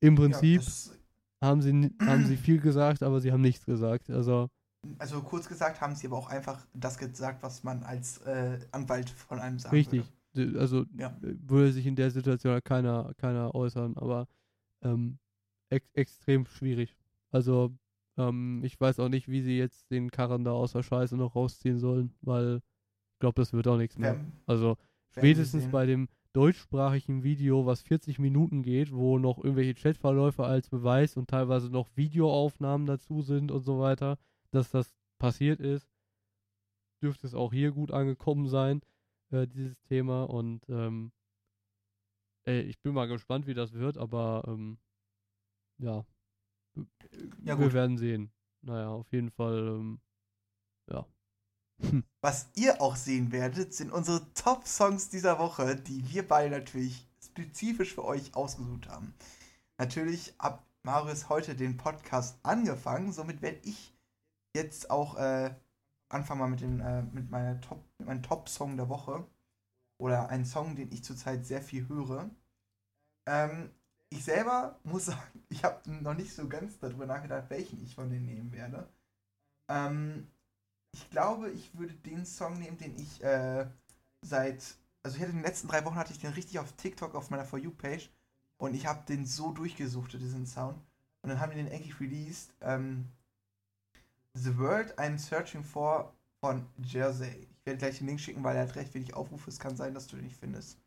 Im 0.00 0.14
Prinzip 0.14 0.62
ja, 0.62 1.48
haben, 1.48 1.62
sie, 1.62 1.94
haben 2.00 2.26
sie 2.26 2.36
viel 2.36 2.60
gesagt, 2.60 3.02
aber 3.02 3.20
sie 3.20 3.32
haben 3.32 3.40
nichts 3.40 3.64
gesagt. 3.64 4.10
Also. 4.10 4.48
Also 4.98 5.20
kurz 5.22 5.48
gesagt 5.48 5.80
haben 5.80 5.94
sie 5.94 6.06
aber 6.06 6.16
auch 6.16 6.28
einfach 6.28 6.66
das 6.72 6.98
gesagt, 6.98 7.42
was 7.42 7.64
man 7.64 7.82
als 7.82 8.18
äh, 8.18 8.58
Anwalt 8.70 9.10
von 9.10 9.40
einem 9.40 9.58
sagt. 9.58 9.74
Richtig. 9.74 10.04
Würde. 10.32 10.60
Also 10.60 10.84
ja. 10.96 11.16
würde 11.20 11.72
sich 11.72 11.86
in 11.86 11.96
der 11.96 12.10
Situation 12.10 12.60
keiner, 12.62 13.12
keiner 13.16 13.54
äußern, 13.54 13.96
aber 13.96 14.28
ähm, 14.82 15.18
ex 15.68 15.88
extrem 15.94 16.46
schwierig. 16.46 16.94
Also 17.30 17.76
ähm, 18.18 18.62
ich 18.64 18.78
weiß 18.78 19.00
auch 19.00 19.08
nicht, 19.08 19.28
wie 19.28 19.40
sie 19.40 19.56
jetzt 19.56 19.90
den 19.90 20.10
Karren 20.10 20.44
da 20.44 20.52
aus 20.52 20.72
der 20.72 20.82
Scheiße 20.82 21.16
noch 21.16 21.34
rausziehen 21.34 21.78
sollen, 21.78 22.14
weil 22.20 22.56
ich 23.14 23.20
glaube, 23.20 23.40
das 23.40 23.52
wird 23.52 23.66
auch 23.68 23.78
nichts 23.78 23.96
mehr. 23.98 24.14
Also 24.46 24.76
spätestens 25.10 25.64
bei 25.70 25.86
dem 25.86 26.08
deutschsprachigen 26.32 27.22
Video, 27.22 27.64
was 27.66 27.82
40 27.82 28.18
Minuten 28.18 28.62
geht, 28.62 28.92
wo 28.92 29.18
noch 29.18 29.38
irgendwelche 29.38 29.74
Chatverläufe 29.74 30.44
als 30.44 30.68
Beweis 30.68 31.16
und 31.16 31.30
teilweise 31.30 31.70
noch 31.70 31.88
Videoaufnahmen 31.96 32.86
dazu 32.86 33.22
sind 33.22 33.50
und 33.50 33.62
so 33.62 33.80
weiter, 33.80 34.18
dass 34.50 34.70
das 34.70 34.94
passiert 35.18 35.60
ist, 35.60 35.88
dürfte 37.02 37.26
es 37.26 37.34
auch 37.34 37.52
hier 37.52 37.72
gut 37.72 37.90
angekommen 37.92 38.48
sein, 38.48 38.82
äh, 39.30 39.46
dieses 39.46 39.80
Thema. 39.82 40.24
Und 40.24 40.68
ähm, 40.68 41.12
ey, 42.44 42.60
ich 42.62 42.80
bin 42.80 42.94
mal 42.94 43.08
gespannt, 43.08 43.46
wie 43.46 43.54
das 43.54 43.72
wird, 43.72 43.98
aber 43.98 44.44
ähm, 44.46 44.78
ja, 45.78 46.04
ja, 47.44 47.58
wir 47.58 47.66
gut. 47.66 47.72
werden 47.72 47.98
sehen. 47.98 48.32
Naja, 48.62 48.88
auf 48.88 49.10
jeden 49.12 49.30
Fall, 49.30 49.68
ähm, 49.68 50.00
ja. 50.90 51.06
Was 52.20 52.48
ihr 52.56 52.80
auch 52.80 52.96
sehen 52.96 53.30
werdet, 53.30 53.72
sind 53.72 53.92
unsere 53.92 54.32
Top-Songs 54.34 55.10
dieser 55.10 55.38
Woche, 55.38 55.76
die 55.76 56.08
wir 56.10 56.26
beide 56.26 56.50
natürlich 56.50 57.06
spezifisch 57.24 57.94
für 57.94 58.04
euch 58.04 58.34
ausgesucht 58.34 58.88
haben. 58.88 59.14
Natürlich 59.78 60.34
hat 60.38 60.64
Marius 60.82 61.28
heute 61.28 61.54
den 61.54 61.76
Podcast 61.76 62.38
angefangen, 62.42 63.12
somit 63.12 63.42
werde 63.42 63.60
ich 63.62 63.94
jetzt 64.54 64.90
auch 64.90 65.16
äh, 65.16 65.54
anfangen 66.08 66.40
mal 66.40 66.48
mit, 66.48 66.60
dem, 66.60 66.80
äh, 66.80 67.02
mit, 67.02 67.30
meiner 67.30 67.60
Top, 67.60 67.84
mit 67.98 68.08
meinem 68.08 68.22
Top-Song 68.22 68.76
der 68.76 68.88
Woche. 68.88 69.26
Oder 69.98 70.28
ein 70.28 70.44
Song, 70.44 70.76
den 70.76 70.92
ich 70.92 71.02
zurzeit 71.04 71.44
sehr 71.44 71.60
viel 71.60 71.88
höre. 71.88 72.30
Ähm, 73.26 73.70
ich 74.10 74.24
selber 74.24 74.78
muss 74.84 75.06
sagen, 75.06 75.20
ich 75.48 75.64
habe 75.64 75.90
noch 75.90 76.14
nicht 76.14 76.34
so 76.34 76.48
ganz 76.48 76.78
darüber 76.78 77.06
nachgedacht, 77.06 77.50
welchen 77.50 77.82
ich 77.82 77.94
von 77.94 78.10
denen 78.10 78.26
nehmen 78.26 78.52
werde. 78.52 78.88
Ähm, 79.68 80.28
ich 80.92 81.10
glaube, 81.10 81.50
ich 81.50 81.76
würde 81.76 81.94
den 81.94 82.24
Song 82.24 82.58
nehmen, 82.58 82.78
den 82.78 82.96
ich 82.96 83.22
äh, 83.22 83.66
seit, 84.22 84.76
also 85.02 85.16
ich 85.16 85.22
hatte 85.22 85.32
in 85.32 85.38
den 85.38 85.44
letzten 85.44 85.68
drei 85.68 85.84
Wochen 85.84 85.96
hatte 85.96 86.12
ich 86.12 86.18
den 86.18 86.32
richtig 86.32 86.58
auf 86.58 86.72
TikTok 86.72 87.14
auf 87.14 87.30
meiner 87.30 87.44
For 87.44 87.58
You 87.58 87.70
Page 87.70 88.10
und 88.56 88.74
ich 88.74 88.86
habe 88.86 89.04
den 89.06 89.26
so 89.26 89.52
durchgesucht, 89.52 90.14
diesen 90.14 90.46
Sound. 90.46 90.78
Und 91.22 91.30
dann 91.30 91.40
haben 91.40 91.50
wir 91.50 91.62
den 91.62 91.68
endlich 91.68 92.00
released. 92.00 92.54
Ähm, 92.60 93.08
The 94.34 94.56
World 94.56 94.98
I'm 94.98 95.18
Searching 95.18 95.64
For 95.64 96.12
von 96.40 96.66
Jersey. 96.78 97.48
Ich 97.50 97.66
werde 97.66 97.78
gleich 97.78 97.98
den 97.98 98.06
Link 98.06 98.20
schicken, 98.20 98.44
weil 98.44 98.56
er 98.56 98.62
hat 98.62 98.76
recht 98.76 98.94
wenig 98.94 99.14
Aufrufe. 99.14 99.50
Es 99.50 99.58
kann 99.58 99.76
sein, 99.76 99.94
dass 99.94 100.06
du 100.06 100.16
den 100.16 100.24
nicht 100.24 100.38
findest. 100.38 100.78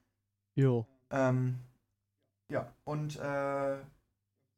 Jo. 0.56 0.86
Ähm, 1.10 1.60
ja, 2.52 2.76
und 2.84 3.16
äh, 3.18 3.80
ja, 3.80 3.84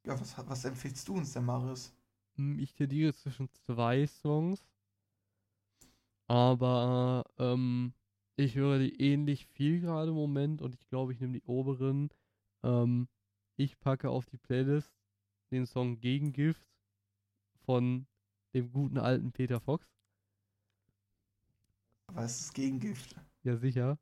was, 0.06 0.36
was 0.50 0.66
empfiehlst 0.66 1.08
du 1.08 1.16
uns 1.16 1.34
denn, 1.34 1.46
Marius? 1.46 1.94
Hm, 2.36 2.58
ich 2.58 2.74
tendiere 2.74 3.14
zwischen 3.14 3.50
zwei 3.52 4.08
Songs. 4.08 4.66
Aber 6.28 7.24
ähm, 7.38 7.94
ich 8.36 8.56
höre 8.56 8.80
die 8.80 9.00
ähnlich 9.00 9.46
viel 9.46 9.80
gerade 9.80 10.10
im 10.10 10.16
Moment 10.16 10.62
und 10.62 10.74
ich 10.74 10.88
glaube, 10.88 11.14
ich 11.14 11.20
nehme 11.20 11.34
die 11.34 11.44
oberen. 11.44 12.10
Ähm, 12.64 13.08
ich 13.58 13.80
packe 13.80 14.10
auf 14.10 14.26
die 14.26 14.38
Playlist 14.38 14.92
den 15.52 15.68
Song 15.68 16.00
Gegengift 16.00 16.68
von 17.66 18.08
dem 18.56 18.72
guten 18.72 18.98
alten 18.98 19.32
Peter 19.32 19.60
Fox. 19.60 19.88
Was 22.08 22.42
ist 22.42 22.54
Gegengift? 22.54 23.16
Ja, 23.44 23.56
sicher. 23.58 24.00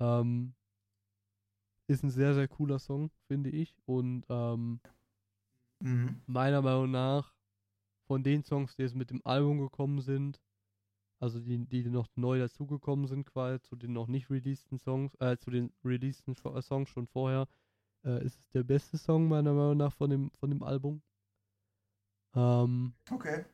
Ähm, 0.00 0.54
ist 1.86 2.02
ein 2.02 2.10
sehr, 2.10 2.34
sehr 2.34 2.48
cooler 2.48 2.78
Song, 2.78 3.10
finde 3.28 3.50
ich. 3.50 3.76
Und 3.86 4.24
ähm, 4.28 4.80
mhm. 5.80 6.20
meiner 6.26 6.62
Meinung 6.62 6.90
nach 6.90 7.32
von 8.06 8.22
den 8.22 8.42
Songs, 8.42 8.76
die 8.76 8.82
jetzt 8.82 8.94
mit 8.94 9.10
dem 9.10 9.24
Album 9.24 9.58
gekommen 9.58 10.00
sind, 10.00 10.40
also 11.18 11.40
die, 11.40 11.64
die 11.66 11.84
noch 11.88 12.08
neu 12.14 12.38
dazugekommen 12.38 13.06
sind, 13.06 13.24
quasi 13.24 13.60
zu 13.62 13.76
den 13.76 13.92
noch 13.92 14.06
nicht 14.06 14.30
releaseden 14.30 14.78
Songs, 14.78 15.14
äh, 15.20 15.36
zu 15.38 15.50
den 15.50 15.72
releaseden 15.84 16.36
äh, 16.44 16.62
Songs 16.62 16.90
schon 16.90 17.06
vorher, 17.06 17.48
äh, 18.04 18.24
ist 18.24 18.38
es 18.38 18.48
der 18.50 18.62
beste 18.62 18.98
Song 18.98 19.28
meiner 19.28 19.52
Meinung 19.52 19.78
nach 19.78 19.94
von 19.94 20.10
dem, 20.10 20.30
von 20.32 20.50
dem 20.50 20.62
Album. 20.62 21.02
Ähm, 22.34 22.94
okay. 23.10 23.44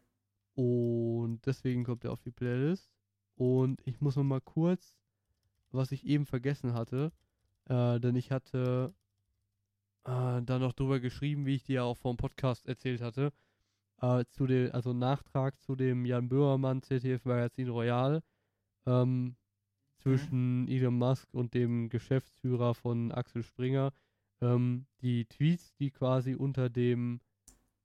Und 0.55 1.41
deswegen 1.47 1.85
kommt 1.85 2.05
er 2.05 2.13
auf 2.13 2.21
die 2.23 2.31
Playlist. 2.31 2.91
Und 3.37 3.81
ich 3.87 4.01
muss 4.01 4.17
noch 4.17 4.25
mal 4.25 4.41
kurz, 4.41 4.95
was 5.71 5.93
ich 5.93 6.05
eben 6.05 6.27
vergessen 6.27 6.75
hatte, 6.75 7.13
äh, 7.69 8.01
denn 8.01 8.17
ich 8.17 8.31
hatte 8.31 8.95
äh, 10.05 10.43
da 10.43 10.59
noch 10.59 10.73
drüber 10.73 11.01
geschrieben, 11.01 11.47
wie 11.47 11.55
ich 11.55 11.65
dir 11.65 11.75
ja 11.77 11.83
auch 11.85 11.97
vom 11.97 12.17
Podcast 12.17 12.67
erzählt 12.67 13.01
hatte. 13.01 13.33
Äh, 14.01 14.25
zu 14.31 14.47
dem, 14.47 14.73
also 14.73 14.93
Nachtrag 14.93 15.61
zu 15.61 15.77
dem 15.77 16.05
Jan 16.05 16.29
Böhmermann 16.29 16.83
ZDF 16.83 17.25
Magazin 17.25 17.69
Royal 17.69 18.23
ähm, 18.87 19.37
zwischen 19.99 20.63
mhm. 20.63 20.69
Elon 20.69 20.99
Musk 20.99 21.33
und 21.33 21.55
dem 21.55 21.89
Geschäftsführer 21.89 22.75
von 22.75 23.13
Axel 23.13 23.45
Springer. 23.45 23.93
Ähm, 24.41 24.87
die 25.01 25.27
Tweets, 25.27 25.73
die 25.77 25.93
quasi 25.93 26.35
unter 26.35 26.69
dem 26.69 27.21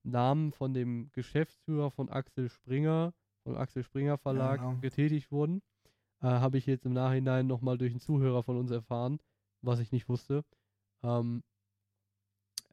Namen 0.04 0.52
von 0.52 0.74
dem 0.74 1.12
Geschäftsführer 1.12 1.92
von 1.92 2.10
Axel 2.10 2.50
Springer, 2.50 3.14
vom 3.44 3.56
Axel 3.56 3.84
Springer 3.84 4.18
Verlag 4.18 4.60
genau. 4.60 4.78
getätigt 4.78 5.32
wurden, 5.32 5.62
äh, 6.22 6.28
habe 6.28 6.58
ich 6.58 6.66
jetzt 6.66 6.86
im 6.86 6.94
Nachhinein 6.94 7.46
nochmal 7.46 7.78
durch 7.78 7.92
einen 7.92 8.00
Zuhörer 8.00 8.42
von 8.42 8.58
uns 8.58 8.72
erfahren 8.72 9.20
was 9.62 9.80
ich 9.80 9.92
nicht 9.92 10.10
wusste. 10.10 10.44
Ähm, 11.04 11.44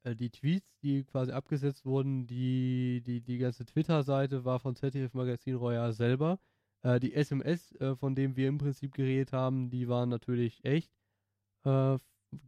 äh, 0.05 0.15
die 0.15 0.31
Tweets, 0.31 0.79
die 0.83 1.05
quasi 1.05 1.33
abgesetzt 1.33 1.85
wurden, 1.85 2.27
die, 2.27 3.03
die, 3.05 3.21
die 3.21 3.39
ganze 3.39 3.65
Twitter-Seite 3.65 4.45
war 4.45 4.61
von 4.61 4.77
ZDF 4.77 5.15
Magazin 5.15 5.57
Royal 5.57 5.93
selber. 5.93 6.39
Äh, 6.83 7.01
die 7.01 7.15
SMS, 7.15 7.73
äh, 7.77 7.97
von 7.97 8.15
denen 8.15 8.37
wir 8.37 8.49
im 8.49 8.59
Prinzip 8.59 8.95
geredet 8.95 9.33
haben, 9.33 9.71
die 9.71 9.89
waren 9.89 10.09
natürlich 10.09 10.65
echt 10.65 10.93
äh, 11.65 11.99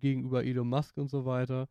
gegenüber 0.00 0.44
Elon 0.44 0.68
Musk 0.68 0.96
und 0.98 1.10
so 1.10 1.24
weiter. 1.26 1.68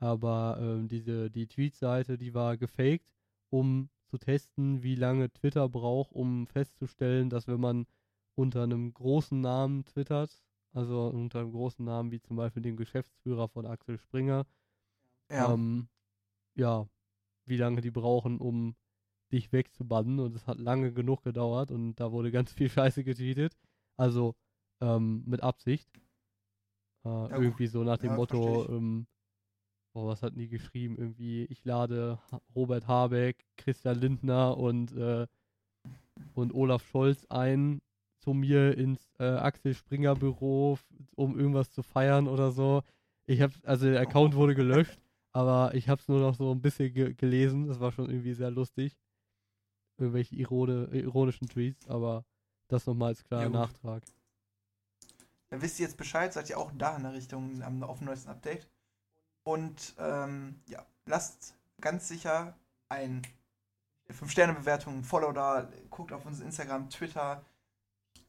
Aber 0.00 0.58
ähm, 0.60 0.88
diese, 0.88 1.30
die 1.30 1.46
Tweet-Seite, 1.46 2.18
die 2.18 2.34
war 2.34 2.56
gefaked, 2.56 3.12
um 3.50 3.90
zu 4.06 4.18
testen, 4.18 4.82
wie 4.82 4.94
lange 4.94 5.30
Twitter 5.32 5.68
braucht, 5.68 6.12
um 6.12 6.46
festzustellen, 6.46 7.30
dass 7.30 7.48
wenn 7.48 7.60
man 7.60 7.86
unter 8.34 8.62
einem 8.62 8.94
großen 8.94 9.40
Namen 9.40 9.84
twittert, 9.84 10.42
also 10.78 11.08
unter 11.08 11.40
einem 11.40 11.50
großen 11.50 11.84
Namen 11.84 12.12
wie 12.12 12.20
zum 12.20 12.36
Beispiel 12.36 12.62
dem 12.62 12.76
Geschäftsführer 12.76 13.48
von 13.48 13.66
Axel 13.66 13.98
Springer. 13.98 14.46
Ja. 15.28 15.52
Ähm, 15.52 15.88
ja, 16.54 16.86
wie 17.46 17.56
lange 17.56 17.80
die 17.80 17.90
brauchen, 17.90 18.38
um 18.38 18.76
dich 19.32 19.52
wegzubannen 19.52 20.20
und 20.20 20.36
es 20.36 20.46
hat 20.46 20.58
lange 20.58 20.92
genug 20.92 21.24
gedauert 21.24 21.72
und 21.72 21.96
da 21.96 22.12
wurde 22.12 22.30
ganz 22.30 22.52
viel 22.52 22.70
Scheiße 22.70 23.02
getweetet. 23.02 23.58
Also 23.96 24.36
ähm, 24.80 25.24
mit 25.26 25.42
Absicht. 25.42 25.90
Äh, 27.04 27.08
ja, 27.08 27.38
irgendwie 27.38 27.66
so 27.66 27.82
nach 27.82 27.98
dem 27.98 28.10
ja, 28.10 28.16
Motto, 28.16 28.68
ähm, 28.68 29.08
oh, 29.94 30.06
was 30.06 30.22
hat 30.22 30.36
die 30.36 30.48
geschrieben? 30.48 30.96
Irgendwie, 30.96 31.44
ich 31.46 31.64
lade 31.64 32.20
Robert 32.54 32.86
Habeck, 32.86 33.44
Christian 33.56 33.98
Lindner 33.98 34.56
und, 34.56 34.92
äh, 34.92 35.26
und 36.34 36.54
Olaf 36.54 36.86
Scholz 36.86 37.26
ein, 37.30 37.80
zu 38.18 38.32
mir 38.32 38.76
ins 38.76 39.00
äh, 39.18 39.24
Axel 39.24 39.74
Springer 39.74 40.14
Büro, 40.14 40.78
um 41.14 41.38
irgendwas 41.38 41.70
zu 41.70 41.82
feiern 41.82 42.28
oder 42.28 42.50
so. 42.50 42.82
Ich 43.26 43.40
habe, 43.40 43.52
also 43.64 43.86
der 43.90 44.00
Account 44.00 44.34
wurde 44.34 44.54
gelöscht, 44.54 44.98
aber 45.32 45.74
ich 45.74 45.88
habe 45.88 46.00
es 46.00 46.08
nur 46.08 46.20
noch 46.20 46.34
so 46.34 46.52
ein 46.52 46.62
bisschen 46.62 46.92
ge 46.92 47.14
gelesen. 47.14 47.66
Das 47.66 47.80
war 47.80 47.92
schon 47.92 48.08
irgendwie 48.08 48.34
sehr 48.34 48.50
lustig. 48.50 48.96
Irgendwelche 49.98 50.36
irone, 50.36 50.88
ironischen 50.92 51.48
Tweets, 51.48 51.88
aber 51.88 52.24
das 52.68 52.86
nochmal 52.86 53.10
als 53.10 53.24
klarer 53.24 53.44
ja, 53.44 53.48
Nachtrag. 53.48 54.02
Dann 55.50 55.62
wisst 55.62 55.80
ihr 55.80 55.86
jetzt 55.86 55.96
Bescheid, 55.96 56.32
seid 56.32 56.50
ihr 56.50 56.58
auch 56.58 56.70
da 56.76 56.96
in 56.96 57.02
der 57.02 57.12
Richtung 57.14 57.62
am, 57.62 57.82
auf 57.82 57.98
dem 57.98 58.06
neuesten 58.06 58.30
Update. 58.30 58.68
Und 59.44 59.94
ähm, 59.98 60.60
ja, 60.68 60.84
lasst 61.06 61.54
ganz 61.80 62.08
sicher 62.08 62.54
ein 62.88 63.22
5-Sterne-Bewertung, 64.10 65.04
Follow 65.04 65.32
da, 65.32 65.70
guckt 65.90 66.12
auf 66.12 66.26
unser 66.26 66.44
Instagram, 66.44 66.90
Twitter, 66.90 67.44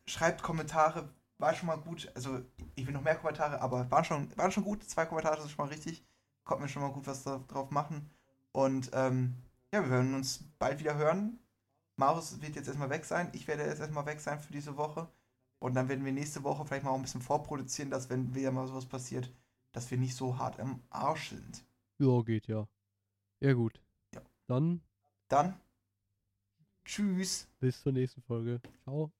schreibt 0.09 0.41
Kommentare, 0.41 1.09
war 1.37 1.53
schon 1.53 1.67
mal 1.67 1.77
gut. 1.77 2.11
Also, 2.15 2.41
ich 2.75 2.85
will 2.85 2.93
noch 2.93 3.03
mehr 3.03 3.15
Kommentare, 3.15 3.61
aber 3.61 3.89
waren 3.91 4.03
schon, 4.03 4.35
waren 4.37 4.51
schon 4.51 4.63
gut. 4.63 4.83
Zwei 4.83 5.05
Kommentare 5.05 5.39
sind 5.41 5.51
schon 5.51 5.65
mal 5.65 5.71
richtig. 5.71 6.03
Konnten 6.43 6.63
wir 6.63 6.69
schon 6.69 6.81
mal 6.81 6.91
gut 6.91 7.07
was 7.07 7.23
da, 7.23 7.39
drauf 7.47 7.71
machen. 7.71 8.09
Und 8.51 8.89
ähm, 8.93 9.35
ja, 9.73 9.83
wir 9.83 9.91
werden 9.91 10.15
uns 10.15 10.43
bald 10.57 10.79
wieder 10.79 10.95
hören. 10.95 11.39
Marus 11.95 12.41
wird 12.41 12.55
jetzt 12.55 12.67
erstmal 12.67 12.89
weg 12.89 13.05
sein. 13.05 13.29
Ich 13.33 13.47
werde 13.47 13.63
jetzt 13.63 13.79
erstmal 13.79 14.05
weg 14.05 14.19
sein 14.19 14.39
für 14.39 14.51
diese 14.51 14.77
Woche. 14.77 15.07
Und 15.59 15.73
dann 15.75 15.89
werden 15.89 16.05
wir 16.05 16.13
nächste 16.13 16.43
Woche 16.43 16.65
vielleicht 16.65 16.85
mal 16.85 16.91
auch 16.91 16.95
ein 16.95 17.01
bisschen 17.01 17.21
vorproduzieren, 17.21 17.91
dass 17.91 18.09
wenn 18.09 18.33
wieder 18.33 18.51
mal 18.51 18.67
sowas 18.67 18.85
passiert, 18.85 19.31
dass 19.73 19.91
wir 19.91 19.97
nicht 19.97 20.15
so 20.15 20.37
hart 20.37 20.59
am 20.59 20.81
Arsch 20.89 21.29
sind. 21.29 21.63
Ja, 21.99 22.21
geht 22.21 22.47
ja. 22.47 22.67
Ja, 23.41 23.53
gut. 23.53 23.81
Ja. 24.13 24.21
Dann 24.47 24.81
Dann, 25.27 25.59
tschüss. 26.85 27.47
bis 27.59 27.81
zur 27.81 27.91
nächsten 27.91 28.21
Folge. 28.21 28.61
Ciao. 28.83 29.11